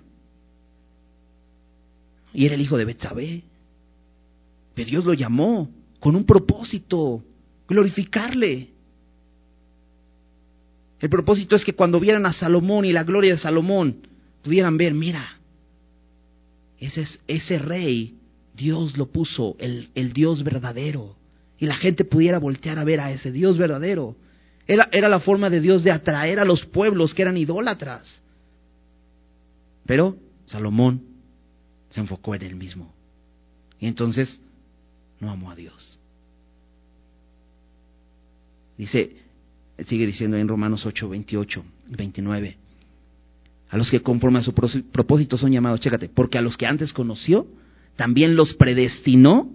Y 2.33 2.45
era 2.45 2.55
el 2.55 2.61
hijo 2.61 2.77
de 2.77 2.85
Betsabé. 2.85 3.43
Pero 4.75 4.89
Dios 4.89 5.05
lo 5.05 5.13
llamó 5.13 5.69
con 5.99 6.15
un 6.15 6.25
propósito, 6.25 7.23
glorificarle. 7.69 8.69
El 10.99 11.09
propósito 11.09 11.55
es 11.55 11.63
que 11.63 11.73
cuando 11.73 11.99
vieran 11.99 12.25
a 12.25 12.33
Salomón 12.33 12.83
y 12.83 12.91
la 12.91 13.03
gloria 13.03 13.33
de 13.33 13.39
Salomón, 13.39 14.07
pudieran 14.43 14.75
ver, 14.75 14.93
mira, 14.93 15.37
ese, 16.79 17.01
es, 17.01 17.21
ese 17.27 17.59
rey 17.59 18.15
Dios 18.55 18.97
lo 18.97 19.07
puso, 19.07 19.55
el, 19.59 19.89
el, 19.95 20.11
Dios 20.11 20.43
verdadero. 20.43 21.15
Y 21.57 21.65
la 21.65 21.75
gente 21.75 22.03
pudiera 22.03 22.39
voltear 22.39 22.79
a 22.79 22.83
ver 22.83 22.99
a 22.99 23.11
ese 23.11 23.31
Dios 23.31 23.57
verdadero. 23.57 24.15
Era, 24.67 24.89
era 24.91 25.07
la 25.07 25.19
forma 25.19 25.49
de 25.49 25.61
Dios 25.61 25.83
de 25.83 25.91
atraer 25.91 26.39
a 26.39 26.45
los 26.45 26.65
pueblos 26.65 27.13
que 27.13 27.21
eran 27.21 27.37
idólatras. 27.37 28.21
Pero 29.85 30.17
Salomón 30.45 31.01
se 31.89 31.99
enfocó 31.99 32.35
en 32.35 32.43
él 32.43 32.55
mismo. 32.55 32.93
Y 33.79 33.87
entonces 33.87 34.41
no 35.19 35.31
amó 35.31 35.51
a 35.51 35.55
Dios. 35.55 35.98
Dice, 38.79 39.11
sigue 39.87 40.07
diciendo 40.07 40.37
en 40.37 40.47
Romanos 40.47 40.85
8, 40.85 41.09
28 41.09 41.65
y 41.89 41.95
29. 41.97 42.57
A 43.71 43.77
los 43.77 43.91
que 43.91 44.01
conforme 44.01 44.39
a 44.39 44.41
su 44.41 44.53
propósito 44.53 45.37
son 45.37 45.51
llamados, 45.51 45.81
chécate, 45.81 46.07
porque 46.07 46.37
a 46.37 46.41
los 46.41 46.55
que 46.55 46.65
antes 46.65 46.93
conoció, 46.93 47.45
también 47.97 48.37
los 48.37 48.53
predestinó 48.53 49.51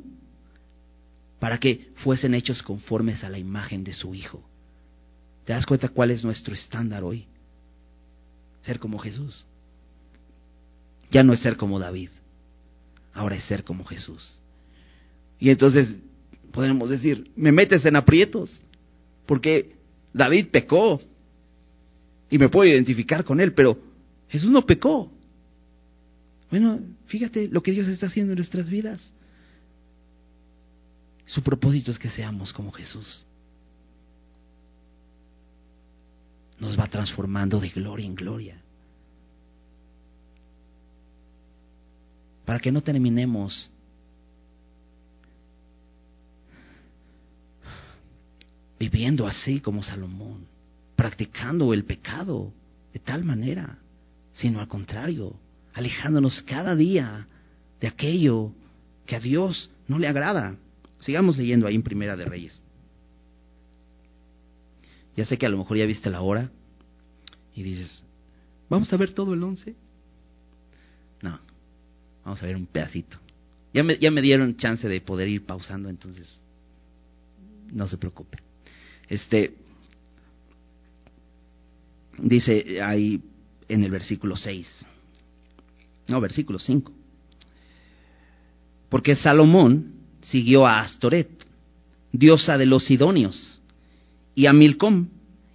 para 1.39 1.59
que 1.59 1.89
fuesen 1.95 2.35
hechos 2.35 2.63
conformes 2.63 3.25
a 3.25 3.31
la 3.31 3.39
imagen 3.39 3.83
de 3.83 3.95
su 3.95 4.15
Hijo. 4.15 4.45
¿Te 5.47 5.55
das 5.55 5.65
cuenta 5.65 5.89
cuál 5.89 6.11
es 6.11 6.23
nuestro 6.23 6.53
estándar 6.53 7.03
hoy? 7.03 7.25
Ser 8.61 8.79
como 8.79 8.99
Jesús. 8.99 9.47
Ya 11.11 11.23
no 11.23 11.33
es 11.33 11.41
ser 11.41 11.57
como 11.57 11.79
David, 11.79 12.11
ahora 13.15 13.37
es 13.37 13.45
ser 13.45 13.65
como 13.65 13.85
Jesús. 13.85 14.43
Y 15.41 15.49
entonces 15.49 15.97
podemos 16.53 16.91
decir, 16.91 17.31
me 17.37 17.53
metes 17.53 17.87
en 17.87 17.97
aprietos, 17.97 18.51
porque 19.27 19.77
David 20.13 20.49
pecó 20.51 21.01
y 22.31 22.39
me 22.39 22.49
puedo 22.49 22.71
identificar 22.71 23.25
con 23.25 23.41
él, 23.41 23.53
pero 23.53 23.79
Jesús 24.29 24.51
no 24.51 24.65
pecó. 24.67 25.11
Bueno, 26.51 26.81
fíjate 27.07 27.49
lo 27.49 27.63
que 27.63 27.73
Dios 27.73 27.89
está 27.89 28.07
haciendo 28.07 28.33
en 28.33 28.39
nuestras 28.39 28.69
vidas. 28.69 29.01
Su 31.27 31.43
propósito 31.43 31.91
es 31.91 31.99
que 31.99 32.11
seamos 32.11 32.53
como 32.53 32.71
Jesús. 32.71 33.27
Nos 36.59 36.79
va 36.79 36.87
transformando 36.87 37.59
de 37.59 37.71
gloria 37.71 38.07
en 38.07 38.15
gloria. 38.15 38.61
Para 42.45 42.61
que 42.61 42.71
no 42.71 42.83
terminemos 42.83 43.71
viviendo 48.79 49.27
así 49.27 49.61
como 49.61 49.83
Salomón, 49.83 50.47
practicando 50.97 51.73
el 51.73 51.85
pecado 51.85 52.53
de 52.93 53.01
tal 53.01 53.25
manera, 53.25 53.79
sino 54.33 54.61
al 54.61 54.69
contrario, 54.69 55.37
alejándonos 55.73 56.43
cada 56.43 56.75
día 56.75 57.27
de 57.81 57.89
aquello 57.89 58.53
que 59.07 59.17
a 59.17 59.21
Dios 59.21 59.71
no 59.89 59.99
le 59.99 60.09
agrada. 60.09 60.57
Sigamos 61.01 61.37
leyendo 61.37 61.67
ahí 61.67 61.75
en 61.75 61.83
Primera 61.83 62.17
de 62.17 62.25
Reyes. 62.25 62.61
Ya 65.17 65.25
sé 65.25 65.39
que 65.39 65.47
a 65.47 65.49
lo 65.49 65.59
mejor 65.59 65.77
ya 65.77 65.87
viste 65.87 66.11
la 66.11 66.23
hora 66.23 66.51
y 67.55 67.63
dices, 67.63 68.05
¿vamos 68.69 68.93
a 68.93 68.97
ver 68.97 69.13
todo 69.13 69.35
el 69.35 69.43
once? 69.43 69.77
No, 71.23 71.39
vamos 72.25 72.43
a 72.43 72.47
ver 72.47 72.57
un 72.57 72.67
pedacito. 72.67 73.19
Ya 73.73 73.83
me, 73.83 73.99
ya 73.99 74.11
me 74.11 74.23
dieron 74.23 74.57
chance 74.57 74.89
de 74.89 75.01
poder 75.01 75.29
ir 75.29 75.45
pausando, 75.45 75.89
entonces 75.89 76.41
no 77.73 77.89
se 77.89 77.97
preocupe. 77.97 78.39
Este 79.09 79.55
dice 82.19 82.83
ahí 82.83 83.21
en 83.69 83.85
el 83.85 83.91
versículo 83.91 84.37
6. 84.37 84.87
No, 86.09 86.21
versículo 86.21 86.59
5. 86.59 86.93
Porque 88.89 89.17
Salomón 89.17 89.95
siguió 90.23 90.67
a 90.67 90.81
Astoret, 90.81 91.29
diosa 92.13 92.59
de 92.59 92.67
los 92.67 92.85
Sidonios, 92.85 93.61
y 94.35 94.47
a 94.47 94.53
Milcom, 94.53 95.09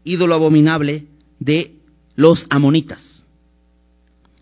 ídolo 0.03 0.35
abominable 0.35 1.07
de 1.39 1.75
los 2.15 2.45
amonitas. 2.49 3.01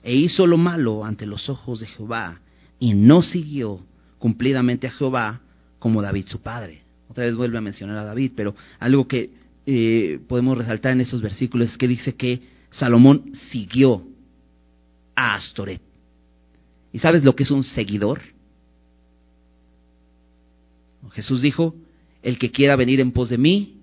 E 0.03 0.15
hizo 0.15 0.47
lo 0.47 0.57
malo 0.57 1.03
ante 1.03 1.25
los 1.25 1.49
ojos 1.49 1.81
de 1.81 1.87
Jehová, 1.87 2.39
y 2.79 2.93
no 2.93 3.21
siguió 3.21 3.81
cumplidamente 4.19 4.87
a 4.87 4.91
Jehová 4.91 5.41
como 5.79 6.01
David 6.01 6.25
su 6.27 6.41
padre. 6.41 6.86
Otra 7.09 7.25
vez 7.25 7.35
vuelve 7.35 7.57
a 7.57 7.61
mencionar 7.61 7.97
a 7.97 8.03
David, 8.03 8.33
pero 8.35 8.55
algo 8.79 9.07
que 9.07 9.31
eh, 9.65 10.19
podemos 10.27 10.57
resaltar 10.57 10.93
en 10.93 11.01
esos 11.01 11.21
versículos 11.21 11.71
es 11.71 11.77
que 11.77 11.87
dice 11.87 12.15
que 12.15 12.41
Salomón 12.71 13.31
siguió 13.51 14.03
a 15.15 15.35
Astoret. 15.35 15.81
¿Y 16.91 16.99
sabes 16.99 17.23
lo 17.23 17.35
que 17.35 17.43
es 17.43 17.51
un 17.51 17.63
seguidor? 17.63 18.21
Jesús 21.11 21.41
dijo, 21.41 21.75
el 22.21 22.37
que 22.37 22.51
quiera 22.51 22.75
venir 22.75 22.99
en 22.99 23.11
pos 23.11 23.29
de 23.29 23.37
mí, 23.37 23.81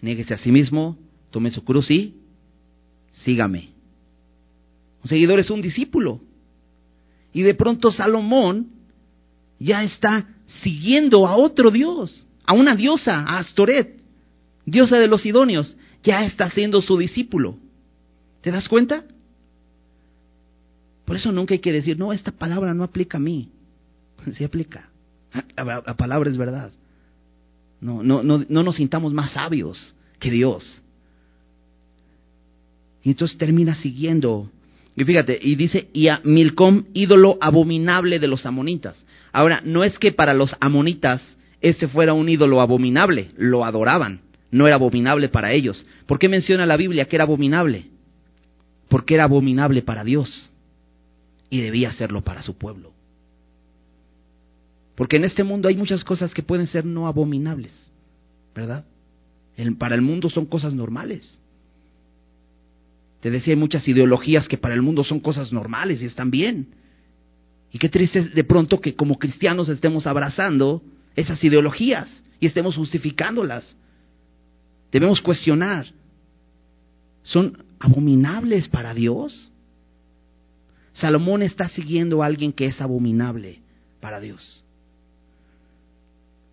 nieguese 0.00 0.34
a 0.34 0.38
sí 0.38 0.52
mismo, 0.52 0.98
tome 1.30 1.50
su 1.50 1.64
cruz 1.64 1.90
y 1.90 2.14
sígame. 3.10 3.70
Un 5.02 5.08
seguidor 5.08 5.38
es 5.40 5.50
un 5.50 5.60
discípulo. 5.60 6.20
Y 7.32 7.42
de 7.42 7.54
pronto 7.54 7.90
Salomón 7.90 8.68
ya 9.58 9.82
está 9.82 10.28
siguiendo 10.62 11.26
a 11.26 11.36
otro 11.36 11.70
Dios, 11.70 12.24
a 12.46 12.52
una 12.52 12.74
diosa, 12.74 13.20
a 13.20 13.38
Astoret, 13.38 13.96
diosa 14.66 14.98
de 14.98 15.08
los 15.08 15.22
Sidonios, 15.22 15.76
ya 16.02 16.24
está 16.24 16.50
siendo 16.50 16.82
su 16.82 16.98
discípulo. 16.98 17.56
¿Te 18.42 18.50
das 18.50 18.68
cuenta? 18.68 19.04
Por 21.04 21.16
eso 21.16 21.32
nunca 21.32 21.54
hay 21.54 21.60
que 21.60 21.72
decir, 21.72 21.98
no, 21.98 22.12
esta 22.12 22.32
palabra 22.32 22.74
no 22.74 22.84
aplica 22.84 23.18
a 23.18 23.20
mí. 23.20 23.50
Sí 24.32 24.44
aplica. 24.44 24.90
La, 25.56 25.82
palabra 25.96 26.30
es 26.30 26.36
verdad. 26.36 26.70
No, 27.80 28.02
no, 28.02 28.22
no, 28.22 28.44
no 28.48 28.62
nos 28.62 28.76
sintamos 28.76 29.12
más 29.12 29.32
sabios 29.32 29.94
que 30.18 30.30
Dios. 30.30 30.82
Y 33.02 33.10
entonces 33.10 33.36
termina 33.36 33.74
siguiendo. 33.74 34.50
Y 34.96 35.04
fíjate, 35.04 35.38
y 35.40 35.56
dice, 35.56 35.88
y 35.92 36.08
a 36.08 36.20
Milcom, 36.24 36.84
ídolo 36.94 37.36
abominable 37.40 38.18
de 38.18 38.28
los 38.28 38.46
amonitas. 38.46 39.04
Ahora, 39.32 39.60
no 39.64 39.84
es 39.84 39.98
que 39.98 40.12
para 40.12 40.32
los 40.32 40.56
amonitas 40.60 41.20
este 41.64 41.88
fuera 41.88 42.12
un 42.12 42.28
ídolo 42.28 42.60
abominable, 42.60 43.30
lo 43.38 43.64
adoraban, 43.64 44.20
no 44.50 44.66
era 44.66 44.76
abominable 44.76 45.30
para 45.30 45.52
ellos. 45.52 45.86
¿Por 46.04 46.18
qué 46.18 46.28
menciona 46.28 46.66
la 46.66 46.76
Biblia 46.76 47.06
que 47.06 47.16
era 47.16 47.24
abominable? 47.24 47.86
Porque 48.90 49.14
era 49.14 49.24
abominable 49.24 49.80
para 49.80 50.04
Dios 50.04 50.50
y 51.48 51.62
debía 51.62 51.88
hacerlo 51.88 52.20
para 52.20 52.42
su 52.42 52.58
pueblo. 52.58 52.92
Porque 54.94 55.16
en 55.16 55.24
este 55.24 55.42
mundo 55.42 55.66
hay 55.68 55.74
muchas 55.74 56.04
cosas 56.04 56.34
que 56.34 56.42
pueden 56.42 56.66
ser 56.66 56.84
no 56.84 57.06
abominables, 57.06 57.72
¿verdad? 58.54 58.84
para 59.78 59.94
el 59.94 60.02
mundo 60.02 60.28
son 60.28 60.44
cosas 60.44 60.74
normales. 60.74 61.40
Te 63.20 63.30
decía, 63.30 63.54
hay 63.54 63.58
muchas 63.58 63.88
ideologías 63.88 64.48
que 64.48 64.58
para 64.58 64.74
el 64.74 64.82
mundo 64.82 65.02
son 65.02 65.18
cosas 65.18 65.50
normales 65.50 66.02
y 66.02 66.04
están 66.04 66.30
bien. 66.30 66.74
Y 67.72 67.78
qué 67.78 67.88
triste 67.88 68.18
es 68.18 68.34
de 68.34 68.44
pronto 68.44 68.82
que 68.82 68.94
como 68.94 69.18
cristianos 69.18 69.70
estemos 69.70 70.06
abrazando 70.06 70.82
esas 71.16 71.42
ideologías 71.42 72.08
y 72.40 72.46
estemos 72.46 72.76
justificándolas. 72.76 73.76
Debemos 74.92 75.20
cuestionar. 75.20 75.86
¿Son 77.22 77.64
abominables 77.78 78.68
para 78.68 78.94
Dios? 78.94 79.50
Salomón 80.92 81.42
está 81.42 81.68
siguiendo 81.68 82.22
a 82.22 82.26
alguien 82.26 82.52
que 82.52 82.66
es 82.66 82.80
abominable 82.80 83.60
para 84.00 84.20
Dios. 84.20 84.62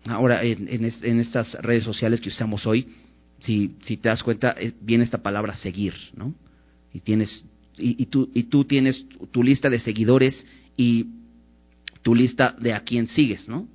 Ahora, 0.04 0.42
en, 0.42 0.84
estas 0.84 1.52
redes 1.62 1.84
sociales 1.84 2.20
que 2.20 2.28
usamos 2.28 2.66
hoy, 2.66 2.88
si, 3.38 3.76
si, 3.82 3.96
te 3.96 4.08
das 4.08 4.22
cuenta, 4.22 4.56
eh, 4.58 4.72
viene 4.80 5.04
esta 5.04 5.22
palabra 5.22 5.54
seguir, 5.54 5.94
¿no? 6.16 6.34
Y 6.92 7.00
tienes 7.00 7.46
y, 7.76 8.06
tú, 8.06 8.30
y 8.34 8.44
tú 8.44 8.64
tienes 8.64 9.04
tu 9.30 9.42
lista 9.42 9.70
de 9.70 9.78
seguidores 9.78 10.44
y 10.76 11.06
tu 12.02 12.14
lista 12.14 12.54
de 12.58 12.72
a 12.74 12.80
quién 12.80 13.08
sigues, 13.08 13.48
¿no? 13.48 13.66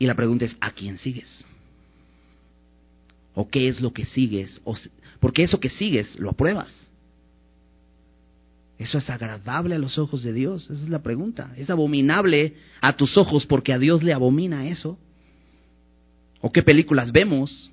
Y 0.00 0.06
la 0.06 0.14
pregunta 0.14 0.46
es, 0.46 0.56
¿a 0.62 0.70
quién 0.70 0.96
sigues? 0.96 1.44
¿O 3.34 3.50
qué 3.50 3.68
es 3.68 3.82
lo 3.82 3.92
que 3.92 4.06
sigues? 4.06 4.60
O, 4.64 4.74
porque 5.20 5.42
eso 5.42 5.60
que 5.60 5.68
sigues 5.68 6.18
lo 6.18 6.30
apruebas. 6.30 6.72
¿Eso 8.78 8.96
es 8.96 9.10
agradable 9.10 9.74
a 9.74 9.78
los 9.78 9.98
ojos 9.98 10.22
de 10.22 10.32
Dios? 10.32 10.64
Esa 10.64 10.84
es 10.84 10.88
la 10.88 11.02
pregunta. 11.02 11.52
¿Es 11.58 11.68
abominable 11.68 12.54
a 12.80 12.96
tus 12.96 13.18
ojos 13.18 13.44
porque 13.44 13.74
a 13.74 13.78
Dios 13.78 14.02
le 14.02 14.14
abomina 14.14 14.66
eso? 14.66 14.98
¿O 16.40 16.50
qué 16.50 16.62
películas 16.62 17.12
vemos? 17.12 17.70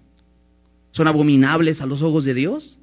¿Son 0.92 1.08
abominables 1.08 1.80
a 1.80 1.86
los 1.86 2.02
ojos 2.02 2.26
de 2.26 2.34
Dios? 2.34 2.78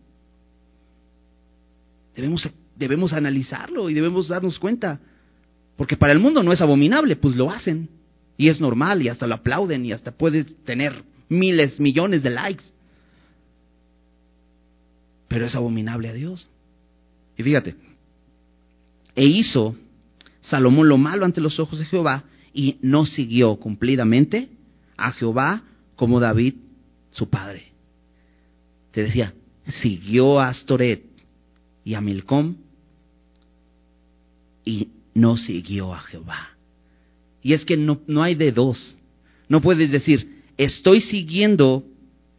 Debemos, 2.16 2.48
debemos 2.76 3.12
analizarlo 3.12 3.90
y 3.90 3.94
debemos 3.94 4.28
darnos 4.28 4.58
cuenta. 4.58 5.00
Porque 5.76 5.98
para 5.98 6.14
el 6.14 6.18
mundo 6.18 6.42
no 6.42 6.50
es 6.50 6.62
abominable, 6.62 7.16
pues 7.16 7.36
lo 7.36 7.50
hacen. 7.50 7.90
Y 8.36 8.48
es 8.48 8.60
normal 8.60 9.02
y 9.02 9.08
hasta 9.08 9.26
lo 9.26 9.34
aplauden 9.34 9.84
y 9.86 9.92
hasta 9.92 10.12
puede 10.12 10.44
tener 10.44 11.02
miles, 11.28 11.78
millones 11.78 12.22
de 12.22 12.30
likes. 12.30 12.64
Pero 15.28 15.46
es 15.46 15.54
abominable 15.54 16.08
a 16.08 16.12
Dios. 16.12 16.48
Y 17.36 17.42
fíjate, 17.42 17.74
e 19.14 19.24
hizo 19.24 19.76
Salomón 20.42 20.88
lo 20.88 20.98
malo 20.98 21.24
ante 21.24 21.40
los 21.40 21.58
ojos 21.58 21.78
de 21.78 21.86
Jehová 21.86 22.24
y 22.52 22.78
no 22.82 23.06
siguió 23.06 23.56
cumplidamente 23.56 24.48
a 24.96 25.12
Jehová 25.12 25.62
como 25.96 26.20
David, 26.20 26.54
su 27.12 27.28
padre. 27.28 27.72
Te 28.92 29.02
decía, 29.02 29.34
siguió 29.80 30.40
a 30.40 30.48
Astoret 30.48 31.04
y 31.84 31.94
a 31.94 32.00
Milcom 32.00 32.56
y 34.64 34.88
no 35.14 35.36
siguió 35.36 35.94
a 35.94 36.00
Jehová. 36.00 36.53
Y 37.44 37.52
es 37.52 37.64
que 37.66 37.76
no, 37.76 38.00
no 38.06 38.22
hay 38.22 38.34
de 38.34 38.50
dos. 38.50 38.98
No 39.48 39.60
puedes 39.60 39.92
decir, 39.92 40.42
estoy 40.56 41.02
siguiendo 41.02 41.84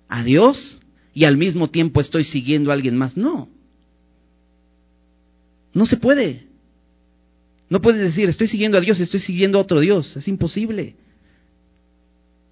a 0.09 0.23
Dios 0.23 0.81
y 1.13 1.25
al 1.25 1.37
mismo 1.37 1.69
tiempo 1.69 2.01
estoy 2.01 2.23
siguiendo 2.23 2.71
a 2.71 2.73
alguien 2.73 2.97
más. 2.97 3.15
No. 3.15 3.47
No 5.73 5.85
se 5.85 5.97
puede. 5.97 6.47
No 7.69 7.81
puedes 7.81 8.01
decir, 8.01 8.27
estoy 8.27 8.47
siguiendo 8.47 8.79
a 8.79 8.81
Dios, 8.81 8.99
estoy 8.99 9.19
siguiendo 9.19 9.59
a 9.59 9.61
otro 9.61 9.79
Dios. 9.79 10.17
Es 10.17 10.27
imposible. 10.27 10.95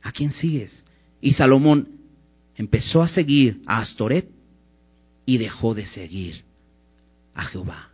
¿A 0.03 0.11
quién 0.11 0.31
sigues? 0.31 0.83
Y 1.21 1.33
Salomón 1.33 1.87
empezó 2.55 3.01
a 3.01 3.07
seguir 3.07 3.63
a 3.65 3.79
Astoret 3.79 4.29
y 5.25 5.39
dejó 5.39 5.73
de 5.73 5.87
seguir 5.87 6.43
a 7.33 7.45
Jehová. 7.45 7.89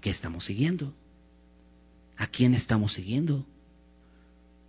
¿Qué 0.00 0.10
estamos 0.10 0.44
siguiendo? 0.44 0.94
¿A 2.18 2.26
quién 2.26 2.52
estamos 2.54 2.92
siguiendo? 2.94 3.46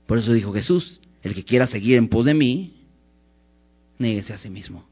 Por 0.05 0.19
eso 0.19 0.31
dijo 0.33 0.53
Jesús, 0.53 1.01
el 1.23 1.33
que 1.33 1.43
quiera 1.43 1.67
seguir 1.67 1.97
en 1.97 2.07
pos 2.07 2.25
de 2.25 2.35
mí, 2.35 2.85
néguese 3.97 4.33
a 4.33 4.37
sí 4.37 4.49
mismo. 4.49 4.85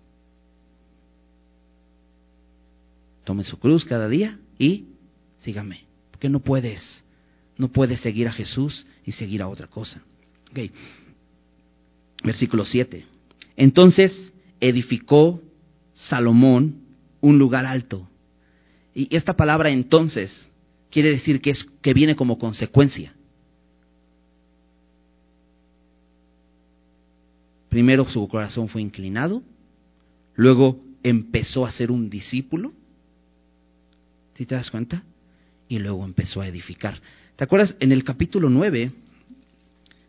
Tome 3.23 3.43
su 3.43 3.59
cruz 3.59 3.85
cada 3.85 4.09
día 4.09 4.39
y 4.57 4.85
sígame. 5.39 5.85
Porque 6.11 6.29
no 6.29 6.39
puedes, 6.39 7.05
no 7.57 7.69
puedes 7.69 7.99
seguir 7.99 8.27
a 8.27 8.33
Jesús 8.33 8.87
y 9.05 9.11
seguir 9.11 9.43
a 9.43 9.47
otra 9.47 9.67
cosa. 9.67 10.01
Okay. 10.49 10.71
Versículo 12.23 12.65
7. 12.65 13.05
Entonces 13.55 14.33
edificó 14.59 15.41
Salomón 15.93 16.81
un 17.21 17.37
lugar 17.37 17.65
alto. 17.65 18.09
Y 18.95 19.15
esta 19.15 19.35
palabra 19.35 19.69
entonces 19.69 20.31
quiere 20.91 21.09
decir 21.09 21.41
que, 21.41 21.51
es, 21.51 21.65
que 21.81 21.93
viene 21.93 22.15
como 22.15 22.37
consecuencia. 22.37 23.13
Primero 27.69 28.09
su 28.09 28.27
corazón 28.27 28.69
fue 28.69 28.81
inclinado, 28.81 29.43
luego 30.35 30.81
empezó 31.03 31.65
a 31.65 31.71
ser 31.71 31.91
un 31.91 32.09
discípulo, 32.09 32.73
¿sí 34.35 34.45
te 34.45 34.55
das 34.55 34.71
cuenta? 34.71 35.03
Y 35.67 35.79
luego 35.79 36.05
empezó 36.05 36.41
a 36.41 36.47
edificar. 36.47 36.99
¿Te 37.35 37.43
acuerdas? 37.43 37.75
En 37.79 37.91
el 37.91 38.03
capítulo 38.03 38.49
9 38.49 38.91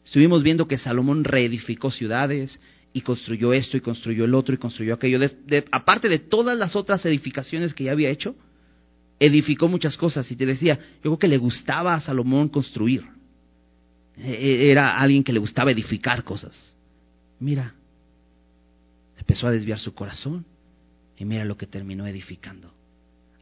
estuvimos 0.04 0.42
viendo 0.42 0.68
que 0.68 0.78
Salomón 0.78 1.24
reedificó 1.24 1.90
ciudades, 1.90 2.58
y 2.92 3.02
construyó 3.02 3.52
esto 3.52 3.76
y 3.76 3.80
construyó 3.80 4.24
el 4.24 4.34
otro 4.34 4.54
y 4.54 4.58
construyó 4.58 4.94
aquello. 4.94 5.20
aparte 5.70 6.08
de 6.08 6.18
todas 6.18 6.56
las 6.56 6.74
otras 6.74 7.04
edificaciones 7.06 7.74
que 7.74 7.84
ya 7.84 7.92
había 7.92 8.10
hecho, 8.10 8.34
edificó 9.20 9.68
muchas 9.68 9.96
cosas 9.96 10.30
y 10.30 10.36
te 10.36 10.46
decía, 10.46 10.78
yo 10.78 11.02
creo 11.02 11.18
que 11.18 11.28
le 11.28 11.38
gustaba 11.38 11.94
a 11.94 12.00
Salomón 12.00 12.48
construir. 12.48 13.04
E, 14.16 14.30
e, 14.32 14.70
era 14.70 14.98
alguien 14.98 15.24
que 15.24 15.32
le 15.32 15.38
gustaba 15.38 15.70
edificar 15.70 16.24
cosas. 16.24 16.74
Mira, 17.40 17.74
empezó 19.18 19.46
a 19.46 19.52
desviar 19.52 19.78
su 19.78 19.94
corazón 19.94 20.44
y 21.16 21.24
mira 21.24 21.44
lo 21.44 21.56
que 21.56 21.66
terminó 21.66 22.06
edificando. 22.06 22.72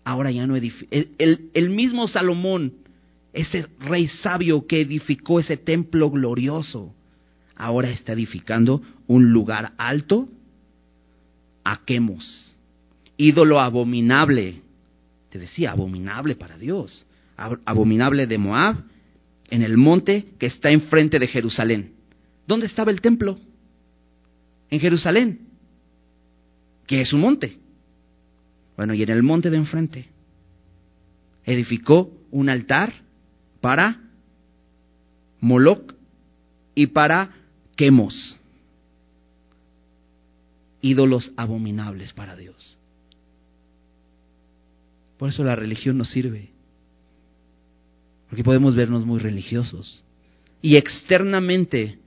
Ahora 0.05 0.31
ya 0.31 0.47
no 0.47 0.57
edifica. 0.57 0.97
El, 1.18 1.51
el 1.53 1.70
mismo 1.70 2.09
Salomón, 2.09 2.72
ese 3.33 3.66
rey 3.81 4.07
sabio 4.09 4.66
que 4.66 4.81
edificó 4.81 5.41
ese 5.41 5.57
templo 5.57 6.11
glorioso, 6.11 6.95
ahora 7.57 7.91
está 7.91 8.12
edificando 8.12 8.83
un 9.07 9.33
lugar 9.33 9.72
alto 9.79 10.29
a 11.64 11.85
Quemos, 11.85 12.55
ídolo 13.16 13.61
abominable, 13.61 14.62
decía, 15.39 15.72
abominable 15.72 16.37
para 16.37 16.59
Dios, 16.59 17.07
abominable 17.37 18.26
de 18.26 18.39
Moab, 18.39 18.84
en 19.49 19.62
el 19.62 19.76
monte 19.76 20.26
que 20.39 20.47
está 20.47 20.70
enfrente 20.70 21.18
de 21.18 21.28
Jerusalén. 21.28 21.93
¿Dónde 22.47 22.66
estaba 22.66 22.91
el 22.91 23.01
templo? 23.01 23.39
En 24.70 24.80
Jerusalén, 24.80 25.41
que 26.87 27.01
es 27.01 27.12
un 27.12 27.20
monte. 27.20 27.59
Bueno, 28.76 28.95
y 28.95 29.03
en 29.03 29.11
el 29.11 29.22
monte 29.22 29.51
de 29.51 29.57
enfrente 29.57 30.09
edificó 31.45 32.12
un 32.30 32.49
altar 32.49 32.93
para 33.61 34.01
Moloch 35.41 35.95
y 36.74 36.89
para 36.89 37.30
quemos 37.76 38.39
ídolos 40.80 41.32
abominables 41.37 42.12
para 42.12 42.37
Dios. 42.37 42.78
Por 45.19 45.29
eso 45.31 45.45
la 45.45 45.57
religión 45.57 45.99
nos 45.99 46.11
sirve. 46.11 46.51
Porque 48.29 48.45
podemos 48.45 48.75
vernos 48.75 49.07
muy 49.07 49.21
religiosos 49.21 50.03
y 50.61 50.77
externamente 50.77 51.99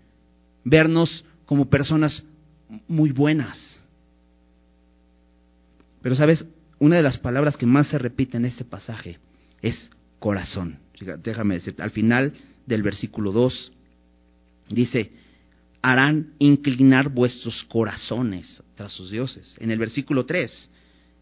vernos 0.63 1.23
como 1.45 1.69
personas 1.69 2.23
muy 2.87 3.11
buenas. 3.11 3.81
Pero 6.01 6.15
sabes, 6.15 6.45
una 6.77 6.97
de 6.97 7.03
las 7.03 7.17
palabras 7.17 7.57
que 7.57 7.65
más 7.65 7.87
se 7.87 7.97
repite 7.97 8.37
en 8.37 8.45
este 8.45 8.65
pasaje 8.65 9.17
es 9.61 9.89
corazón. 10.19 10.79
Déjame 11.23 11.55
decir, 11.55 11.75
al 11.79 11.91
final 11.91 12.33
del 12.65 12.83
versículo 12.83 13.31
2 13.31 13.71
dice, 14.69 15.11
harán 15.81 16.33
inclinar 16.39 17.09
vuestros 17.09 17.63
corazones 17.63 18.61
tras 18.75 18.91
sus 18.91 19.11
dioses. 19.11 19.55
En 19.59 19.71
el 19.71 19.79
versículo 19.79 20.25
3, 20.25 20.69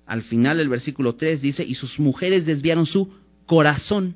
al 0.08 0.24
final 0.24 0.58
del 0.58 0.70
versículo 0.70 1.16
3 1.16 1.42
dice, 1.42 1.64
y 1.64 1.76
sus 1.76 2.00
mujeres 2.00 2.46
desviaron 2.46 2.86
su 2.86 3.14
corazón. 3.46 4.16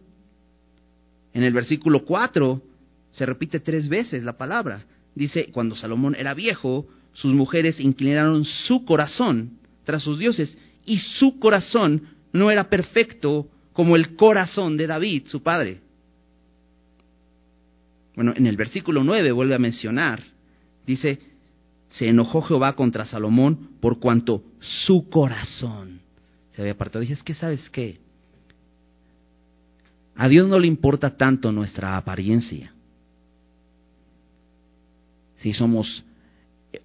En 1.33 1.43
el 1.43 1.53
versículo 1.53 2.05
4 2.05 2.61
se 3.11 3.25
repite 3.25 3.59
tres 3.59 3.87
veces 3.89 4.23
la 4.23 4.37
palabra. 4.37 4.85
Dice, 5.13 5.49
cuando 5.51 5.75
Salomón 5.75 6.15
era 6.15 6.33
viejo, 6.33 6.87
sus 7.13 7.33
mujeres 7.33 7.79
inclinaron 7.79 8.45
su 8.45 8.85
corazón 8.85 9.59
tras 9.83 10.01
sus 10.01 10.17
dioses, 10.17 10.57
y 10.85 10.99
su 10.99 11.39
corazón 11.39 12.03
no 12.31 12.49
era 12.49 12.69
perfecto 12.69 13.49
como 13.73 13.95
el 13.95 14.15
corazón 14.15 14.77
de 14.77 14.87
David, 14.87 15.23
su 15.27 15.43
padre. 15.43 15.81
Bueno, 18.15 18.33
en 18.35 18.47
el 18.47 18.57
versículo 18.57 19.03
9 19.03 19.31
vuelve 19.31 19.55
a 19.55 19.59
mencionar 19.59 20.23
Dice, 20.85 21.19
se 21.91 22.07
enojó 22.07 22.41
Jehová 22.41 22.73
contra 22.73 23.05
Salomón 23.05 23.71
por 23.79 23.99
cuanto 23.99 24.43
su 24.59 25.09
corazón 25.09 26.01
se 26.51 26.61
había 26.61 26.73
apartado. 26.73 27.01
Dije, 27.01 27.13
es 27.13 27.23
que 27.23 27.33
sabes 27.33 27.69
qué, 27.69 27.99
A 30.15 30.27
Dios 30.27 30.47
no 30.47 30.59
le 30.59 30.67
importa 30.67 31.17
tanto 31.17 31.51
nuestra 31.51 31.97
apariencia. 31.97 32.73
Si 35.37 35.53
somos 35.53 36.03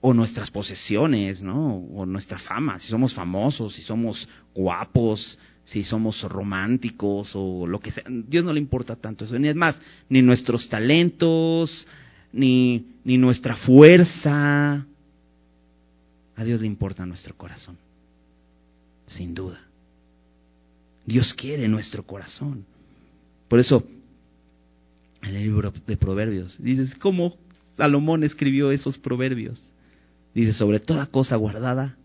o 0.01 0.15
nuestras 0.15 0.51
posesiones, 0.51 1.43
¿no? 1.43 1.77
O 1.77 2.07
nuestra 2.07 2.39
fama, 2.39 2.79
si 2.79 2.89
somos 2.89 3.15
famosos, 3.15 3.75
si 3.75 3.83
somos 3.83 4.29
guapos, 4.55 5.39
si 5.65 5.85
somos 5.85 6.23
románticos 6.23 7.33
o 7.35 7.67
lo 7.67 7.81
que 7.81 7.91
sea. 7.91 8.05
Dios 8.09 8.45
no 8.45 8.53
le 8.53 8.61
importa 8.61 8.97
tanto 8.97 9.25
eso. 9.25 9.39
Ni 9.39 9.49
es 9.49 9.57
más, 9.57 9.77
ni 10.09 10.23
nuestros 10.23 10.69
talentos, 10.69 11.87
ni, 12.33 12.87
ni 13.05 13.19
nuestra 13.19 13.57
fuerza. 13.57 14.87
A 16.37 16.45
Dios 16.45 16.61
le 16.61 16.67
importa 16.67 17.07
nuestro 17.07 17.35
corazón. 17.37 17.77
Sin 19.07 19.35
duda. 19.35 19.61
Dios 21.07 21.33
quiere 21.35 21.67
nuestro 21.69 22.05
corazón. 22.05 22.65
Por 23.49 23.59
eso, 23.61 23.85
en 25.23 25.35
el 25.35 25.43
libro 25.43 25.73
de 25.87 25.97
Proverbios, 25.97 26.57
dices, 26.63 26.95
¿cómo 26.97 27.37
Salomón 27.77 28.25
escribió 28.25 28.71
esos 28.71 28.99
proverbios? 28.99 29.63
Dice, 30.35 30.53
sobre 30.53 30.81
toda 30.81 31.07
cosa 31.07 31.37
guardada, 31.37 31.97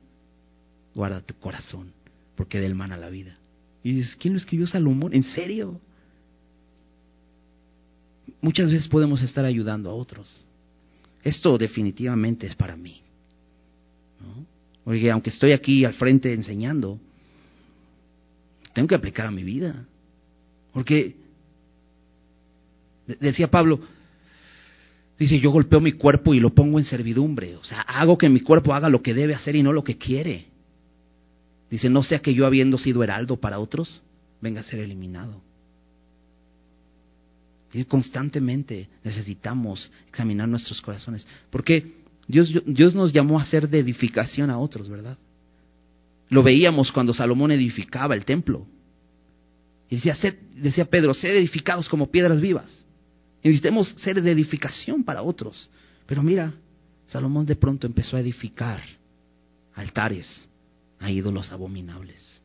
guarda 0.95 1.21
tu 1.21 1.33
corazón, 1.35 1.91
porque 2.35 2.61
del 2.61 2.75
mana 2.75 2.95
la 2.95 3.09
vida. 3.09 3.37
Y 3.83 3.93
dices, 3.93 4.15
¿quién 4.15 4.33
lo 4.33 4.37
escribió 4.39 4.67
Salomón? 4.67 5.13
¿En 5.13 5.23
serio? 5.23 5.81
Muchas 8.39 8.71
veces 8.71 8.87
podemos 8.87 9.21
estar 9.21 9.43
ayudando 9.43 9.89
a 9.89 9.93
otros. 9.93 10.45
Esto 11.23 11.57
definitivamente 11.57 12.47
es 12.47 12.55
para 12.55 12.77
mí. 12.77 13.01
¿No? 14.21 14.45
Porque 14.83 15.11
aunque 15.11 15.29
estoy 15.29 15.51
aquí 15.51 15.85
al 15.85 15.93
frente 15.93 16.33
enseñando, 16.33 16.99
tengo 18.73 18.87
que 18.87 18.95
aplicar 18.95 19.27
a 19.27 19.31
mi 19.31 19.43
vida. 19.43 19.85
Porque, 20.73 21.15
decía 23.19 23.49
Pablo, 23.49 23.81
Dice, 25.21 25.39
yo 25.39 25.51
golpeo 25.51 25.79
mi 25.79 25.91
cuerpo 25.91 26.33
y 26.33 26.39
lo 26.39 26.49
pongo 26.49 26.79
en 26.79 26.85
servidumbre. 26.85 27.55
O 27.57 27.63
sea, 27.63 27.81
hago 27.81 28.17
que 28.17 28.27
mi 28.27 28.39
cuerpo 28.39 28.73
haga 28.73 28.89
lo 28.89 29.03
que 29.03 29.13
debe 29.13 29.35
hacer 29.35 29.55
y 29.55 29.61
no 29.61 29.71
lo 29.71 29.83
que 29.83 29.95
quiere. 29.95 30.47
Dice, 31.69 31.91
no 31.91 32.01
sea 32.01 32.23
que 32.23 32.33
yo 32.33 32.47
habiendo 32.47 32.79
sido 32.79 33.03
heraldo 33.03 33.37
para 33.37 33.59
otros, 33.59 34.01
venga 34.41 34.61
a 34.61 34.63
ser 34.63 34.79
eliminado. 34.79 35.39
Y 37.71 37.83
constantemente 37.83 38.89
necesitamos 39.03 39.91
examinar 40.07 40.49
nuestros 40.49 40.81
corazones. 40.81 41.27
Porque 41.51 42.00
Dios, 42.27 42.51
Dios 42.65 42.95
nos 42.95 43.11
llamó 43.11 43.39
a 43.39 43.43
hacer 43.43 43.69
de 43.69 43.79
edificación 43.79 44.49
a 44.49 44.57
otros, 44.57 44.89
¿verdad? 44.89 45.17
Lo 46.29 46.43
veíamos 46.43 46.91
cuando 46.91 47.13
Salomón 47.13 47.51
edificaba 47.51 48.15
el 48.15 48.23
templo. 48.23 48.65
Y 49.89 49.95
decía, 49.95 50.15
decía 50.55 50.85
Pedro, 50.85 51.13
sed 51.13 51.35
edificados 51.35 51.89
como 51.89 52.09
piedras 52.09 52.39
vivas. 52.39 52.85
Necesitamos 53.43 53.89
ser 53.97 54.21
de 54.21 54.31
edificación 54.31 55.03
para 55.03 55.23
otros. 55.23 55.69
Pero 56.05 56.23
mira, 56.23 56.53
Salomón 57.07 57.45
de 57.45 57.57
pronto 57.57 57.85
empezó 57.87 58.15
a 58.15 58.21
edificar 58.21 58.81
altares 59.73 60.47
a 60.99 61.11
ídolos 61.11 61.51
abominables. 61.51 62.41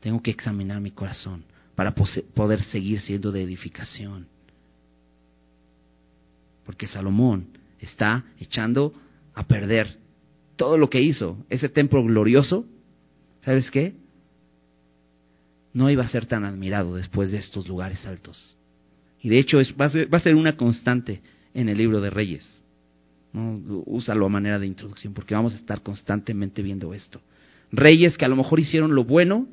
Tengo 0.00 0.22
que 0.22 0.30
examinar 0.30 0.80
mi 0.80 0.92
corazón 0.92 1.44
para 1.74 1.92
poder 1.92 2.62
seguir 2.62 3.00
siendo 3.00 3.32
de 3.32 3.42
edificación. 3.42 4.28
Porque 6.64 6.86
Salomón 6.86 7.48
está 7.80 8.24
echando 8.38 8.92
a 9.34 9.46
perder 9.46 9.98
todo 10.56 10.78
lo 10.78 10.88
que 10.88 11.02
hizo, 11.02 11.44
ese 11.50 11.68
templo 11.68 12.02
glorioso. 12.04 12.64
¿Sabes 13.42 13.70
qué? 13.70 13.94
no 15.74 15.90
iba 15.90 16.04
a 16.04 16.08
ser 16.08 16.24
tan 16.24 16.44
admirado 16.44 16.94
después 16.94 17.30
de 17.32 17.38
estos 17.38 17.68
lugares 17.68 18.06
altos. 18.06 18.56
Y 19.20 19.28
de 19.28 19.38
hecho 19.38 19.60
es, 19.60 19.74
va, 19.78 19.86
a 19.86 20.20
ser, 20.20 20.34
una 20.36 20.56
constante 20.56 21.20
en 21.52 21.68
el 21.68 21.76
libro 21.76 22.00
de 22.00 22.10
Reyes. 22.10 22.48
¿no? 23.32 23.60
Úsalo 23.84 24.26
a 24.26 24.28
manera 24.28 24.58
de 24.58 24.66
introducción 24.66 25.12
porque 25.12 25.34
vamos 25.34 25.52
a 25.52 25.56
estar 25.56 25.82
constantemente 25.82 26.62
viendo 26.62 26.94
esto. 26.94 27.20
Reyes 27.72 28.16
que 28.16 28.24
a 28.24 28.28
lo 28.28 28.36
mejor 28.36 28.60
hicieron 28.60 28.94
lo 28.94 29.04
bueno, 29.04 29.48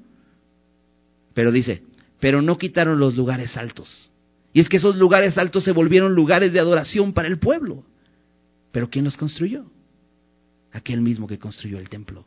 pero 1.33 1.51
dice, 1.51 1.81
pero 2.19 2.41
no 2.43 2.57
quitaron 2.59 2.99
los 2.99 3.17
lugares 3.17 3.57
altos. 3.57 4.10
Y 4.53 4.59
es 4.59 4.69
que 4.69 4.77
esos 4.77 4.95
lugares 4.95 5.37
altos 5.37 5.63
se 5.63 5.71
volvieron 5.71 6.13
lugares 6.13 6.51
de 6.51 6.59
adoración 6.59 7.13
para 7.13 7.27
el 7.27 7.39
pueblo. 7.39 7.85
Pero 8.71 8.89
¿quién 8.89 9.05
los 9.05 9.17
construyó? 9.17 9.65
Aquel 10.71 11.01
mismo 11.01 11.27
que 11.27 11.39
construyó 11.39 11.77
el 11.77 11.89
templo. 11.89 12.25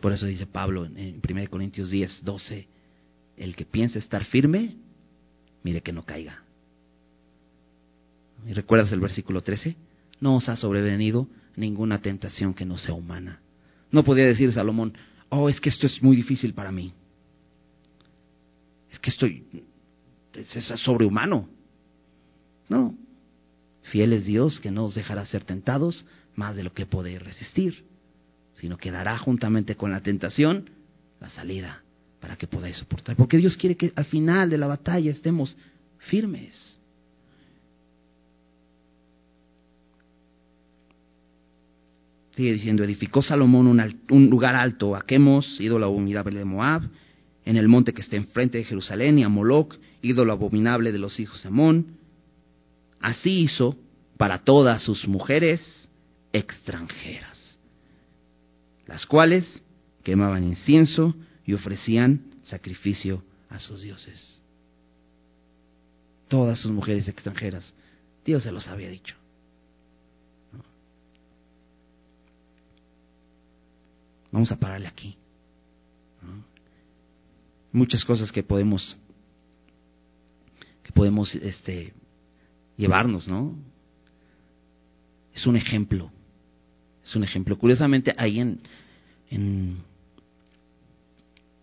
Por 0.00 0.12
eso 0.12 0.26
dice 0.26 0.46
Pablo 0.46 0.84
en 0.84 1.20
1 1.28 1.48
Corintios 1.48 1.90
10, 1.90 2.24
12, 2.24 2.66
el 3.36 3.54
que 3.54 3.64
piensa 3.64 4.00
estar 4.00 4.24
firme, 4.24 4.76
mire 5.62 5.80
que 5.80 5.92
no 5.92 6.04
caiga. 6.04 6.42
¿Y 8.48 8.52
recuerdas 8.52 8.90
el 8.92 9.00
versículo 9.00 9.42
13? 9.42 9.76
No 10.20 10.36
os 10.36 10.48
ha 10.48 10.56
sobrevenido 10.56 11.28
ninguna 11.54 12.00
tentación 12.00 12.52
que 12.52 12.64
no 12.64 12.78
sea 12.78 12.94
humana. 12.94 13.40
No 13.92 14.02
podía 14.02 14.26
decir 14.26 14.52
Salomón, 14.52 14.94
oh, 15.28 15.48
es 15.48 15.60
que 15.60 15.68
esto 15.68 15.86
es 15.86 16.02
muy 16.02 16.16
difícil 16.16 16.52
para 16.52 16.72
mí. 16.72 16.92
Es 18.92 18.98
que 19.00 19.10
estoy, 19.10 19.64
es 20.34 20.64
sobrehumano. 20.80 21.48
No, 22.68 22.94
fiel 23.82 24.12
es 24.12 24.26
Dios 24.26 24.60
que 24.60 24.70
no 24.70 24.84
os 24.84 24.94
dejará 24.94 25.24
ser 25.24 25.44
tentados 25.44 26.06
más 26.36 26.54
de 26.54 26.62
lo 26.62 26.72
que 26.72 26.86
podéis 26.86 27.20
resistir 27.20 27.84
sino 28.54 28.76
que 28.76 28.90
dará 28.90 29.18
juntamente 29.18 29.76
con 29.76 29.90
la 29.90 30.00
tentación 30.00 30.70
la 31.20 31.28
salida 31.30 31.82
para 32.20 32.36
que 32.36 32.46
podáis 32.46 32.76
soportar. 32.76 33.16
Porque 33.16 33.36
Dios 33.36 33.56
quiere 33.56 33.76
que 33.76 33.92
al 33.96 34.04
final 34.04 34.50
de 34.50 34.58
la 34.58 34.66
batalla 34.66 35.10
estemos 35.10 35.56
firmes. 35.98 36.78
Sigue 42.36 42.52
diciendo, 42.52 42.82
edificó 42.82 43.20
Salomón 43.20 43.66
un, 43.66 44.30
lugar 44.30 44.54
alto 44.54 44.96
a 44.96 45.04
Quemos, 45.04 45.60
ídolo 45.60 45.86
abominable 45.86 46.38
de 46.38 46.44
Moab, 46.44 46.82
en 47.44 47.56
el 47.56 47.68
monte 47.68 47.92
que 47.92 48.02
está 48.02 48.16
enfrente 48.16 48.58
de 48.58 48.64
Jerusalén, 48.64 49.18
y 49.18 49.24
a 49.24 49.28
Moloch, 49.28 49.76
ídolo 50.00 50.32
abominable 50.32 50.92
de 50.92 50.98
los 50.98 51.18
hijos 51.20 51.42
de 51.42 51.48
Amón. 51.48 51.98
Así 53.00 53.40
hizo 53.40 53.76
para 54.16 54.38
todas 54.38 54.82
sus 54.82 55.08
mujeres 55.08 55.88
extranjeras 56.32 57.42
las 58.92 59.06
cuales 59.06 59.62
quemaban 60.02 60.44
incienso 60.44 61.14
y 61.46 61.54
ofrecían 61.54 62.34
sacrificio 62.42 63.24
a 63.48 63.58
sus 63.58 63.80
dioses. 63.82 64.42
Todas 66.28 66.58
sus 66.58 66.72
mujeres 66.72 67.08
extranjeras, 67.08 67.74
Dios 68.24 68.42
se 68.42 68.52
los 68.52 68.68
había 68.68 68.90
dicho. 68.90 69.16
Vamos 74.30 74.50
a 74.50 74.56
pararle 74.56 74.88
aquí. 74.88 75.16
Muchas 77.72 78.04
cosas 78.04 78.30
que 78.30 78.42
podemos 78.42 78.96
que 80.82 80.92
podemos 80.92 81.34
este 81.34 81.94
llevarnos, 82.76 83.28
¿no? 83.28 83.56
Es 85.34 85.46
un 85.46 85.56
ejemplo 85.56 86.10
es 87.04 87.16
un 87.16 87.24
ejemplo. 87.24 87.58
Curiosamente, 87.58 88.14
ahí 88.16 88.40
en, 88.40 88.60
en 89.30 89.76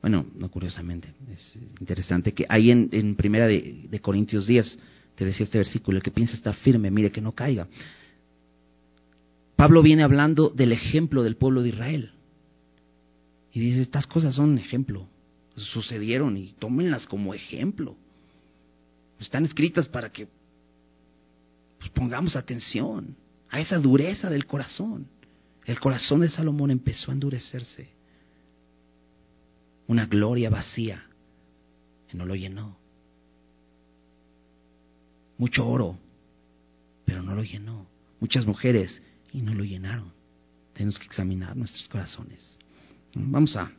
bueno, 0.02 0.26
no 0.36 0.50
curiosamente, 0.50 1.14
es 1.32 1.58
interesante 1.80 2.34
que 2.34 2.46
ahí 2.48 2.72
en, 2.72 2.90
en 2.92 3.16
Primera 3.16 3.48
de, 3.48 3.88
de, 3.90 4.00
Corintios 4.00 4.48
10 4.48 4.80
te 5.16 5.26
decía 5.26 5.44
este 5.44 5.58
versículo, 5.58 5.98
el 5.98 6.04
que 6.04 6.12
piensa 6.12 6.36
estar 6.36 6.56
firme, 6.56 6.92
mire 6.92 7.12
que 7.12 7.22
no 7.22 7.34
caiga. 7.34 7.68
Pablo 9.56 9.82
viene 9.82 10.04
hablando 10.04 10.50
del 10.50 10.72
ejemplo 10.72 11.22
del 11.22 11.36
pueblo 11.36 11.62
de 11.62 11.70
Israel. 11.70 12.12
Y 13.52 13.60
dice, 13.60 13.82
estas 13.82 14.08
cosas 14.08 14.36
son 14.36 14.58
ejemplo, 14.58 15.08
sucedieron 15.66 16.38
y 16.38 16.54
tómenlas 16.60 17.06
como 17.06 17.34
ejemplo. 17.34 17.96
Están 19.20 19.46
escritas 19.46 19.88
para 19.88 20.12
que 20.12 20.28
pues, 21.78 21.90
pongamos 21.92 22.36
atención 22.36 23.16
a 23.50 23.60
esa 23.60 23.78
dureza 23.78 24.30
del 24.30 24.46
corazón. 24.46 25.08
El 25.66 25.80
corazón 25.80 26.22
de 26.22 26.30
Salomón 26.30 26.72
empezó 26.72 27.12
a 27.12 27.14
endurecerse. 27.14 27.90
Una 29.88 30.06
gloria 30.06 30.50
vacía 30.50 31.06
que 32.08 32.18
no 32.18 32.26
lo 32.26 32.36
llenó. 32.36 32.78
Mucho 35.38 35.68
oro, 35.68 35.98
pero 37.06 37.24
no 37.24 37.34
lo 37.34 37.44
llenó. 37.44 37.88
Muchas 38.20 38.46
mujeres 38.46 39.02
y 39.32 39.42
no 39.42 39.54
lo 39.54 39.64
llenaron. 39.64 40.12
Tenemos 40.74 41.00
que 41.00 41.06
examinar 41.06 41.56
nuestros 41.56 41.88
corazones. 41.88 42.60
Vamos 43.14 43.56
a 43.56 43.72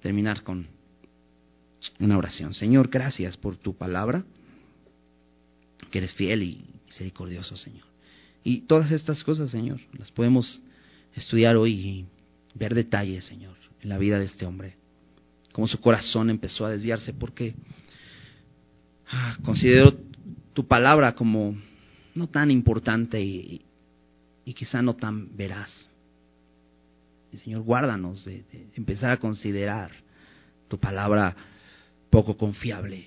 terminar 0.00 0.42
con 0.42 0.66
una 1.98 2.18
oración. 2.18 2.54
Señor, 2.54 2.88
gracias 2.88 3.36
por 3.36 3.56
tu 3.56 3.76
palabra, 3.76 4.24
que 5.90 5.98
eres 5.98 6.12
fiel 6.14 6.42
y 6.42 6.64
misericordioso, 6.86 7.56
Señor. 7.56 7.86
Y 8.44 8.62
todas 8.62 8.90
estas 8.90 9.22
cosas, 9.24 9.50
Señor, 9.50 9.80
las 9.98 10.10
podemos 10.10 10.62
estudiar 11.14 11.56
hoy 11.56 12.06
ver 12.54 12.74
detalles, 12.74 13.24
Señor, 13.24 13.56
en 13.80 13.88
la 13.88 13.98
vida 13.98 14.18
de 14.18 14.26
este 14.26 14.46
hombre. 14.46 14.76
Cómo 15.52 15.68
su 15.68 15.80
corazón 15.80 16.30
empezó 16.30 16.64
a 16.64 16.70
desviarse 16.70 17.12
porque 17.12 17.54
ah, 19.10 19.36
considero 19.44 19.96
tu 20.54 20.66
palabra 20.66 21.14
como 21.14 21.56
no 22.14 22.26
tan 22.26 22.50
importante 22.50 23.20
y, 23.22 23.62
y 24.44 24.54
quizá 24.54 24.82
no 24.82 24.94
tan 24.96 25.36
veraz. 25.36 25.70
Y 27.32 27.38
Señor, 27.38 27.62
guárdanos 27.62 28.24
de 28.24 28.44
empezar 28.74 29.12
a 29.12 29.16
considerar 29.18 29.92
tu 30.68 30.78
palabra 30.78 31.34
poco 32.12 32.36
confiable. 32.36 33.06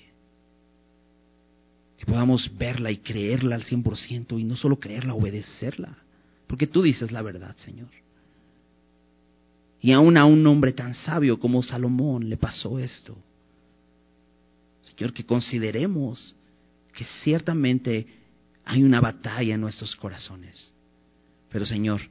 Que 1.98 2.06
podamos 2.08 2.52
verla 2.58 2.90
y 2.92 2.98
creerla 2.98 3.56
al 3.56 3.64
100% 3.64 4.38
y 4.40 4.44
no 4.44 4.56
solo 4.56 4.80
creerla, 4.80 5.14
obedecerla. 5.14 5.96
Porque 6.48 6.66
tú 6.66 6.82
dices 6.82 7.12
la 7.12 7.22
verdad, 7.22 7.56
Señor. 7.58 7.90
Y 9.80 9.92
aún 9.92 10.18
a 10.18 10.26
un 10.26 10.46
hombre 10.48 10.74
tan 10.74 10.96
sabio 10.96 11.40
como 11.40 11.62
Salomón 11.62 12.28
le 12.28 12.36
pasó 12.36 12.80
esto. 12.80 13.16
Señor, 14.82 15.14
que 15.14 15.24
consideremos 15.24 16.36
que 16.92 17.06
ciertamente 17.24 18.08
hay 18.66 18.82
una 18.82 19.02
batalla 19.02 19.54
en 19.54 19.62
nuestros 19.62 19.96
corazones. 19.96 20.74
Pero 21.52 21.66
Señor, 21.68 22.02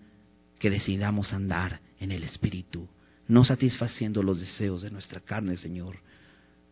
que 0.60 0.70
decidamos 0.70 1.32
andar 1.32 1.80
en 1.98 2.12
el 2.12 2.22
Espíritu, 2.22 2.88
no 3.26 3.44
satisfaciendo 3.44 4.22
los 4.22 4.38
deseos 4.38 4.82
de 4.82 4.92
nuestra 4.92 5.20
carne, 5.20 5.56
Señor. 5.56 5.96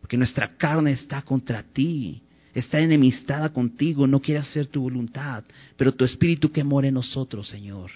Porque 0.02 0.18
nuestra 0.18 0.56
carne 0.58 0.92
está 0.92 1.22
contra 1.22 1.62
ti, 1.62 2.20
está 2.52 2.80
enemistada 2.80 3.48
contigo, 3.50 4.06
no 4.06 4.20
quiere 4.20 4.40
hacer 4.40 4.66
tu 4.66 4.82
voluntad. 4.82 5.44
Pero 5.78 5.94
tu 5.94 6.04
Espíritu 6.04 6.52
que 6.52 6.62
mora 6.62 6.88
en 6.88 6.94
nosotros, 6.94 7.48
Señor, 7.48 7.90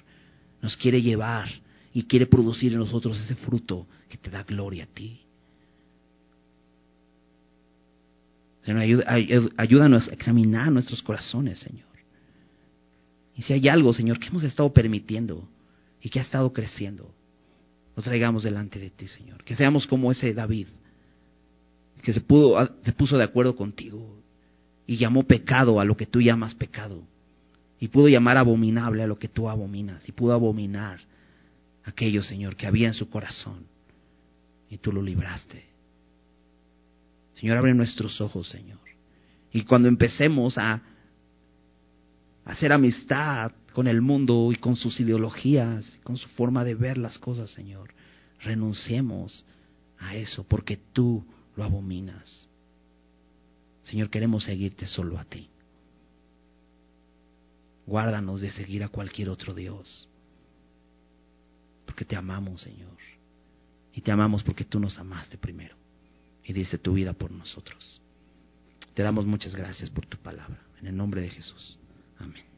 nos 0.63 0.77
quiere 0.79 1.03
llevar 1.03 1.49
y 1.93 2.05
quiere 2.05 2.27
producir 2.27 2.73
en 2.73 2.79
nosotros 2.79 3.21
ese 3.21 3.35
fruto 3.35 3.87
que 4.09 4.17
te 4.17 4.31
da 4.31 4.45
gloria 4.45 4.85
a 4.85 4.87
ti. 4.87 5.21
Señor, 8.63 9.05
ayúdanos 9.57 10.09
a 10.09 10.13
examinar 10.13 10.73
nuestros 10.73 11.03
corazones, 11.03 11.59
Señor. 11.59 11.87
Y 13.37 13.43
si 13.43 13.53
hay 13.53 13.69
algo, 13.69 13.93
Señor, 13.93 14.19
que 14.19 14.29
hemos 14.29 14.43
estado 14.43 14.73
permitiendo 14.73 15.47
y 16.01 16.09
que 16.09 16.21
ha 16.21 16.23
estado 16.23 16.53
creciendo, 16.53 17.15
nos 17.95 18.05
traigamos 18.05 18.45
delante 18.45 18.79
de 18.79 18.91
ti, 18.91 19.07
Señor. 19.07 19.45
Que 19.45 19.57
seamos 19.57 19.87
como 19.87 20.11
ese 20.11 20.33
David, 20.35 20.69
que 22.03 22.13
se, 22.13 22.21
pudo, 22.21 22.71
se 22.85 22.93
puso 22.93 23.19
de 23.19 23.25
acuerdo 23.25 23.57
contigo 23.57 24.23
y 24.87 24.97
llamó 24.97 25.25
pecado 25.25 25.81
a 25.81 25.85
lo 25.85 25.97
que 25.97 26.07
tú 26.07 26.21
llamas 26.21 26.55
pecado. 26.55 27.03
Y 27.79 27.89
pudo 27.89 28.09
llamar 28.09 28.37
abominable 28.37 29.03
a 29.03 29.07
lo 29.07 29.19
que 29.19 29.29
tú 29.29 29.49
abominas. 29.49 30.09
Y 30.09 30.13
pudo 30.13 30.33
abominar 30.33 31.01
aquello, 31.85 32.23
Señor, 32.23 32.57
que 32.57 32.67
había 32.67 32.87
en 32.89 32.95
su 32.95 33.11
corazón. 33.11 33.67
Y 34.71 34.79
tú 34.79 34.93
lo 34.93 35.03
libraste. 35.03 35.65
Señor, 37.35 37.59
abre 37.59 37.75
nuestros 37.75 38.21
ojos, 38.21 38.49
Señor. 38.49 38.79
Y 39.53 39.63
cuando 39.63 39.89
empecemos 39.89 40.57
a 40.57 40.81
hacer 42.45 42.73
amistad 42.73 43.53
con 43.73 43.87
el 43.89 44.01
mundo 44.01 44.51
y 44.53 44.57
con 44.57 44.77
sus 44.77 44.99
ideologías, 45.01 45.99
con 46.03 46.17
su 46.17 46.29
forma 46.31 46.65
de 46.65 46.75
ver 46.75 46.97
las 46.97 47.19
cosas, 47.19 47.51
Señor, 47.51 47.93
renunciemos 48.41 49.45
a 49.99 50.17
eso 50.17 50.45
porque 50.49 50.79
tú 50.93 51.25
lo 51.57 51.65
abominas. 51.65 52.47
Señor, 53.83 54.11
queremos 54.11 54.45
seguirte 54.45 54.87
solo 54.87 55.19
a 55.19 55.25
ti. 55.25 55.49
Guárdanos 57.87 58.41
de 58.41 58.51
seguir 58.51 58.83
a 58.83 58.89
cualquier 58.89 59.29
otro 59.29 59.55
Dios, 59.55 60.09
porque 61.85 62.05
te 62.05 62.17
amamos, 62.17 62.63
Señor. 62.63 62.97
Y 63.93 64.01
te 64.01 64.11
amamos 64.11 64.43
porque 64.43 64.65
tú 64.65 64.79
nos 64.79 64.99
amaste 64.99 65.39
primero 65.39 65.75
y 66.45 66.53
diste 66.53 66.79
tu 66.79 66.95
vida 66.95 67.13
por 67.13 67.31
nosotros. 67.31 68.01
Te 68.93 69.03
damos 69.03 69.25
muchas 69.25 69.55
gracias 69.55 69.89
por 69.89 70.07
tu 70.07 70.19
palabra. 70.19 70.61
En 70.81 70.89
el 70.89 70.97
nombre 70.97 71.21
de 71.23 71.31
Jesús. 71.31 71.79
Amén. 72.19 72.56